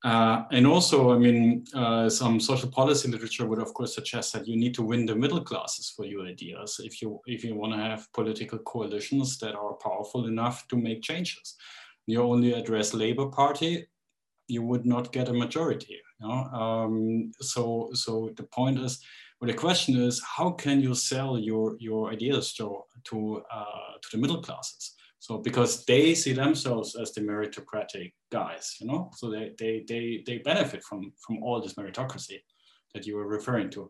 Uh, 0.04 0.44
and 0.52 0.68
also, 0.68 1.12
I 1.12 1.18
mean, 1.18 1.66
uh, 1.74 2.08
some 2.10 2.40
social 2.40 2.70
policy 2.70 3.10
literature 3.10 3.48
would, 3.48 3.60
of 3.60 3.74
course, 3.74 3.96
suggest 3.96 4.32
that 4.34 4.48
you 4.48 4.56
need 4.56 4.76
to 4.76 4.84
win 4.84 5.06
the 5.06 5.16
middle 5.16 5.42
classes 5.42 5.92
for 5.96 6.06
your 6.06 6.28
ideas 6.28 6.80
if 6.84 7.02
you 7.02 7.20
if 7.26 7.44
you 7.44 7.56
want 7.56 7.74
to 7.74 7.80
have 7.80 8.08
political 8.14 8.60
coalitions 8.60 9.40
that 9.40 9.56
are 9.56 9.74
powerful 9.74 10.28
enough 10.28 10.68
to 10.68 10.78
make 10.78 11.02
changes. 11.02 11.56
You 12.06 12.22
only 12.22 12.54
address 12.54 12.94
Labour 12.94 13.26
Party, 13.28 13.88
you 14.48 14.62
would 14.64 14.86
not 14.86 15.12
get 15.12 15.30
a 15.30 15.34
majority. 15.34 16.00
You 16.20 16.28
know? 16.28 16.44
um, 16.54 17.32
so, 17.40 17.90
so 17.94 18.32
the 18.36 18.44
point 18.44 18.80
is 18.80 19.00
but 19.40 19.48
the 19.48 19.54
question 19.54 19.98
is, 19.98 20.22
how 20.24 20.52
can 20.52 20.82
you 20.82 20.96
sell 20.96 21.38
your, 21.38 21.76
your 21.80 22.12
ideas 22.12 22.54
to, 22.54 22.82
to, 23.06 23.44
uh, 23.52 23.94
to 24.02 24.10
the 24.12 24.18
middle 24.18 24.42
classes? 24.42 24.94
So 25.20 25.38
because 25.38 25.86
they 25.86 26.16
see 26.16 26.34
themselves 26.34 26.96
as 26.96 27.12
the 27.12 27.22
meritocratic 27.22 28.14
guys, 28.32 28.76
you 28.80 28.88
know, 28.88 29.12
so 29.16 29.30
they, 29.30 29.54
they, 29.58 29.84
they, 29.88 30.24
they 30.26 30.38
benefit 30.40 30.84
from, 30.84 31.12
from 31.20 31.44
all 31.44 31.62
this 31.62 31.74
meritocracy 31.74 32.40
that 32.94 33.06
you 33.06 33.16
were 33.16 33.28
referring 33.28 33.70
to. 33.72 33.90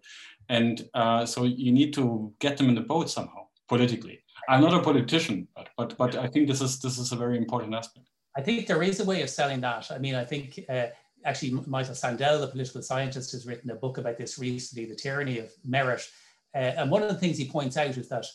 And 0.49 0.87
uh, 0.93 1.25
so 1.25 1.43
you 1.43 1.71
need 1.71 1.93
to 1.93 2.33
get 2.39 2.57
them 2.57 2.69
in 2.69 2.75
the 2.75 2.81
boat 2.81 3.09
somehow 3.09 3.47
politically. 3.69 4.19
I'm 4.49 4.61
not 4.61 4.73
a 4.73 4.81
politician, 4.81 5.47
but, 5.55 5.69
but, 5.77 5.97
but 5.97 6.15
I 6.15 6.27
think 6.27 6.47
this 6.47 6.61
is, 6.61 6.79
this 6.79 6.97
is 6.97 7.11
a 7.11 7.15
very 7.15 7.37
important 7.37 7.75
aspect. 7.75 8.07
I 8.35 8.41
think 8.41 8.67
there 8.67 8.83
is 8.83 8.99
a 8.99 9.05
way 9.05 9.21
of 9.21 9.29
selling 9.29 9.61
that. 9.61 9.91
I 9.91 9.97
mean, 9.97 10.15
I 10.15 10.23
think 10.23 10.59
uh, 10.69 10.87
actually 11.25 11.51
Michael 11.67 11.95
Sandel, 11.95 12.39
the 12.39 12.47
political 12.47 12.81
scientist, 12.81 13.31
has 13.31 13.45
written 13.45 13.71
a 13.71 13.75
book 13.75 13.97
about 13.97 14.17
this 14.17 14.39
recently, 14.39 14.85
The 14.85 14.95
Tyranny 14.95 15.39
of 15.39 15.51
Merit. 15.65 16.07
Uh, 16.55 16.73
and 16.77 16.91
one 16.91 17.03
of 17.03 17.09
the 17.09 17.15
things 17.15 17.37
he 17.37 17.49
points 17.49 17.77
out 17.77 17.97
is 17.97 18.09
that 18.09 18.25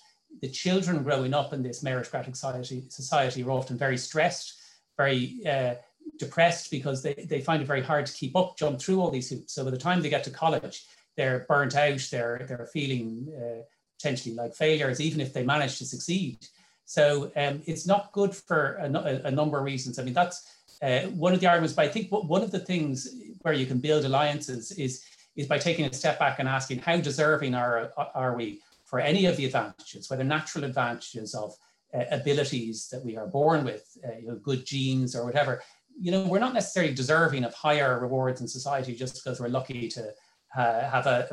the 0.41 0.49
children 0.49 1.03
growing 1.03 1.35
up 1.35 1.53
in 1.53 1.63
this 1.63 1.83
meritocratic 1.83 2.35
society, 2.35 2.85
society 2.89 3.43
are 3.43 3.51
often 3.51 3.77
very 3.77 3.99
stressed, 3.99 4.55
very 4.97 5.41
uh, 5.47 5.75
depressed 6.19 6.71
because 6.71 7.03
they, 7.03 7.15
they 7.15 7.41
find 7.41 7.63
it 7.63 7.67
very 7.67 7.83
hard 7.83 8.07
to 8.07 8.13
keep 8.13 8.37
up, 8.37 8.57
jump 8.57 8.81
through 8.81 9.01
all 9.01 9.11
these 9.11 9.31
hoops. 9.31 9.55
So 9.55 9.65
by 9.65 9.71
the 9.71 9.79
time 9.79 10.01
they 10.01 10.09
get 10.09 10.25
to 10.25 10.31
college, 10.31 10.87
they're 11.17 11.45
burnt 11.49 11.77
out, 11.77 12.07
they're, 12.11 12.45
they're 12.49 12.69
feeling 12.73 13.33
uh, 13.37 13.63
potentially 13.99 14.35
like 14.35 14.55
failures, 14.55 15.01
even 15.01 15.21
if 15.21 15.33
they 15.33 15.45
manage 15.45 15.79
to 15.79 15.85
succeed. 15.85 16.39
So 16.85 17.31
um, 17.37 17.63
it's 17.67 17.87
not 17.87 18.13
good 18.13 18.35
for 18.35 18.77
a, 18.77 18.91
a, 18.93 19.29
a 19.29 19.31
number 19.31 19.59
of 19.59 19.65
reasons. 19.65 19.99
I 19.99 20.03
mean, 20.03 20.15
that's 20.15 20.62
uh, 20.83 21.03
one 21.11 21.33
of 21.33 21.41
the 21.41 21.47
arguments, 21.47 21.75
but 21.75 21.85
I 21.85 21.89
think 21.89 22.11
one 22.11 22.43
of 22.43 22.51
the 22.51 22.59
things 22.59 23.09
where 23.43 23.55
you 23.55 23.67
can 23.67 23.79
build 23.79 24.05
alliances 24.05 24.73
is, 24.73 25.05
is 25.37 25.47
by 25.47 25.59
taking 25.59 25.85
a 25.85 25.93
step 25.93 26.19
back 26.19 26.39
and 26.39 26.49
asking 26.49 26.81
how 26.81 26.97
deserving 26.97 27.55
are, 27.55 27.93
are 28.15 28.37
we 28.37 28.61
for 28.85 28.99
any 29.01 29.27
of 29.27 29.37
the 29.37 29.47
advantages, 29.47 30.11
whether 30.11 30.25
natural 30.25 30.65
advantages 30.65 31.35
of 31.35 31.55
uh, 31.95 32.05
abilities 32.11 32.89
that 32.91 33.05
we 33.05 33.17
are 33.17 33.27
born 33.27 33.65
with, 33.65 33.97
uh, 34.07 34.19
you 34.21 34.29
know, 34.29 34.37
good 34.37 34.67
genes 34.67 35.15
or 35.15 35.25
whatever. 35.25 35.63
You 36.01 36.11
know, 36.11 36.25
we're 36.25 36.39
not 36.39 36.55
necessarily 36.55 36.95
deserving 36.95 37.45
of 37.45 37.55
higher 37.55 38.01
rewards 38.01 38.41
in 38.41 38.49
society 38.49 38.95
just 38.95 39.23
because 39.23 39.41
we're 39.41 39.49
lucky 39.49 39.89
to 39.89 40.13
uh, 40.57 40.91
have 40.91 41.07
a 41.07 41.29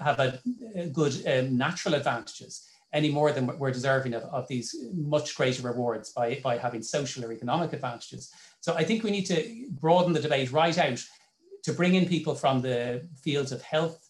have 0.00 0.20
a, 0.20 0.40
a 0.76 0.86
good 0.88 1.14
um, 1.26 1.56
natural 1.56 1.94
advantages 1.94 2.68
any 2.92 3.10
more 3.10 3.32
than 3.32 3.46
we're 3.58 3.70
deserving 3.70 4.14
of, 4.14 4.24
of 4.24 4.48
these 4.48 4.74
much 4.94 5.34
greater 5.36 5.62
rewards 5.62 6.12
by, 6.12 6.40
by 6.42 6.58
having 6.58 6.82
social 6.82 7.24
or 7.24 7.32
economic 7.32 7.72
advantages. 7.72 8.32
So 8.60 8.74
I 8.74 8.84
think 8.84 9.02
we 9.02 9.10
need 9.10 9.26
to 9.26 9.66
broaden 9.70 10.12
the 10.12 10.20
debate 10.20 10.50
right 10.52 10.76
out 10.76 11.02
to 11.62 11.72
bring 11.72 11.94
in 11.94 12.06
people 12.06 12.34
from 12.34 12.60
the 12.60 13.06
fields 13.22 13.52
of 13.52 13.62
health, 13.62 14.08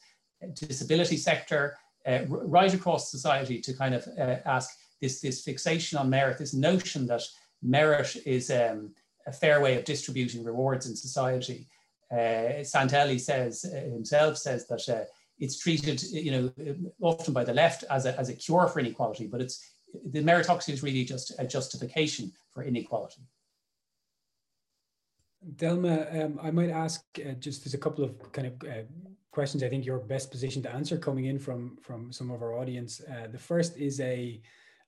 disability 0.55 1.16
sector, 1.16 1.76
uh, 2.07 2.20
right 2.26 2.72
across 2.72 3.11
society 3.11 3.61
to 3.61 3.74
kind 3.74 3.95
of 3.95 4.07
uh, 4.18 4.37
ask 4.47 4.70
this, 5.01 5.20
this 5.20 5.45
fixation 5.45 5.99
on 5.99 6.09
merit, 6.09 6.39
this 6.39 6.55
notion 6.55 7.07
that 7.07 7.22
merit 7.62 8.16
is 8.24 8.51
um, 8.51 8.95
a 9.26 9.33
fair 9.33 9.61
way 9.61 9.76
of 9.76 9.85
distributing 9.85 10.43
rewards 10.43 10.87
in 10.87 10.97
society. 10.97 11.66
Uh, 12.11 12.64
Sandel 12.64 13.18
says 13.18 13.64
uh, 13.64 13.81
himself 13.91 14.39
says 14.39 14.66
that 14.68 14.89
uh, 14.89 15.05
it's 15.41 15.59
treated, 15.59 16.03
you 16.03 16.30
know, 16.30 16.76
often 17.01 17.32
by 17.32 17.45
the 17.45 17.55
left 17.55 17.84
as 17.91 18.07
a, 18.07 18.18
as 18.18 18.28
a 18.28 18.34
cure 18.34 18.68
for 18.68 18.78
inequality, 18.78 19.26
but 19.26 19.41
it's 19.41 19.74
the 20.12 20.22
meritocracy 20.22 20.72
is 20.72 20.82
really 20.82 21.05
just 21.05 21.32
a 21.38 21.47
justification 21.47 22.30
for 22.53 22.62
inequality. 22.62 23.22
Delma, 25.57 26.24
um, 26.24 26.38
I 26.43 26.51
might 26.51 26.70
ask 26.70 27.03
uh, 27.18 27.32
just 27.32 27.64
there's 27.64 27.74
a 27.74 27.78
couple 27.78 28.05
of 28.05 28.32
kind 28.32 28.49
of 28.49 28.68
uh, 28.68 28.82
questions 29.30 29.62
I 29.62 29.68
think 29.68 29.86
you're 29.86 29.99
best 29.99 30.30
positioned 30.30 30.64
to 30.64 30.74
answer 30.74 30.99
coming 30.99 31.24
in 31.24 31.38
from 31.38 31.78
from 31.80 32.12
some 32.12 32.30
of 32.30 32.43
our 32.43 32.55
audience. 32.55 33.01
Uh, 33.01 33.26
the 33.32 33.38
first 33.38 33.78
is 33.78 34.01
a 34.01 34.41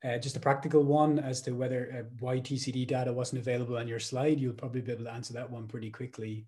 uh, 0.05 0.19
just 0.19 0.37
a 0.37 0.41
practical 0.41 0.83
one 0.83 1.19
as 1.19 1.41
to 1.43 1.53
whether 1.53 1.97
uh, 1.99 2.03
why 2.19 2.39
TCD 2.39 2.87
data 2.87 3.13
wasn't 3.13 3.41
available 3.41 3.79
on 3.79 3.89
your 3.89 4.01
slide. 4.01 4.39
You'll 4.39 4.53
probably 4.53 4.83
be 4.83 4.93
able 4.93 5.05
to 5.05 5.13
answer 5.13 5.33
that 5.33 5.51
one 5.51 5.67
pretty 5.67 5.91
quickly. 5.91 6.47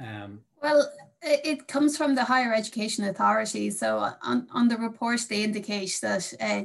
Um, 0.00 0.40
well, 0.62 0.90
it 1.22 1.68
comes 1.68 1.96
from 1.96 2.14
the 2.14 2.24
Higher 2.24 2.54
Education 2.54 3.04
Authority. 3.04 3.70
So 3.70 4.10
on, 4.22 4.48
on 4.52 4.68
the 4.68 4.76
report, 4.76 5.20
they 5.28 5.44
indicate 5.44 5.98
that 6.02 6.32
uh, 6.40 6.64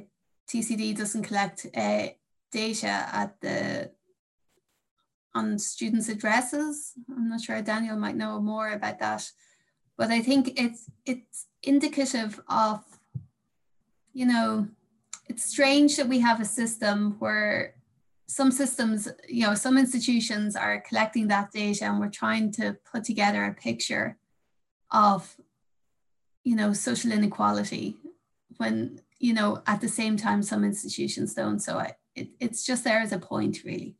TCD 0.49 0.95
doesn't 0.97 1.23
collect 1.23 1.67
data 2.51 3.09
at 3.11 3.39
the 3.41 3.91
on 5.33 5.59
students' 5.59 6.07
addresses. 6.07 6.93
I'm 7.09 7.29
not 7.29 7.41
sure 7.41 7.61
Daniel 7.61 7.97
might 7.97 8.15
know 8.15 8.39
more 8.39 8.69
about 8.71 8.99
that, 8.99 9.29
but 9.97 10.09
I 10.09 10.21
think 10.21 10.57
it's 10.59 10.89
it's 11.05 11.47
indicative 11.61 12.39
of, 12.47 12.81
you 14.13 14.25
know, 14.25 14.69
it's 15.27 15.43
strange 15.43 15.97
that 15.97 16.07
we 16.07 16.19
have 16.19 16.39
a 16.39 16.45
system 16.45 17.17
where 17.19 17.74
some 18.28 18.51
systems, 18.51 19.07
you 19.28 19.45
know, 19.45 19.55
some 19.55 19.78
institutions 19.78 20.55
are 20.55 20.82
collecting 20.88 21.28
that 21.28 21.51
data 21.51 21.86
and 21.86 21.99
we're 21.99 22.09
trying 22.09 22.51
to 22.53 22.76
put 22.91 23.03
together 23.03 23.45
a 23.45 23.53
picture 23.53 24.17
of, 24.91 25.36
you 26.43 26.55
know, 26.55 26.73
social 26.73 27.11
inequality 27.11 27.95
when, 28.57 28.99
you 29.19 29.34
know, 29.34 29.61
at 29.67 29.82
the 29.82 29.88
same 29.88 30.17
time 30.17 30.41
some 30.41 30.63
institutions 30.63 31.34
don't. 31.34 31.59
So 31.59 31.78
I, 31.78 31.93
it, 32.15 32.30
it's 32.39 32.65
just 32.65 32.84
there 32.84 32.99
as 32.99 33.11
a 33.11 33.19
point 33.19 33.63
really. 33.63 33.95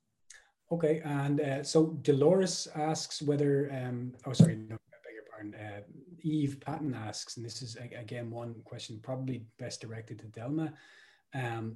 Okay, 0.72 1.02
and 1.06 1.40
uh, 1.40 1.64
so 1.64 1.98
Dolores 2.02 2.68
asks 2.76 3.22
whether, 3.22 3.72
um, 3.72 4.14
oh, 4.26 4.34
sorry, 4.34 4.56
no, 4.56 4.76
I 4.76 4.98
beg 5.04 5.14
your 5.14 5.24
pardon. 5.30 5.54
Uh, 5.54 5.82
Eve 6.24 6.60
Patton 6.60 6.96
asks, 6.96 7.38
and 7.38 7.46
this 7.46 7.62
is 7.62 7.76
again 7.76 8.32
one 8.32 8.56
question 8.66 9.00
probably 9.04 9.46
best 9.60 9.80
directed 9.80 10.18
to 10.20 10.26
Delma. 10.26 10.74
Um, 11.36 11.76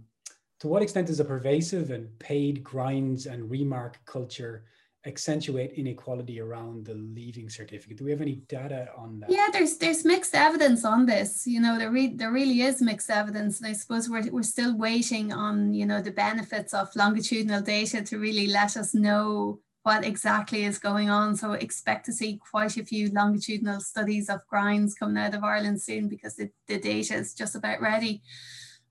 to 0.59 0.67
what 0.67 0.81
extent 0.81 1.07
does 1.07 1.19
a 1.19 1.25
pervasive 1.25 1.91
and 1.91 2.17
paid 2.19 2.63
grinds 2.63 3.25
and 3.25 3.49
remark 3.49 3.99
culture 4.05 4.65
accentuate 5.05 5.71
inequality 5.73 6.41
around 6.41 6.85
the 6.85 6.93
leaving 6.93 7.49
certificate? 7.49 7.97
Do 7.97 8.03
we 8.03 8.11
have 8.11 8.21
any 8.21 8.35
data 8.47 8.89
on 8.97 9.19
that? 9.21 9.29
Yeah, 9.29 9.47
there's 9.51 9.77
there's 9.77 10.03
mixed 10.03 10.35
evidence 10.35 10.83
on 10.83 11.05
this. 11.05 11.47
You 11.47 11.61
know, 11.61 11.77
there 11.77 11.91
re- 11.91 12.15
there 12.15 12.31
really 12.31 12.61
is 12.61 12.81
mixed 12.81 13.09
evidence, 13.09 13.59
and 13.59 13.67
I 13.67 13.73
suppose 13.73 14.09
we're 14.09 14.29
we're 14.29 14.43
still 14.43 14.77
waiting 14.77 15.31
on 15.31 15.73
you 15.73 15.85
know 15.85 16.01
the 16.01 16.11
benefits 16.11 16.73
of 16.73 16.95
longitudinal 16.95 17.61
data 17.61 18.01
to 18.03 18.19
really 18.19 18.47
let 18.47 18.75
us 18.75 18.93
know 18.93 19.59
what 19.83 20.05
exactly 20.05 20.65
is 20.65 20.77
going 20.77 21.09
on. 21.09 21.37
So 21.37 21.53
expect 21.53 22.05
to 22.07 22.13
see 22.13 22.37
quite 22.51 22.75
a 22.77 22.85
few 22.85 23.09
longitudinal 23.11 23.79
studies 23.79 24.29
of 24.29 24.45
grinds 24.47 24.93
coming 24.93 25.17
out 25.17 25.33
of 25.33 25.43
Ireland 25.43 25.81
soon 25.81 26.09
because 26.09 26.35
the, 26.35 26.51
the 26.67 26.77
data 26.79 27.15
is 27.15 27.33
just 27.33 27.55
about 27.55 27.79
ready. 27.79 28.21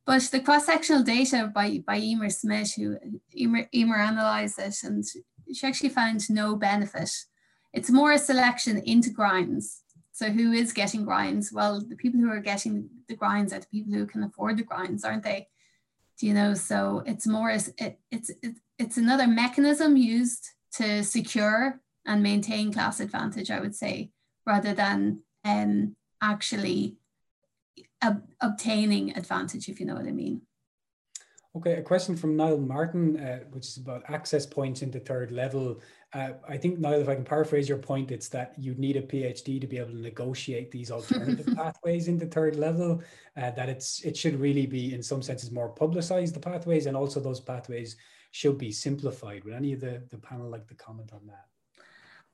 But 0.09 0.23
the 0.33 0.41
cross-sectional 0.41 1.03
data 1.03 1.53
by, 1.55 1.85
by 1.87 1.99
Emer 1.99 2.31
Smyth, 2.31 2.75
who 2.77 2.97
Emer, 3.37 3.69
Emer 3.75 3.99
analysed 3.99 4.59
it, 4.59 4.77
and 4.83 5.05
she 5.53 5.67
actually 5.67 5.91
found 5.91 6.31
no 6.31 6.57
benefit. 6.57 7.11
It's 7.75 7.91
more 7.91 8.13
a 8.13 8.19
selection 8.19 8.79
into 8.79 9.11
grinds. 9.11 9.83
So 10.13 10.31
who 10.31 10.53
is 10.53 10.73
getting 10.73 11.05
grinds? 11.05 11.53
Well, 11.53 11.83
the 11.87 11.95
people 11.95 12.21
who 12.21 12.31
are 12.31 12.41
getting 12.41 12.89
the 13.07 13.17
grinds 13.17 13.53
are 13.53 13.59
the 13.61 13.67
people 13.67 13.93
who 13.93 14.07
can 14.07 14.23
afford 14.23 14.57
the 14.57 14.63
grinds, 14.63 15.05
aren't 15.05 15.25
they? 15.25 15.49
Do 16.19 16.27
you 16.27 16.33
know? 16.33 16.55
So 16.55 17.03
it's 17.05 17.27
more 17.27 17.51
it, 17.51 17.99
it's 18.11 18.31
it, 18.43 18.55
it's 18.79 18.97
another 18.97 19.27
mechanism 19.27 19.99
used 19.99 20.49
to 20.77 21.05
secure 21.05 21.83
and 22.07 22.23
maintain 22.23 22.73
class 22.73 22.99
advantage, 23.01 23.51
I 23.51 23.61
would 23.61 23.77
say, 23.77 24.11
rather 24.47 24.73
than 24.73 25.21
um, 25.45 25.97
actually 26.23 26.97
ob 28.03 28.23
obtaining 28.41 29.17
advantage, 29.17 29.69
if 29.69 29.81
you 29.81 29.87
know 29.87 29.95
what 29.95 30.07
I 30.07 30.13
mean. 30.13 30.43
Okay, 31.57 31.75
a 31.75 31.83
question 31.83 32.15
from 32.15 32.37
Niall 32.37 32.59
Martin, 32.59 33.19
uh, 33.19 33.41
which 33.51 33.67
is 33.67 33.79
about 33.79 34.05
access 34.09 34.45
points 34.45 34.83
into 34.83 35.01
third 35.01 35.33
level. 35.33 35.81
Uh, 36.13 36.33
I 36.47 36.57
think, 36.57 36.79
Niall, 36.79 37.01
if 37.01 37.09
I 37.09 37.15
can 37.15 37.25
paraphrase 37.25 37.69
your 37.69 37.79
point, 37.79 38.13
it's 38.13 38.29
that 38.29 38.55
you 38.59 38.75
need 38.75 38.97
a 38.97 39.03
PhD 39.03 39.61
to 39.61 39.67
be 39.67 39.79
able 39.79 39.91
to 39.91 40.01
negotiate 40.01 40.71
these 40.71 40.91
alternative 40.91 41.49
pathways 41.57 42.07
into 42.07 42.27
third 42.27 42.57
level. 42.57 43.03
Uh, 43.37 43.51
that 43.53 43.69
it's 43.69 44.05
it 44.05 44.17
should 44.17 44.39
really 44.39 44.67
be, 44.67 44.95
in 44.95 45.03
some 45.03 45.23
senses, 45.23 45.51
more 45.51 45.71
publicized 45.71 46.35
the 46.35 46.41
pathways, 46.41 46.87
and 46.87 46.97
also 46.97 47.19
those 47.19 47.41
pathways 47.41 47.97
should 48.31 48.59
be 48.59 48.71
simplified. 48.71 49.43
Would 49.45 49.55
any 49.55 49.73
of 49.73 49.81
the 49.81 50.03
the 50.11 50.19
panel 50.19 50.51
like 50.51 50.69
to 50.69 50.75
comment 50.75 51.13
on 51.13 51.27
that? 51.27 51.47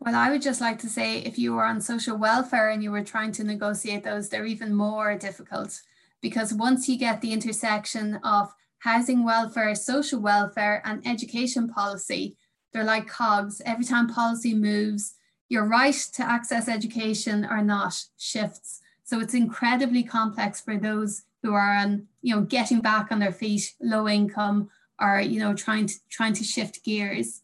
Well, 0.05 0.15
I 0.15 0.31
would 0.31 0.43
just 0.43 0.61
like 0.61 0.79
to 0.81 0.89
say 0.89 1.21
if 1.21 1.39
you 1.39 1.55
were 1.55 1.65
on 1.65 1.81
social 1.81 2.19
welfare 2.19 2.69
and 2.69 2.83
you 2.83 2.91
were 2.91 3.03
trying 3.03 3.33
to 3.33 3.45
negotiate 3.45 4.05
those, 4.05 4.29
they're 4.29 4.45
even 4.45 4.75
more 4.75 5.17
difficult 5.17 5.81
because 6.21 6.53
once 6.53 6.89
you 6.89 6.99
get 6.99 7.23
the 7.23 7.33
intersection 7.33 8.17
of 8.17 8.53
housing 8.85 9.25
welfare, 9.25 9.75
social 9.75 10.21
welfare, 10.21 10.83
and 10.85 11.07
education 11.07 11.67
policy. 11.67 12.37
They're 12.73 12.85
like 12.85 13.09
cogs. 13.09 13.63
Every 13.65 13.85
time 13.85 14.09
policy 14.09 14.55
moves, 14.55 15.15
your 15.49 15.65
right 15.65 15.95
to 16.13 16.23
access 16.23 16.69
education 16.69 17.47
or 17.47 17.63
not 17.63 17.95
shifts. 18.19 18.83
So 19.05 19.21
it's 19.21 19.33
incredibly 19.33 20.03
complex 20.03 20.61
for 20.61 20.77
those 20.77 21.23
who 21.43 21.55
are 21.55 21.75
on, 21.75 22.09
you 22.21 22.37
know, 22.37 22.43
getting 22.43 22.81
back 22.81 23.11
on 23.11 23.21
their 23.21 23.33
feet, 23.33 23.73
low 23.81 24.07
income, 24.07 24.69
or 25.01 25.19
you 25.19 25.41
know, 25.41 25.55
trying 25.55 25.87
to 25.87 25.95
trying 26.11 26.35
to 26.35 26.45
shift 26.45 26.85
gears. 26.85 27.41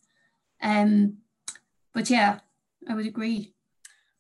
Um, 0.63 1.19
but 1.95 2.11
yeah, 2.11 2.41
I 2.89 2.95
would 2.95 3.07
agree. 3.07 3.55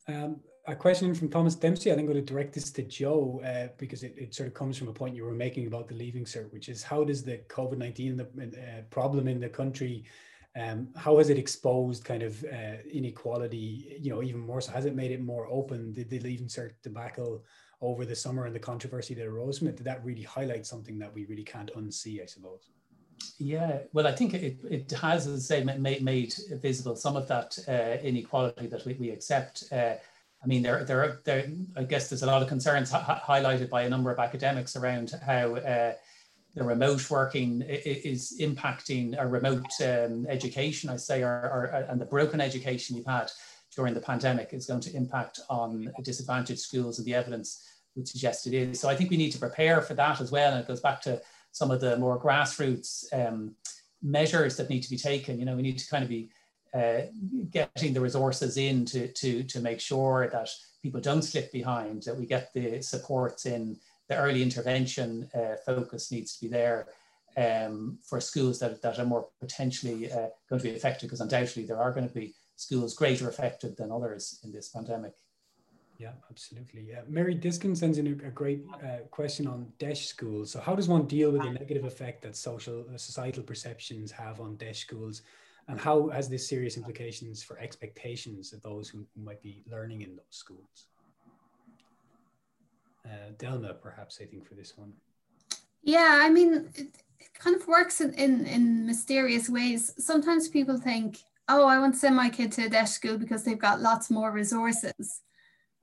Um, 0.09 0.41
a 0.67 0.77
question 0.77 1.15
from 1.15 1.29
Thomas 1.29 1.55
Dempsey. 1.55 1.91
I 1.91 1.95
think 1.95 2.07
I'm 2.07 2.13
going 2.13 2.25
to 2.25 2.33
direct 2.33 2.55
this 2.55 2.71
to 2.73 2.83
Joe 2.83 3.41
uh, 3.45 3.73
because 3.79 4.03
it, 4.03 4.15
it, 4.17 4.35
sort 4.35 4.47
of 4.47 4.55
comes 4.55 4.77
from 4.77 4.89
a 4.89 4.93
point 4.93 5.17
you 5.17 5.25
were 5.25 5.33
making 5.33 5.67
about 5.67 5.89
the 5.89 5.95
leaving 5.95 6.25
cert, 6.25 6.53
which 6.53 6.69
is 6.69 6.83
how 6.83 7.03
does 7.03 7.23
the 7.23 7.39
COVID 7.49 7.79
19 7.79 8.21
uh, 8.21 8.83
problem 8.91 9.27
in 9.27 9.41
the 9.41 9.49
country, 9.49 10.05
um, 10.57 10.89
how 10.97 11.19
has 11.19 11.31
it 11.31 11.39
exposed 11.39 12.05
kind 12.05 12.23
of 12.23 12.45
uh, 12.45 12.77
inequality, 12.93 13.99
you 14.01 14.11
know, 14.11 14.23
even 14.23 14.41
more 14.41 14.61
so? 14.61 14.73
Has 14.73 14.85
it 14.85 14.95
made 14.95 15.13
it 15.13 15.23
more 15.23 15.47
open? 15.47 15.93
Did 15.93 16.11
the 16.11 16.21
leaving 16.21 16.49
cert 16.49 16.73
debacle 16.83 17.45
over 17.81 18.05
the 18.05 18.17
summer 18.17 18.45
and 18.45 18.55
the 18.55 18.61
controversy 18.61 19.15
that 19.15 19.27
arose 19.27 19.59
from 19.59 19.69
it, 19.69 19.77
did 19.77 19.87
that 19.87 20.05
really 20.05 20.23
highlight 20.23 20.67
something 20.67 20.99
that 20.99 21.13
we 21.15 21.25
really 21.27 21.45
can't 21.45 21.73
unsee, 21.75 22.23
I 22.23 22.27
suppose? 22.27 22.69
Yeah, 23.39 23.79
well, 23.93 24.07
I 24.07 24.13
think 24.13 24.35
it, 24.35 24.59
it 24.71 24.91
has, 24.93 25.27
as 25.27 25.51
I 25.51 25.57
say, 25.57 25.65
made, 25.65 26.03
made 26.03 26.35
visible 26.63 26.95
some 26.95 27.17
of 27.17 27.27
that 27.29 27.59
uh, 27.69 28.03
inequality 28.07 28.67
that 28.67 28.85
we, 28.85 28.95
we 28.95 29.11
accept. 29.11 29.65
Uh, 29.73 29.95
I 30.43 30.47
mean, 30.47 30.63
there, 30.63 30.85
there, 30.85 31.21
there, 31.25 31.51
I 31.77 31.85
guess 31.85 32.09
there's 32.09 32.23
a 32.23 32.27
lot 32.27 32.43
of 32.43 32.49
concerns 32.49 32.93
highlighted 32.93 33.69
by 33.71 33.83
a 33.83 33.89
number 33.89 34.11
of 34.11 34.19
academics 34.19 34.77
around 34.77 35.13
how 35.25 35.57
uh, 35.57 35.93
the 36.55 36.65
remote 36.65 37.11
working 37.11 37.63
is 37.63 38.37
impacting 38.41 39.21
a 39.21 39.27
remote 39.27 39.71
um, 39.85 40.27
education, 40.29 40.91
I 40.91 40.97
say, 40.97 41.23
or, 41.23 41.29
or, 41.29 41.65
and 41.89 42.01
the 42.01 42.07
broken 42.07 42.41
education 42.41 42.97
you've 42.97 43.07
had 43.07 43.31
during 43.77 43.95
the 43.95 44.01
pandemic 44.01 44.51
is 44.53 44.67
going 44.67 44.81
to 44.81 44.97
impact 44.97 45.41
on 45.49 45.93
disadvantaged 46.03 46.61
schools 46.61 46.99
and 46.99 47.07
the 47.07 47.15
evidence 47.15 47.67
would 47.95 48.09
suggest 48.09 48.47
it 48.47 48.55
is. 48.55 48.81
So 48.81 48.89
I 48.89 48.97
think 48.97 49.11
we 49.11 49.17
need 49.17 49.31
to 49.33 49.39
prepare 49.39 49.81
for 49.81 49.95
that 49.95 50.21
as 50.21 50.31
well. 50.31 50.53
And 50.53 50.61
it 50.61 50.67
goes 50.67 50.81
back 50.81 51.01
to 51.03 51.21
some 51.53 51.71
of 51.71 51.81
the 51.81 51.97
more 51.97 52.21
grassroots 52.21 53.05
um, 53.13 53.55
measures 54.03 54.57
that 54.57 54.71
need 54.71 54.83
to 54.83 54.91
be 54.91 54.97
taken. 54.97 55.39
You 55.39 55.45
know, 55.45 55.57
we 55.57 55.63
need 55.63 55.79
to 55.79 55.89
kind 55.89 56.03
of 56.03 56.09
be 56.09 56.31
uh, 56.73 57.03
getting 57.51 57.93
the 57.93 58.01
resources 58.01 58.57
in 58.57 58.85
to, 58.87 59.09
to, 59.09 59.43
to 59.43 59.61
make 59.61 59.81
sure 59.81 60.29
that 60.33 60.49
people 60.83 61.01
don't 61.01 61.23
slip 61.23 61.53
behind, 61.53 62.05
that 62.05 62.17
we 62.17 62.27
get 62.27 62.53
the 62.55 62.81
supports 62.81 63.47
in, 63.47 63.77
the 64.09 64.17
early 64.17 64.43
intervention 64.43 65.31
uh, 65.35 65.55
focus 65.65 66.11
needs 66.11 66.35
to 66.35 66.41
be 66.41 66.49
there 66.49 66.89
um, 67.37 67.97
for 68.03 68.21
schools 68.21 68.59
that, 68.59 68.83
that 68.83 68.99
are 68.99 69.05
more 69.05 69.29
potentially 69.41 70.11
uh, 70.11 70.27
going 70.49 70.61
to 70.61 70.69
be 70.69 70.75
affected, 70.75 71.07
because 71.07 71.21
undoubtedly 71.21 71.65
there 71.65 71.81
are 71.81 71.93
going 71.93 72.09
to 72.09 72.15
be 72.15 72.35
schools 72.57 72.95
greater 72.95 73.29
affected 73.29 73.77
than 73.77 73.93
others 73.93 74.41
in 74.43 74.51
this 74.51 74.69
pandemic. 74.69 75.13
Yeah, 76.01 76.13
absolutely. 76.31 76.87
Yeah. 76.89 77.03
Mary 77.07 77.35
Diskin 77.35 77.77
sends 77.77 77.99
in 77.99 78.07
a, 78.07 78.29
a 78.29 78.31
great 78.31 78.65
uh, 78.83 79.05
question 79.11 79.47
on 79.47 79.71
DEIS 79.79 80.01
schools. 80.09 80.51
So 80.51 80.59
how 80.59 80.75
does 80.75 80.89
one 80.89 81.07
deal 81.07 81.31
with 81.31 81.43
the 81.43 81.51
negative 81.51 81.85
effect 81.85 82.23
that 82.23 82.35
social 82.35 82.87
uh, 82.93 82.97
societal 82.97 83.43
perceptions 83.43 84.11
have 84.11 84.41
on 84.41 84.57
DEIS 84.57 84.79
schools 84.79 85.21
and 85.69 85.79
how 85.79 86.09
has 86.09 86.27
this 86.27 86.49
serious 86.49 86.79
implications 86.79 87.43
for 87.43 87.59
expectations 87.59 88.55
of 88.55 88.63
those 88.63 88.89
who, 88.89 89.05
who 89.15 89.23
might 89.23 89.43
be 89.43 89.63
learning 89.71 90.01
in 90.01 90.17
those 90.17 90.25
schools? 90.31 90.87
Uh, 93.05 93.33
Delma, 93.37 93.79
perhaps, 93.79 94.21
I 94.23 94.25
think, 94.25 94.49
for 94.49 94.55
this 94.55 94.79
one. 94.79 94.95
Yeah, 95.83 96.21
I 96.23 96.31
mean, 96.31 96.71
it, 96.77 96.97
it 97.19 97.35
kind 97.35 97.55
of 97.55 97.69
works 97.69 98.01
in, 98.01 98.15
in, 98.15 98.47
in 98.47 98.87
mysterious 98.87 99.51
ways. 99.51 99.93
Sometimes 99.99 100.49
people 100.49 100.79
think, 100.79 101.19
oh, 101.47 101.67
I 101.67 101.79
want 101.79 101.93
to 101.93 102.01
send 102.01 102.17
my 102.17 102.31
kid 102.31 102.53
to 102.53 102.65
a 102.65 102.69
DEIS 102.71 102.95
school 102.95 103.19
because 103.19 103.45
they've 103.45 103.59
got 103.59 103.83
lots 103.83 104.11
more 104.11 104.33
resources. 104.33 105.21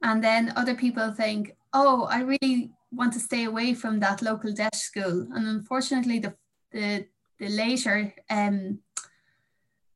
And 0.02 0.24
then 0.24 0.54
other 0.56 0.76
people 0.76 1.12
think, 1.12 1.56
oh, 1.74 2.06
I 2.06 2.22
really 2.22 2.72
want 2.92 3.14
to 3.14 3.20
stay 3.20 3.46
away 3.46 3.74
from 3.74 4.00
that 4.00 4.22
local 4.22 4.54
DEIS 4.54 4.82
school. 4.82 5.28
And 5.34 5.48
unfortunately, 5.48 6.20
the, 6.20 6.36
the, 6.72 7.06
the 7.40 7.50
later 7.50 8.14
um, 8.30 8.80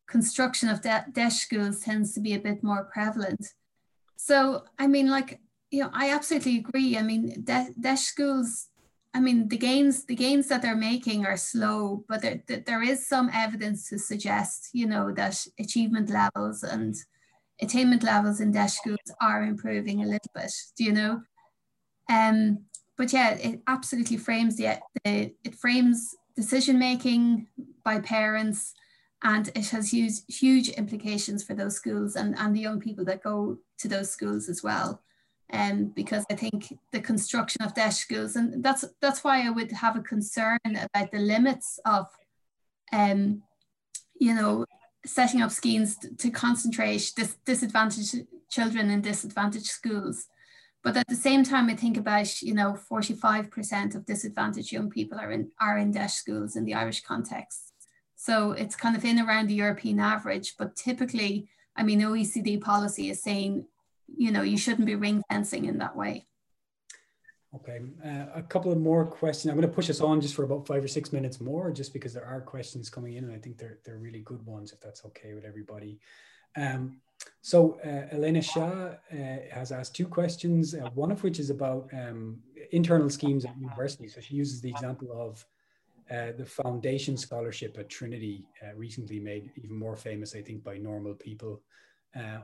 construction 0.07 0.69
of 0.69 0.81
DEIS 0.81 1.41
schools 1.41 1.79
tends 1.79 2.13
to 2.13 2.19
be 2.19 2.33
a 2.33 2.39
bit 2.39 2.63
more 2.63 2.89
prevalent. 2.91 3.53
So, 4.17 4.65
I 4.77 4.87
mean, 4.87 5.09
like, 5.09 5.39
you 5.71 5.83
know, 5.83 5.89
I 5.93 6.11
absolutely 6.11 6.57
agree. 6.57 6.97
I 6.97 7.03
mean, 7.03 7.43
DEIS 7.43 8.05
schools, 8.05 8.67
I 9.13 9.19
mean, 9.19 9.47
the 9.47 9.57
gains, 9.57 10.05
the 10.05 10.15
gains 10.15 10.47
that 10.47 10.61
they're 10.61 10.75
making 10.75 11.25
are 11.25 11.37
slow, 11.37 12.03
but 12.07 12.21
there, 12.21 12.41
there 12.47 12.83
is 12.83 13.07
some 13.07 13.29
evidence 13.33 13.89
to 13.89 13.97
suggest, 13.97 14.69
you 14.73 14.85
know, 14.85 15.11
that 15.13 15.45
achievement 15.59 16.09
levels 16.09 16.63
and 16.63 16.95
attainment 17.61 18.03
levels 18.03 18.41
in 18.41 18.51
DEIS 18.51 18.77
schools 18.77 18.99
are 19.21 19.43
improving 19.43 20.01
a 20.01 20.05
little 20.05 20.31
bit, 20.33 20.51
do 20.77 20.83
you 20.83 20.91
know? 20.91 21.21
Um, 22.09 22.65
but 22.97 23.13
yeah, 23.13 23.31
it 23.31 23.61
absolutely 23.67 24.17
frames 24.17 24.57
the, 24.57 24.79
the 25.03 25.33
it 25.43 25.55
frames 25.55 26.15
decision 26.35 26.79
making 26.79 27.47
by 27.83 27.99
parents 27.99 28.73
and 29.23 29.49
it 29.49 29.69
has 29.69 29.91
huge 29.91 30.13
huge 30.27 30.69
implications 30.69 31.43
for 31.43 31.53
those 31.53 31.75
schools 31.75 32.15
and, 32.15 32.37
and 32.37 32.55
the 32.55 32.59
young 32.59 32.79
people 32.79 33.05
that 33.05 33.23
go 33.23 33.57
to 33.77 33.87
those 33.87 34.09
schools 34.11 34.49
as 34.49 34.63
well 34.63 35.01
um, 35.53 35.91
because 35.95 36.23
I 36.31 36.35
think 36.35 36.73
the 36.91 37.01
construction 37.01 37.61
of 37.61 37.73
DEIS 37.73 37.97
schools 37.97 38.35
and 38.35 38.63
that's 38.63 38.85
that's 39.01 39.23
why 39.23 39.45
I 39.45 39.49
would 39.49 39.71
have 39.71 39.95
a 39.95 40.01
concern 40.01 40.59
about 40.63 41.11
the 41.11 41.19
limits 41.19 41.79
of 41.85 42.07
um, 42.93 43.43
you 44.19 44.33
know 44.33 44.65
setting 45.05 45.41
up 45.41 45.51
schemes 45.51 45.97
to 46.17 46.29
concentrate 46.29 47.11
dis- 47.15 47.37
disadvantaged 47.45 48.25
children 48.49 48.89
in 48.89 49.01
disadvantaged 49.01 49.67
schools 49.67 50.27
but 50.83 50.97
at 50.97 51.07
the 51.07 51.15
same 51.15 51.43
time 51.43 51.69
I 51.69 51.75
think 51.75 51.97
about 51.97 52.41
you 52.41 52.53
know 52.53 52.77
45% 52.91 53.95
of 53.95 54.05
disadvantaged 54.05 54.71
young 54.71 54.89
people 54.89 55.19
are 55.19 55.31
in 55.31 55.51
are 55.59 55.77
in 55.77 55.91
DEIS 55.91 56.13
schools 56.13 56.55
in 56.55 56.65
the 56.65 56.73
Irish 56.73 57.01
context 57.01 57.71
so 58.21 58.51
it's 58.51 58.75
kind 58.75 58.95
of 58.95 59.03
in 59.03 59.19
around 59.19 59.47
the 59.47 59.55
European 59.55 59.99
average, 59.99 60.53
but 60.55 60.75
typically, 60.75 61.47
I 61.75 61.81
mean, 61.81 62.01
OECD 62.01 62.61
policy 62.61 63.09
is 63.09 63.23
saying, 63.23 63.65
you 64.15 64.31
know, 64.31 64.43
you 64.43 64.59
shouldn't 64.59 64.85
be 64.85 64.93
ring 64.93 65.23
fencing 65.27 65.65
in 65.65 65.79
that 65.79 65.95
way. 65.95 66.27
Okay, 67.53 67.81
uh, 68.05 68.27
a 68.33 68.41
couple 68.41 68.71
of 68.71 68.77
more 68.77 69.05
questions. 69.05 69.51
I'm 69.51 69.57
going 69.57 69.67
to 69.67 69.75
push 69.75 69.89
us 69.89 69.99
on 69.99 70.21
just 70.21 70.35
for 70.35 70.43
about 70.43 70.65
five 70.65 70.81
or 70.81 70.87
six 70.87 71.11
minutes 71.11 71.41
more, 71.41 71.69
just 71.69 71.91
because 71.91 72.13
there 72.13 72.25
are 72.25 72.39
questions 72.39 72.89
coming 72.89 73.15
in, 73.15 73.25
and 73.25 73.33
I 73.33 73.39
think 73.39 73.57
they're 73.57 73.79
they're 73.83 73.97
really 73.97 74.21
good 74.21 74.45
ones, 74.45 74.71
if 74.71 74.79
that's 74.79 75.03
okay 75.05 75.33
with 75.33 75.43
everybody. 75.43 75.99
Um, 76.55 77.01
so 77.41 77.77
uh, 77.85 78.15
Elena 78.15 78.41
Shah 78.41 78.61
uh, 78.61 78.95
has 79.51 79.73
asked 79.73 79.95
two 79.95 80.07
questions, 80.07 80.75
uh, 80.75 80.89
one 80.93 81.11
of 81.11 81.23
which 81.23 81.39
is 81.39 81.49
about 81.49 81.89
um, 81.93 82.37
internal 82.71 83.09
schemes 83.09 83.43
at 83.43 83.57
universities. 83.59 84.15
So 84.15 84.21
she 84.21 84.35
uses 84.35 84.61
the 84.61 84.69
example 84.69 85.09
of 85.11 85.45
uh, 86.09 86.31
the 86.37 86.45
foundation 86.45 87.17
scholarship 87.17 87.77
at 87.77 87.89
Trinity, 87.89 88.45
uh, 88.63 88.75
recently 88.75 89.19
made 89.19 89.51
even 89.57 89.77
more 89.77 89.97
famous, 89.97 90.35
I 90.35 90.41
think, 90.41 90.63
by 90.63 90.77
normal 90.77 91.15
people 91.15 91.61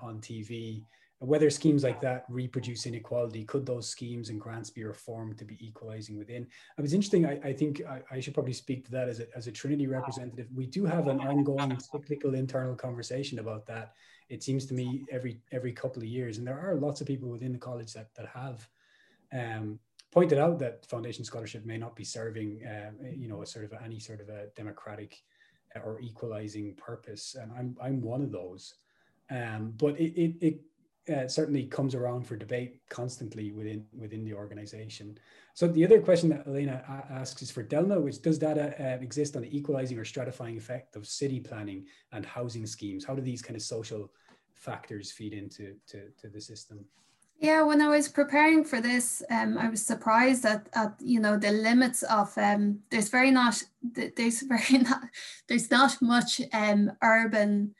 on 0.01 0.19
TV. 0.19 0.83
Whether 1.19 1.49
schemes 1.49 1.83
like 1.83 1.99
that 2.01 2.25
reproduce 2.29 2.85
inequality, 2.85 3.43
could 3.43 3.65
those 3.65 3.89
schemes 3.89 4.29
and 4.29 4.39
grants 4.39 4.69
be 4.69 4.83
reformed 4.83 5.39
to 5.39 5.45
be 5.45 5.57
equalizing 5.65 6.15
within? 6.15 6.43
It 6.77 6.81
was 6.81 6.93
interesting. 6.93 7.25
I, 7.25 7.39
I 7.43 7.53
think 7.53 7.81
I, 7.89 8.01
I, 8.11 8.19
should 8.19 8.35
probably 8.35 8.53
speak 8.53 8.85
to 8.85 8.91
that 8.91 9.09
as 9.09 9.19
a, 9.19 9.25
as 9.35 9.47
a 9.47 9.51
Trinity 9.51 9.87
representative. 9.87 10.47
We 10.53 10.67
do 10.67 10.85
have 10.85 11.07
an 11.07 11.19
ongoing 11.19 11.79
cyclical 11.79 12.35
internal 12.35 12.75
conversation 12.75 13.39
about 13.39 13.65
that. 13.65 13.93
It 14.29 14.43
seems 14.43 14.67
to 14.67 14.75
me 14.75 15.05
every 15.11 15.39
every 15.51 15.71
couple 15.71 16.03
of 16.03 16.07
years, 16.07 16.37
and 16.37 16.45
there 16.45 16.59
are 16.59 16.75
lots 16.75 17.01
of 17.01 17.07
people 17.07 17.29
within 17.29 17.51
the 17.51 17.57
college 17.57 17.93
that 17.93 18.13
that 18.13 18.27
have 18.27 18.67
um, 19.33 19.79
pointed 20.11 20.37
out 20.37 20.59
that 20.59 20.85
foundation 20.85 21.23
scholarship 21.23 21.65
may 21.65 21.77
not 21.77 21.95
be 21.95 22.03
serving, 22.03 22.61
uh, 22.65 22.91
you 23.15 23.27
know, 23.27 23.41
a 23.41 23.45
sort 23.45 23.65
of 23.65 23.73
any 23.83 23.99
sort 23.99 24.21
of 24.21 24.29
a 24.29 24.47
democratic 24.55 25.21
uh, 25.75 25.79
or 25.79 25.99
equalizing 25.99 26.75
purpose, 26.75 27.35
and 27.39 27.51
I'm 27.57 27.75
I'm 27.81 28.01
one 28.01 28.21
of 28.21 28.31
those. 28.31 28.75
Um, 29.29 29.73
but 29.77 29.99
it, 29.99 30.13
it, 30.19 30.35
it 30.41 30.61
uh, 31.09 31.27
certainly 31.27 31.65
comes 31.65 31.95
around 31.95 32.25
for 32.25 32.35
debate 32.35 32.79
constantly 32.89 33.51
within 33.51 33.85
within 33.97 34.23
the 34.25 34.33
organization. 34.33 35.17
So 35.53 35.67
the 35.67 35.83
other 35.83 35.99
question 36.01 36.29
that 36.29 36.45
Elena 36.47 36.83
asks 37.09 37.41
is 37.41 37.51
for 37.51 37.63
Delma, 37.63 38.01
which 38.01 38.21
does 38.21 38.37
data 38.37 38.75
uh, 38.79 39.01
exist 39.01 39.35
on 39.35 39.41
the 39.41 39.57
equalizing 39.57 39.97
or 39.97 40.03
stratifying 40.03 40.57
effect 40.57 40.95
of 40.95 41.07
city 41.07 41.39
planning 41.39 41.85
and 42.11 42.25
housing 42.25 42.65
schemes? 42.65 43.05
How 43.05 43.15
do 43.15 43.21
these 43.21 43.41
kind 43.41 43.55
of 43.55 43.61
social 43.61 44.11
factors 44.55 45.11
feed 45.11 45.33
into 45.33 45.75
to, 45.87 46.09
to 46.21 46.29
the 46.29 46.41
system? 46.41 46.85
Yeah, 47.39 47.61
when 47.63 47.81
I 47.81 47.87
was 47.87 48.07
preparing 48.07 48.63
for 48.63 48.81
this, 48.81 49.21
um, 49.29 49.59
I 49.59 49.69
was 49.69 49.85
surprised 49.85 50.43
at, 50.45 50.67
at 50.73 50.95
you 50.99 51.19
know 51.19 51.37
the 51.37 51.51
limits 51.51 52.01
of 52.03 52.35
um, 52.37 52.79
there's 52.89 53.09
very 53.09 53.31
not 53.31 53.61
there's 53.93 54.41
very 54.47 54.79
not 54.79 55.03
there's 55.47 55.69
not 55.69 56.01
much 56.01 56.41
um, 56.51 56.91
urban 57.03 57.75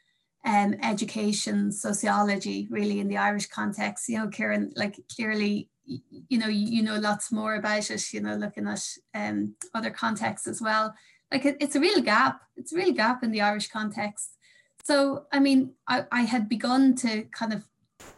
um, 0.47 0.75
education 0.81 1.71
sociology 1.73 2.67
really 2.71 3.01
in 3.01 3.09
the 3.09 3.17
Irish 3.17 3.47
context. 3.47 4.07
You 4.07 4.19
know, 4.19 4.29
Ciaran, 4.29 4.71
like 4.75 4.97
clearly, 5.13 5.69
you 5.85 6.37
know, 6.39 6.47
you, 6.47 6.81
know 6.83 6.95
lots 6.95 7.31
more 7.33 7.55
about 7.55 7.91
it. 7.91 8.13
You 8.13 8.21
know, 8.21 8.35
looking 8.35 8.67
at 8.67 8.81
um, 9.13 9.55
other 9.73 9.91
contexts 9.91 10.47
as 10.47 10.61
well. 10.61 10.93
Like 11.31 11.45
it, 11.45 11.57
it's 11.59 11.75
a 11.75 11.81
real 11.81 12.01
gap. 12.01 12.39
It's 12.55 12.71
a 12.71 12.77
real 12.77 12.93
gap 12.93 13.23
in 13.23 13.31
the 13.31 13.41
Irish 13.41 13.67
context. 13.67 14.37
So, 14.85 15.25
I 15.33 15.39
mean, 15.39 15.73
I, 15.85 16.05
I 16.13 16.21
had 16.21 16.47
begun 16.47 16.95
to 16.95 17.23
kind 17.23 17.51
of 17.51 17.65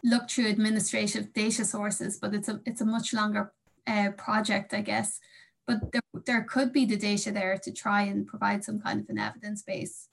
look 0.04 0.30
through 0.30 0.46
administrative 0.46 1.32
data 1.32 1.64
sources, 1.64 2.18
but 2.22 2.32
it's 2.32 2.48
a 2.48 2.60
it's 2.64 2.80
a 2.80 2.86
much 2.86 3.12
longer 3.12 3.52
uh, 3.88 4.10
project, 4.16 4.72
I 4.72 4.82
guess. 4.82 5.18
But 5.66 5.90
there, 5.92 6.02
there 6.26 6.44
could 6.44 6.72
be 6.72 6.84
the 6.84 6.96
data 6.96 7.32
there 7.32 7.58
to 7.58 7.72
try 7.72 8.02
and 8.02 8.26
provide 8.26 8.62
some 8.62 8.80
kind 8.80 9.00
of 9.00 9.08
an 9.08 9.18
evidence 9.18 9.62
base. 9.62 10.09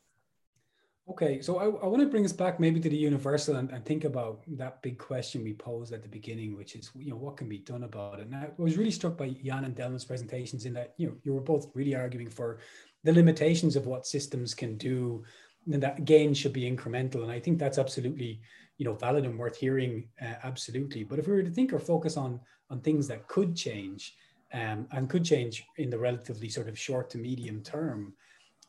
Okay, 1.10 1.42
so 1.42 1.58
I, 1.58 1.66
I 1.66 1.88
want 1.88 2.02
to 2.02 2.10
bring 2.10 2.26
us 2.26 2.34
back 2.34 2.60
maybe 2.60 2.82
to 2.82 2.90
the 2.90 2.98
universal 2.98 3.56
and, 3.56 3.72
and 3.72 3.86
think 3.86 4.04
about 4.04 4.42
that 4.58 4.82
big 4.82 4.98
question 4.98 5.42
we 5.42 5.54
posed 5.54 5.94
at 5.94 6.04
the 6.04 6.10
beginning, 6.10 6.58
which 6.58 6.76
is, 6.76 6.92
you 6.98 7.12
know, 7.12 7.16
what 7.16 7.38
can 7.38 7.48
be 7.48 7.60
done 7.60 7.84
about 7.84 8.20
it? 8.20 8.28
And 8.28 8.36
I 8.36 8.50
was 8.58 8.78
really 8.78 8.92
struck 8.92 9.16
by 9.16 9.30
Jan 9.30 9.64
and 9.64 9.74
Delma's 9.74 10.04
presentations 10.04 10.66
in 10.66 10.74
that, 10.74 10.96
you 10.98 11.08
know, 11.08 11.16
you 11.24 11.34
were 11.34 11.42
both 11.42 11.72
really 11.74 11.96
arguing 11.96 12.30
for 12.30 12.60
the 13.06 13.14
limitations 13.14 13.78
of 13.78 13.86
what 13.86 14.06
systems 14.06 14.54
can 14.54 14.78
do 14.78 15.24
and 15.72 15.82
that 15.82 16.04
gain 16.04 16.34
should 16.34 16.54
be 16.54 16.70
incremental. 16.70 17.24
And 17.24 17.32
I 17.32 17.40
think 17.40 17.58
that's 17.58 17.78
absolutely 17.78 18.42
you 18.78 18.86
know 18.86 18.94
valid 18.94 19.26
and 19.26 19.38
worth 19.38 19.58
hearing 19.58 20.08
uh, 20.22 20.36
absolutely 20.44 21.04
but 21.04 21.20
if 21.20 21.28
we 21.28 21.34
were 21.34 21.44
to 21.44 21.50
think 21.50 21.74
or 21.74 21.80
focus 21.80 22.16
on 22.18 22.40
on 22.70 22.80
things 22.80 23.08
that 23.08 23.28
could 23.28 23.56
change 23.56 24.16
um, 24.54 24.88
and 24.92 25.10
could 25.10 25.26
change 25.26 25.66
in 25.78 25.90
the 25.90 25.98
relatively 25.98 26.50
sort 26.50 26.70
of 26.70 26.80
short 26.80 27.10
to 27.10 27.18
medium 27.18 27.62
term 27.62 28.14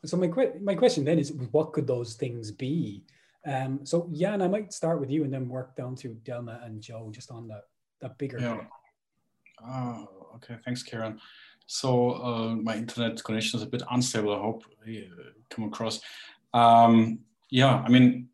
so 0.05 0.17
my, 0.17 0.27
que- 0.27 0.59
my 0.61 0.75
question 0.75 1.03
then 1.03 1.19
is 1.19 1.33
what 1.51 1.73
could 1.73 1.87
those 1.87 2.15
things 2.15 2.51
be 2.51 3.03
um, 3.47 3.79
so 3.83 4.09
jan 4.13 4.41
i 4.41 4.47
might 4.47 4.73
start 4.73 4.99
with 4.99 5.09
you 5.09 5.23
and 5.23 5.33
then 5.33 5.47
work 5.47 5.75
down 5.75 5.95
to 5.95 6.17
delma 6.23 6.65
and 6.65 6.81
joe 6.81 7.09
just 7.11 7.31
on 7.31 7.47
that 7.47 7.63
that 8.01 8.17
bigger 8.17 8.39
yeah. 8.39 8.61
Oh, 9.61 10.07
okay 10.35 10.55
thanks 10.63 10.83
Ciaran 10.83 11.19
so 11.65 12.11
uh, 12.11 12.55
my 12.55 12.75
internet 12.75 13.21
connection 13.23 13.59
is 13.59 13.63
a 13.63 13.69
bit 13.69 13.83
unstable 13.91 14.33
i 14.33 14.39
hope 14.39 14.63
you 14.85 15.09
come 15.49 15.65
across 15.65 15.99
um, 16.53 17.19
yeah 17.49 17.83
i 17.85 17.89
mean 17.89 18.29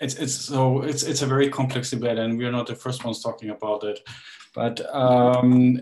it's 0.00 0.14
it's 0.14 0.34
so 0.34 0.82
it's 0.82 1.02
it's 1.02 1.22
a 1.22 1.26
very 1.26 1.48
complex 1.48 1.90
debate, 1.90 2.18
and 2.18 2.38
we're 2.38 2.52
not 2.52 2.66
the 2.66 2.74
first 2.74 3.04
ones 3.04 3.22
talking 3.22 3.50
about 3.50 3.84
it. 3.84 4.00
But 4.54 4.80
um, 4.94 5.80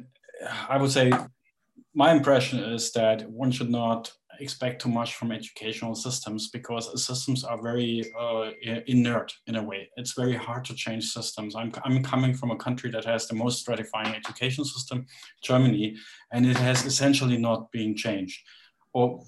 I 0.68 0.76
would 0.76 0.90
say 0.90 1.12
my 1.94 2.12
impression 2.12 2.60
is 2.60 2.92
that 2.92 3.28
one 3.30 3.50
should 3.50 3.70
not 3.70 4.12
expect 4.42 4.82
too 4.82 4.88
much 4.88 5.14
from 5.14 5.32
educational 5.32 5.94
systems 5.94 6.48
because 6.48 6.84
systems 7.06 7.44
are 7.44 7.60
very 7.62 8.12
uh, 8.18 8.50
inert 8.86 9.32
in 9.46 9.56
a 9.56 9.62
way. 9.62 9.88
It's 9.96 10.12
very 10.12 10.34
hard 10.34 10.64
to 10.66 10.74
change 10.74 11.04
systems. 11.04 11.54
I'm, 11.54 11.72
I'm 11.84 12.02
coming 12.02 12.34
from 12.34 12.50
a 12.50 12.56
country 12.56 12.90
that 12.90 13.04
has 13.04 13.26
the 13.26 13.34
most 13.34 13.66
stratifying 13.66 14.14
education 14.14 14.64
system, 14.64 15.06
Germany, 15.42 15.96
and 16.32 16.46
it 16.46 16.56
has 16.56 16.84
essentially 16.84 17.38
not 17.38 17.70
been 17.72 17.96
changed. 17.96 18.40
Or 18.92 19.22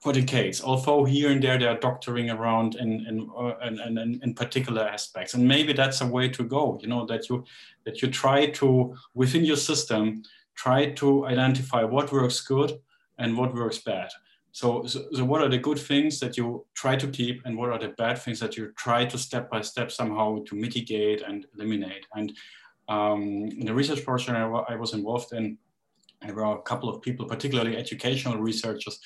for 0.00 0.12
decades, 0.12 0.62
although 0.62 1.04
here 1.04 1.30
and 1.30 1.42
there 1.42 1.58
they 1.58 1.66
are 1.66 1.78
doctoring 1.78 2.30
around 2.30 2.76
in, 2.76 3.04
in, 3.08 3.28
uh, 3.36 3.54
in, 3.66 3.98
in, 3.98 4.20
in, 4.22 4.34
particular 4.34 4.82
aspects. 4.82 5.34
And 5.34 5.48
maybe 5.48 5.72
that's 5.72 6.00
a 6.00 6.06
way 6.06 6.28
to 6.28 6.44
go, 6.44 6.78
you 6.80 6.88
know, 6.88 7.04
that 7.06 7.28
you, 7.28 7.44
that 7.84 8.00
you 8.00 8.08
try 8.08 8.46
to, 8.46 8.94
within 9.14 9.44
your 9.44 9.56
system, 9.56 10.22
try 10.54 10.92
to 10.92 11.26
identify 11.26 11.82
what 11.82 12.12
works 12.12 12.40
good 12.40 12.78
and 13.18 13.36
what 13.36 13.54
works 13.54 13.78
bad. 13.78 14.10
So, 14.56 14.86
so, 14.86 15.22
what 15.22 15.42
are 15.42 15.50
the 15.50 15.58
good 15.58 15.78
things 15.78 16.18
that 16.20 16.38
you 16.38 16.64
try 16.72 16.96
to 16.96 17.08
keep 17.08 17.42
and 17.44 17.58
what 17.58 17.68
are 17.68 17.78
the 17.78 17.88
bad 17.88 18.16
things 18.16 18.40
that 18.40 18.56
you 18.56 18.72
try 18.74 19.04
to 19.04 19.18
step 19.18 19.50
by 19.50 19.60
step 19.60 19.92
somehow 19.92 20.38
to 20.46 20.54
mitigate 20.54 21.20
and 21.20 21.44
eliminate? 21.54 22.06
And 22.14 22.32
um, 22.88 23.50
in 23.52 23.66
the 23.66 23.74
research 23.74 24.02
portion 24.02 24.34
I, 24.34 24.46
I 24.46 24.76
was 24.76 24.94
involved 24.94 25.34
in, 25.34 25.58
there 26.22 26.34
were 26.34 26.56
a 26.56 26.62
couple 26.62 26.88
of 26.88 27.02
people, 27.02 27.26
particularly 27.26 27.76
educational 27.76 28.38
researchers, 28.38 28.98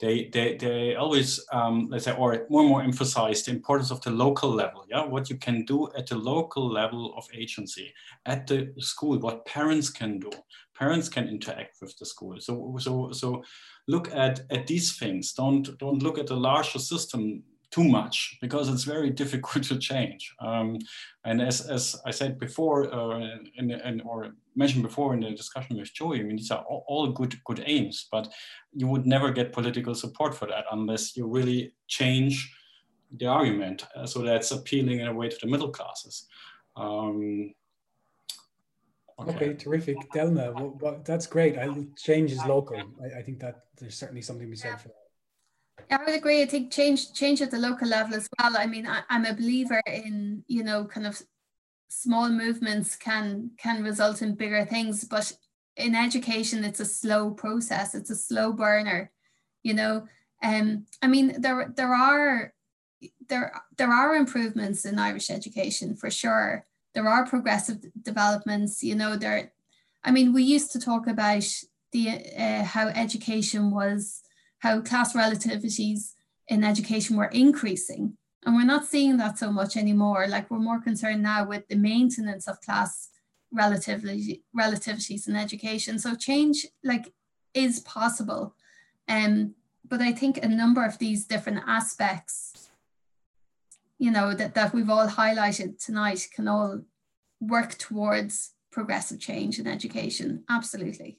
they 0.00 0.28
they, 0.32 0.56
they 0.56 0.96
always 0.96 1.44
um, 1.52 1.88
let's 1.90 2.04
say 2.04 2.16
or 2.16 2.46
more 2.50 2.62
and 2.62 2.70
more 2.70 2.82
emphasize 2.82 3.42
the 3.42 3.52
importance 3.52 3.90
of 3.90 4.00
the 4.00 4.10
local 4.10 4.50
level 4.50 4.84
yeah 4.88 5.04
what 5.04 5.30
you 5.30 5.36
can 5.36 5.64
do 5.64 5.88
at 5.96 6.06
the 6.06 6.16
local 6.16 6.68
level 6.68 7.14
of 7.16 7.26
agency 7.32 7.92
at 8.26 8.46
the 8.46 8.72
school 8.78 9.18
what 9.18 9.46
parents 9.46 9.90
can 9.90 10.18
do 10.18 10.30
parents 10.74 11.08
can 11.08 11.28
interact 11.28 11.76
with 11.80 11.96
the 11.98 12.06
school 12.06 12.36
so 12.40 12.76
so 12.78 13.10
so 13.12 13.42
look 13.88 14.12
at 14.14 14.40
at 14.50 14.66
these 14.66 14.96
things 14.96 15.32
don't 15.32 15.78
don't 15.78 16.02
look 16.02 16.18
at 16.18 16.26
the 16.26 16.36
larger 16.36 16.78
system 16.78 17.42
too 17.74 17.84
much 17.84 18.38
because 18.40 18.68
it's 18.68 18.84
very 18.84 19.10
difficult 19.22 19.64
to 19.64 19.78
change. 19.78 20.32
Um, 20.40 20.78
and 21.24 21.42
as, 21.42 21.60
as 21.62 21.96
I 22.06 22.12
said 22.12 22.38
before, 22.38 22.92
uh, 22.94 23.38
in, 23.56 23.70
in, 23.72 24.00
or 24.02 24.34
mentioned 24.54 24.84
before 24.84 25.12
in 25.14 25.20
the 25.20 25.30
discussion 25.30 25.76
with 25.76 25.92
Joey, 25.92 26.20
I 26.20 26.22
mean, 26.22 26.36
these 26.36 26.52
are 26.52 26.62
all, 26.62 27.10
good, 27.10 27.34
good 27.44 27.62
aims, 27.66 28.06
but 28.12 28.32
you 28.72 28.86
would 28.86 29.06
never 29.06 29.32
get 29.32 29.52
political 29.52 29.94
support 29.94 30.34
for 30.34 30.46
that 30.46 30.66
unless 30.70 31.16
you 31.16 31.26
really 31.26 31.72
change 31.88 32.54
the 33.16 33.26
argument. 33.26 33.86
Uh, 33.96 34.06
so 34.06 34.22
that's 34.22 34.52
appealing 34.52 35.00
in 35.00 35.08
a 35.08 35.14
way 35.14 35.28
to 35.28 35.38
the 35.40 35.48
middle 35.48 35.70
classes. 35.70 36.26
Um, 36.76 37.54
okay. 39.18 39.34
okay. 39.34 39.54
terrific. 39.54 39.96
Delma, 40.14 40.54
well, 40.54 40.76
well, 40.80 41.00
that's 41.04 41.26
great. 41.26 41.58
I, 41.58 41.68
change 41.96 42.32
is 42.32 42.44
local. 42.44 42.76
I, 43.02 43.18
I 43.18 43.22
think 43.22 43.40
that 43.40 43.64
there's 43.78 43.96
certainly 43.96 44.22
something 44.22 44.46
to 44.46 44.50
be 44.50 44.56
said 44.56 44.80
for 44.80 44.88
that. 44.88 44.94
I 45.90 46.04
would 46.04 46.14
agree. 46.14 46.42
I 46.42 46.46
think 46.46 46.72
change 46.72 47.12
change 47.12 47.42
at 47.42 47.50
the 47.50 47.58
local 47.58 47.88
level 47.88 48.14
as 48.14 48.28
well. 48.38 48.56
I 48.56 48.66
mean, 48.66 48.86
I, 48.86 49.02
am 49.10 49.26
a 49.26 49.34
believer 49.34 49.80
in 49.86 50.44
you 50.46 50.62
know 50.62 50.84
kind 50.84 51.06
of 51.06 51.20
small 51.88 52.28
movements 52.28 52.96
can 52.96 53.50
can 53.58 53.82
result 53.82 54.22
in 54.22 54.34
bigger 54.34 54.64
things, 54.64 55.04
but 55.04 55.32
in 55.76 55.94
education, 55.94 56.64
it's 56.64 56.80
a 56.80 56.84
slow 56.84 57.30
process. 57.30 57.94
It's 57.94 58.10
a 58.10 58.16
slow 58.16 58.52
burner. 58.52 59.10
You 59.62 59.74
know, 59.74 60.06
um, 60.42 60.86
I 61.02 61.08
mean, 61.08 61.40
there 61.40 61.72
there 61.76 61.94
are 61.94 62.52
there 63.28 63.52
there 63.76 63.92
are 63.92 64.14
improvements 64.14 64.84
in 64.84 64.98
Irish 64.98 65.30
education 65.30 65.96
for 65.96 66.10
sure. 66.10 66.66
There 66.94 67.08
are 67.08 67.26
progressive 67.26 67.78
developments. 68.02 68.82
You 68.82 68.94
know, 68.94 69.16
there. 69.16 69.52
I 70.02 70.10
mean, 70.10 70.32
we 70.32 70.42
used 70.42 70.72
to 70.72 70.80
talk 70.80 71.06
about 71.06 71.46
the 71.92 72.20
uh, 72.38 72.64
how 72.64 72.88
education 72.88 73.70
was 73.70 74.22
how 74.64 74.80
class 74.80 75.12
relativities 75.12 76.14
in 76.48 76.64
education 76.64 77.16
were 77.16 77.26
increasing. 77.26 78.16
And 78.44 78.54
we're 78.54 78.64
not 78.64 78.86
seeing 78.86 79.18
that 79.18 79.38
so 79.38 79.52
much 79.52 79.76
anymore. 79.76 80.26
Like 80.26 80.50
we're 80.50 80.58
more 80.58 80.80
concerned 80.80 81.22
now 81.22 81.46
with 81.46 81.68
the 81.68 81.76
maintenance 81.76 82.48
of 82.48 82.60
class 82.62 83.10
relativity, 83.52 84.42
relativities 84.58 85.28
in 85.28 85.36
education. 85.36 85.98
So 85.98 86.14
change 86.14 86.66
like 86.82 87.12
is 87.52 87.80
possible. 87.80 88.54
Um, 89.06 89.54
but 89.86 90.00
I 90.00 90.12
think 90.12 90.42
a 90.42 90.48
number 90.48 90.84
of 90.84 90.98
these 90.98 91.26
different 91.26 91.62
aspects, 91.66 92.63
you 93.98 94.10
know, 94.10 94.34
that, 94.34 94.54
that 94.54 94.74
we've 94.74 94.90
all 94.90 95.08
highlighted 95.08 95.84
tonight 95.84 96.26
can 96.34 96.48
all 96.48 96.82
work 97.40 97.74
towards 97.78 98.52
progressive 98.72 99.20
change 99.20 99.58
in 99.58 99.66
education. 99.66 100.44
Absolutely. 100.50 101.18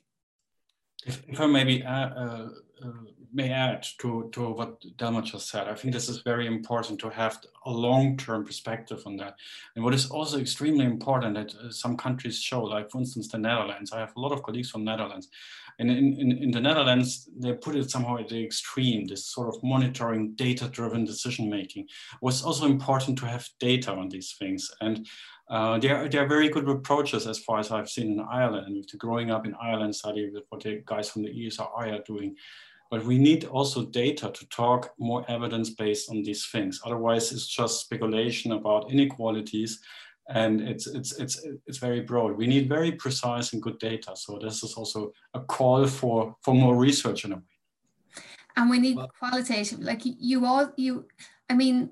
If, 1.05 1.23
if 1.27 1.39
I 1.39 1.45
maybe 1.45 1.83
uh, 1.83 1.89
uh, 1.91 2.49
may 3.33 3.51
add 3.51 3.85
to, 3.99 4.29
to 4.31 4.49
what 4.49 4.81
Delma 4.97 5.23
just 5.23 5.49
said, 5.49 5.67
I 5.67 5.75
think 5.75 5.93
this 5.93 6.09
is 6.09 6.21
very 6.21 6.47
important 6.47 6.99
to 7.01 7.09
have 7.09 7.39
a 7.65 7.71
long-term 7.71 8.45
perspective 8.45 9.03
on 9.05 9.17
that. 9.17 9.35
And 9.75 9.83
what 9.83 9.93
is 9.93 10.09
also 10.09 10.39
extremely 10.39 10.85
important 10.85 11.35
that 11.35 11.55
uh, 11.55 11.69
some 11.69 11.95
countries 11.95 12.39
show, 12.41 12.63
like 12.63 12.89
for 12.89 12.99
instance, 12.99 13.27
the 13.27 13.37
Netherlands. 13.37 13.91
I 13.91 13.99
have 13.99 14.13
a 14.15 14.19
lot 14.19 14.31
of 14.31 14.41
colleagues 14.41 14.71
from 14.71 14.83
Netherlands. 14.83 15.27
And 15.79 15.91
in, 15.91 16.13
in, 16.13 16.31
in 16.43 16.51
the 16.51 16.61
Netherlands, 16.61 17.29
they 17.37 17.53
put 17.53 17.75
it 17.75 17.91
somehow 17.91 18.17
at 18.17 18.29
the 18.29 18.43
extreme, 18.43 19.05
this 19.05 19.25
sort 19.25 19.53
of 19.53 19.61
monitoring, 19.63 20.33
data-driven 20.35 21.05
decision-making. 21.05 21.87
was 22.21 22.43
also 22.43 22.65
important 22.65 23.17
to 23.19 23.25
have 23.25 23.47
data 23.59 23.91
on 23.91 24.09
these 24.09 24.35
things. 24.39 24.71
And 24.81 25.07
uh, 25.49 25.77
there, 25.79 26.07
there 26.09 26.23
are 26.23 26.27
very 26.27 26.49
good 26.49 26.67
approaches 26.67 27.27
as 27.27 27.39
far 27.39 27.59
as 27.59 27.71
I've 27.71 27.89
seen 27.89 28.13
in 28.13 28.19
Ireland, 28.19 28.87
the 28.91 28.97
Growing 28.97 29.31
Up 29.31 29.45
in 29.45 29.55
Ireland 29.61 29.95
study, 29.95 30.29
with 30.29 30.43
what 30.49 30.63
the 30.63 30.81
guys 30.85 31.09
from 31.09 31.23
the 31.23 31.29
ESRI 31.29 31.99
are 31.99 32.03
doing. 32.03 32.35
But 32.89 33.03
we 33.03 33.17
need 33.17 33.45
also 33.45 33.85
data 33.85 34.31
to 34.31 34.47
talk 34.47 34.93
more 34.97 35.25
evidence 35.29 35.71
based 35.71 36.09
on 36.09 36.23
these 36.23 36.45
things. 36.45 36.79
Otherwise, 36.85 37.31
it's 37.31 37.47
just 37.47 37.81
speculation 37.81 38.53
about 38.53 38.91
inequalities 38.91 39.81
and 40.29 40.61
it's 40.61 40.87
it's 40.87 41.13
it's 41.19 41.45
it's 41.67 41.77
very 41.77 42.01
broad. 42.01 42.35
We 42.35 42.47
need 42.47 42.67
very 42.67 42.91
precise 42.91 43.53
and 43.53 43.61
good 43.61 43.77
data. 43.79 44.15
So 44.15 44.39
this 44.41 44.63
is 44.63 44.73
also 44.73 45.11
a 45.33 45.39
call 45.39 45.85
for 45.87 46.35
for 46.41 46.53
more 46.53 46.75
research 46.75 47.25
in 47.25 47.33
a 47.33 47.35
way. 47.35 47.41
And 48.57 48.69
we 48.69 48.79
need 48.79 48.97
well, 48.97 49.11
qualitative, 49.19 49.79
like 49.79 50.01
you 50.03 50.45
all 50.45 50.71
you. 50.77 51.05
I 51.49 51.53
mean, 51.53 51.91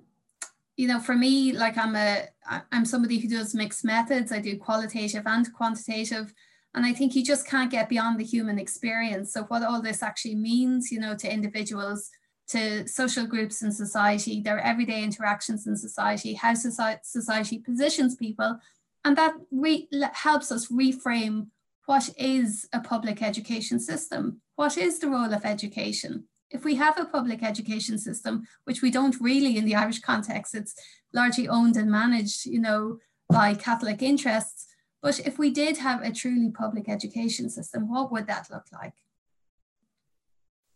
you 0.77 0.88
know, 0.88 0.99
for 0.99 1.15
me, 1.15 1.51
like 1.51 1.77
I'm 1.77 1.95
a 1.95 2.27
I'm 2.72 2.85
somebody 2.85 3.19
who 3.19 3.27
does 3.27 3.53
mixed 3.53 3.85
methods. 3.85 4.31
I 4.31 4.39
do 4.39 4.57
qualitative 4.57 5.27
and 5.27 5.53
quantitative. 5.53 6.34
And 6.76 6.85
I 6.85 6.93
think 6.93 7.15
you 7.15 7.23
just 7.23 7.45
can't 7.45 7.69
get 7.69 7.88
beyond 7.88 8.19
the 8.19 8.23
human 8.23 8.57
experience. 8.57 9.31
So 9.31 9.43
what 9.43 9.64
all 9.64 9.80
this 9.80 10.01
actually 10.01 10.34
means, 10.34 10.91
you 10.91 10.99
know, 10.99 11.15
to 11.15 11.31
individuals 11.31 12.10
to 12.49 12.87
social 12.87 13.25
groups 13.25 13.61
in 13.61 13.71
society, 13.71 14.41
their 14.41 14.59
everyday 14.59 15.03
interactions 15.03 15.65
in 15.65 15.75
society, 15.75 16.33
how 16.33 16.53
society 16.53 17.59
positions 17.59 18.15
people. 18.15 18.59
And 19.05 19.17
that 19.17 19.33
helps 20.13 20.51
us 20.51 20.67
reframe 20.67 21.47
what 21.85 22.09
is 22.17 22.67
a 22.71 22.79
public 22.79 23.21
education 23.21 23.79
system? 23.79 24.41
What 24.55 24.77
is 24.77 24.99
the 24.99 25.09
role 25.09 25.33
of 25.33 25.45
education? 25.45 26.25
If 26.49 26.63
we 26.63 26.75
have 26.75 26.99
a 26.99 27.05
public 27.05 27.43
education 27.43 27.97
system, 27.97 28.45
which 28.63 28.81
we 28.81 28.91
don't 28.91 29.19
really 29.19 29.57
in 29.57 29.65
the 29.65 29.75
Irish 29.75 29.99
context, 29.99 30.55
it's 30.55 30.75
largely 31.11 31.47
owned 31.47 31.75
and 31.75 31.91
managed, 31.91 32.45
you 32.45 32.59
know, 32.59 32.99
by 33.29 33.55
Catholic 33.55 34.01
interests. 34.01 34.67
But 35.01 35.19
if 35.25 35.37
we 35.37 35.49
did 35.49 35.77
have 35.77 36.01
a 36.01 36.13
truly 36.13 36.51
public 36.51 36.87
education 36.87 37.49
system, 37.49 37.89
what 37.89 38.11
would 38.11 38.27
that 38.27 38.49
look 38.49 38.67
like? 38.71 38.93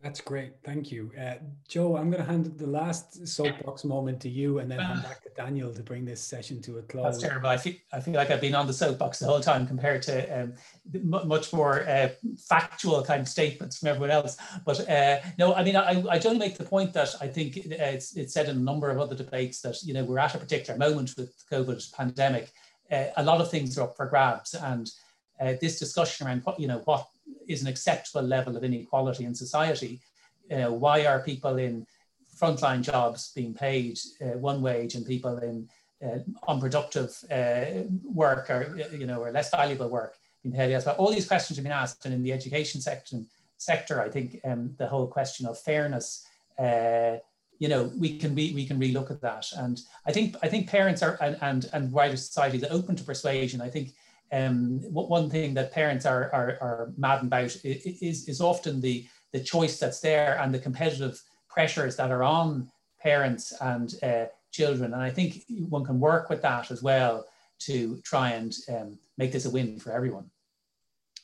That's 0.03 0.21
great. 0.21 0.53
Thank 0.63 0.91
you. 0.91 1.11
Uh, 1.19 1.33
Joe, 1.67 1.97
I'm 1.97 2.11
going 2.11 2.23
to 2.23 2.29
hand 2.29 2.45
the 2.57 2.67
last 2.67 3.27
soapbox 3.27 3.83
moment 3.83 4.21
to 4.21 4.29
you 4.29 4.59
and 4.59 4.69
then 4.69 4.79
hand 4.79 5.01
back 5.01 5.23
to 5.23 5.29
Daniel 5.35 5.73
to 5.73 5.81
bring 5.81 6.05
this 6.05 6.21
session 6.21 6.61
to 6.61 6.77
a 6.77 6.83
close. 6.83 7.03
That's 7.03 7.23
terrible. 7.23 7.49
I 7.49 7.57
feel, 7.57 7.73
I 7.91 7.99
feel 7.99 8.13
like 8.13 8.29
I've 8.29 8.39
been 8.39 8.53
on 8.53 8.67
the 8.67 8.73
soapbox 8.73 9.17
the 9.17 9.25
whole 9.25 9.39
time 9.41 9.65
compared 9.65 10.03
to 10.03 10.41
um, 10.41 10.53
much 11.03 11.51
more 11.51 11.81
uh, 11.89 12.09
factual 12.37 13.03
kind 13.03 13.21
of 13.21 13.27
statements 13.27 13.79
from 13.79 13.87
everyone 13.89 14.11
else. 14.11 14.37
But 14.65 14.87
uh, 14.87 15.17
no, 15.39 15.55
I 15.55 15.63
mean, 15.63 15.75
I, 15.75 16.03
I 16.07 16.19
only 16.19 16.37
make 16.37 16.59
the 16.59 16.63
point 16.63 16.93
that 16.93 17.15
I 17.19 17.27
think 17.27 17.57
it's, 17.57 18.15
it's 18.15 18.33
said 18.33 18.49
in 18.49 18.57
a 18.57 18.59
number 18.59 18.91
of 18.91 18.99
other 18.99 19.15
debates 19.15 19.61
that, 19.61 19.81
you 19.83 19.95
know, 19.95 20.03
we're 20.03 20.19
at 20.19 20.35
a 20.35 20.37
particular 20.37 20.77
moment 20.77 21.15
with 21.17 21.33
the 21.49 21.55
COVID 21.55 21.91
pandemic. 21.93 22.51
Uh, 22.91 23.05
a 23.17 23.23
lot 23.23 23.41
of 23.41 23.49
things 23.49 23.77
are 23.77 23.81
up 23.81 23.97
for 23.97 24.05
grabs 24.05 24.53
and 24.53 24.91
uh, 25.41 25.53
this 25.59 25.79
discussion 25.79 26.27
around 26.27 26.41
what, 26.43 26.59
you 26.59 26.67
know, 26.67 26.81
what 26.85 27.07
is 27.47 27.61
an 27.61 27.67
acceptable 27.67 28.21
level 28.21 28.55
of 28.55 28.63
inequality 28.63 29.25
in 29.25 29.35
society. 29.35 29.99
Uh, 30.51 30.71
why 30.71 31.05
are 31.05 31.19
people 31.21 31.57
in 31.57 31.85
frontline 32.39 32.81
jobs 32.81 33.31
being 33.35 33.53
paid 33.53 33.99
uh, 34.21 34.37
one 34.37 34.61
wage 34.61 34.95
and 34.95 35.05
people 35.05 35.37
in 35.39 35.67
uh, 36.05 36.19
unproductive 36.47 37.11
uh, 37.31 37.83
work 38.13 38.49
or 38.49 38.77
you 38.91 39.07
know 39.07 39.19
or 39.19 39.31
less 39.31 39.49
valuable 39.49 39.89
work 39.89 40.15
being 40.43 40.55
paid 40.55 40.73
as 40.73 40.85
well? 40.85 40.95
All 40.95 41.11
these 41.11 41.27
questions 41.27 41.57
have 41.57 41.63
been 41.63 41.71
asked, 41.71 42.05
and 42.05 42.13
in 42.13 42.23
the 42.23 42.33
education 42.33 42.81
section 42.81 43.27
sector, 43.57 44.01
I 44.01 44.09
think 44.09 44.39
um, 44.45 44.75
the 44.77 44.87
whole 44.87 45.07
question 45.07 45.45
of 45.45 45.59
fairness. 45.59 46.25
Uh, 46.59 47.17
you 47.59 47.67
know, 47.67 47.91
we 47.97 48.19
can 48.19 48.35
we, 48.35 48.53
we 48.53 48.67
can 48.67 48.79
relook 48.79 49.09
at 49.09 49.21
that, 49.21 49.47
and 49.57 49.81
I 50.05 50.11
think 50.11 50.35
I 50.43 50.47
think 50.47 50.69
parents 50.69 51.01
are 51.01 51.17
and 51.21 51.37
and, 51.41 51.69
and 51.73 51.91
wider 51.91 52.17
society 52.17 52.57
is 52.57 52.65
open 52.65 52.95
to 52.95 53.03
persuasion. 53.03 53.61
I 53.61 53.69
think 53.69 53.93
um, 54.31 54.79
one 54.91 55.29
thing 55.29 55.53
that 55.53 55.71
parents 55.71 56.05
are, 56.05 56.29
are, 56.33 56.57
are 56.61 56.93
about 56.97 57.55
is, 57.63 58.27
is 58.27 58.41
often 58.41 58.81
the, 58.81 59.05
the 59.31 59.39
choice 59.39 59.79
that's 59.79 59.99
there 59.99 60.39
and 60.41 60.53
the 60.53 60.59
competitive 60.59 61.21
pressures 61.49 61.95
that 61.95 62.11
are 62.11 62.23
on 62.23 62.69
parents 63.01 63.53
and 63.61 63.95
uh, 64.03 64.25
children. 64.51 64.93
And 64.93 65.01
I 65.01 65.09
think 65.09 65.43
one 65.69 65.85
can 65.85 65.99
work 65.99 66.29
with 66.29 66.41
that 66.41 66.71
as 66.71 66.83
well 66.83 67.25
to 67.59 67.99
try 68.03 68.31
and 68.31 68.55
um, 68.69 68.99
make 69.17 69.31
this 69.31 69.45
a 69.45 69.49
win 69.49 69.79
for 69.79 69.91
everyone. 69.91 70.29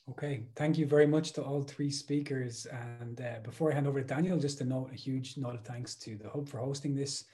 Okay, 0.10 0.44
thank 0.56 0.78
you 0.78 0.86
very 0.86 1.08
much 1.08 1.32
to 1.34 1.42
all 1.42 1.64
three 1.64 1.90
speakers. 1.92 2.68
And 3.00 3.22
uh, 3.22 3.40
before 3.44 3.72
I 3.72 3.76
hand 3.76 3.88
over 3.88 4.02
to 4.02 4.08
Daniel, 4.08 4.38
just 4.38 4.60
a 4.62 4.66
note, 4.66 4.92
a 4.92 4.96
huge 4.96 5.38
note 5.38 5.56
of 5.56 5.64
thanks 5.64 5.96
to 5.96 6.18
the 6.18 6.30
Hub 6.30 6.50
for 6.50 6.58
hosting 6.58 6.94
this 6.94 7.26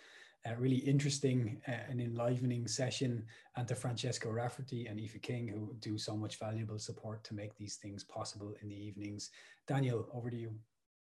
a 0.45 0.55
really 0.55 0.77
interesting 0.77 1.61
uh, 1.67 1.71
and 1.89 1.99
enlivening 1.99 2.67
session, 2.67 3.23
and 3.55 3.67
to 3.67 3.75
Francesco 3.75 4.29
Rafferty 4.29 4.87
and 4.87 4.99
Aoife 4.99 5.21
King, 5.21 5.47
who 5.47 5.75
do 5.79 5.97
so 5.97 6.15
much 6.15 6.39
valuable 6.39 6.79
support 6.79 7.23
to 7.25 7.33
make 7.33 7.55
these 7.57 7.75
things 7.75 8.03
possible 8.03 8.53
in 8.61 8.69
the 8.69 8.75
evenings. 8.75 9.31
Daniel, 9.67 10.07
over 10.13 10.29
to 10.29 10.37
you. 10.37 10.51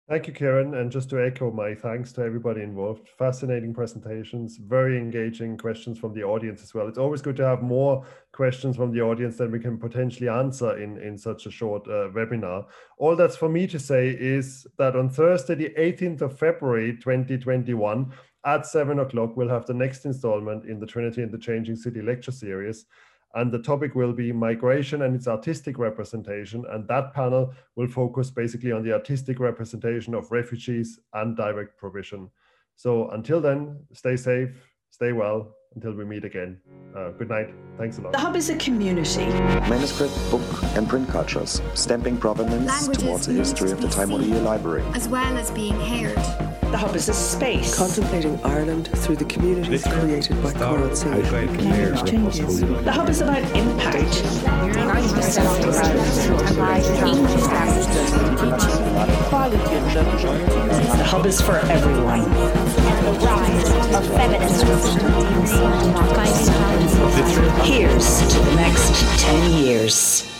Thank 0.08 0.28
you, 0.28 0.32
Ciaran. 0.32 0.74
And 0.74 0.92
just 0.92 1.10
to 1.10 1.20
echo 1.20 1.50
my 1.50 1.74
thanks 1.74 2.12
to 2.12 2.22
everybody 2.22 2.62
involved. 2.62 3.08
Fascinating 3.18 3.74
presentations, 3.74 4.56
very 4.56 4.98
engaging 4.98 5.58
questions 5.58 5.98
from 5.98 6.14
the 6.14 6.22
audience 6.22 6.62
as 6.62 6.72
well. 6.72 6.86
It's 6.86 6.96
always 6.96 7.22
good 7.22 7.34
to 7.38 7.44
have 7.44 7.60
more 7.60 8.06
questions 8.32 8.76
from 8.76 8.92
the 8.92 9.00
audience 9.00 9.36
than 9.38 9.50
we 9.50 9.58
can 9.58 9.76
potentially 9.76 10.28
answer 10.28 10.78
in, 10.78 10.96
in 10.98 11.18
such 11.18 11.46
a 11.46 11.50
short 11.50 11.88
uh, 11.88 12.10
webinar. 12.14 12.66
All 12.98 13.16
that's 13.16 13.36
for 13.36 13.48
me 13.48 13.66
to 13.66 13.80
say 13.80 14.10
is 14.10 14.64
that 14.78 14.94
on 14.94 15.10
Thursday, 15.10 15.56
the 15.56 15.74
18th 15.76 16.20
of 16.20 16.38
February, 16.38 16.92
2021, 16.98 18.12
at 18.46 18.64
seven 18.64 19.00
o'clock, 19.00 19.36
we'll 19.36 19.48
have 19.48 19.66
the 19.66 19.74
next 19.74 20.04
installment 20.04 20.64
in 20.64 20.78
the 20.78 20.86
Trinity 20.86 21.22
and 21.22 21.32
the 21.32 21.38
Changing 21.38 21.76
City 21.76 22.00
lecture 22.00 22.30
series. 22.30 22.86
And 23.34 23.52
the 23.52 23.58
topic 23.58 23.94
will 23.94 24.12
be 24.12 24.32
migration 24.32 25.02
and 25.02 25.14
its 25.14 25.26
artistic 25.26 25.78
representation. 25.78 26.64
And 26.70 26.86
that 26.88 27.12
panel 27.12 27.52
will 27.74 27.88
focus 27.88 28.30
basically 28.30 28.72
on 28.72 28.82
the 28.82 28.92
artistic 28.92 29.40
representation 29.40 30.14
of 30.14 30.30
refugees 30.30 31.00
and 31.12 31.36
direct 31.36 31.76
provision. 31.76 32.30
So 32.76 33.10
until 33.10 33.40
then, 33.40 33.80
stay 33.92 34.16
safe, 34.16 34.70
stay 34.90 35.12
well, 35.12 35.55
until 35.76 35.92
we 35.92 36.04
meet 36.04 36.24
again. 36.24 36.58
Uh, 36.96 37.10
good 37.10 37.28
night. 37.28 37.50
Thanks 37.76 37.98
a 37.98 38.00
lot. 38.00 38.12
The 38.12 38.18
Hub 38.18 38.34
is 38.34 38.48
a 38.48 38.56
community. 38.56 39.26
Manuscript, 39.68 40.14
book, 40.30 40.42
and 40.74 40.88
print 40.88 41.08
cultures, 41.08 41.60
stamping 41.74 42.16
provenance 42.16 42.66
Languages 42.66 43.02
towards 43.02 43.26
the 43.26 43.34
history 43.34 43.70
of 43.70 43.82
the 43.82 43.88
Time 43.88 44.10
Year 44.10 44.40
Library. 44.40 44.82
As 44.94 45.06
well 45.06 45.36
as 45.36 45.50
being 45.50 45.78
heard. 45.78 46.16
The 46.72 46.78
Hub 46.78 46.96
is 46.96 47.08
a 47.10 47.14
space. 47.14 47.76
Contemplating 47.76 48.42
Ireland 48.42 48.88
through 48.88 49.16
the 49.16 49.26
communities 49.26 49.84
created 49.84 50.42
by 50.42 50.52
Coral 50.54 50.96
Sea. 50.96 51.10
changes. 52.04 52.60
The 52.60 52.92
Hub 52.92 53.08
is 53.10 53.20
about 53.20 53.42
impact. 53.54 54.22
The 60.96 61.04
Hub 61.04 61.26
is 61.26 61.40
for 61.40 61.56
everyone. 61.56 62.22
The 62.22 63.12
rise 63.24 63.94
of 63.94 64.06
feminism. 64.16 65.65
Here's 67.64 68.20
to 68.28 68.38
the 68.38 68.54
next 68.54 69.20
10 69.20 69.52
years. 69.64 70.35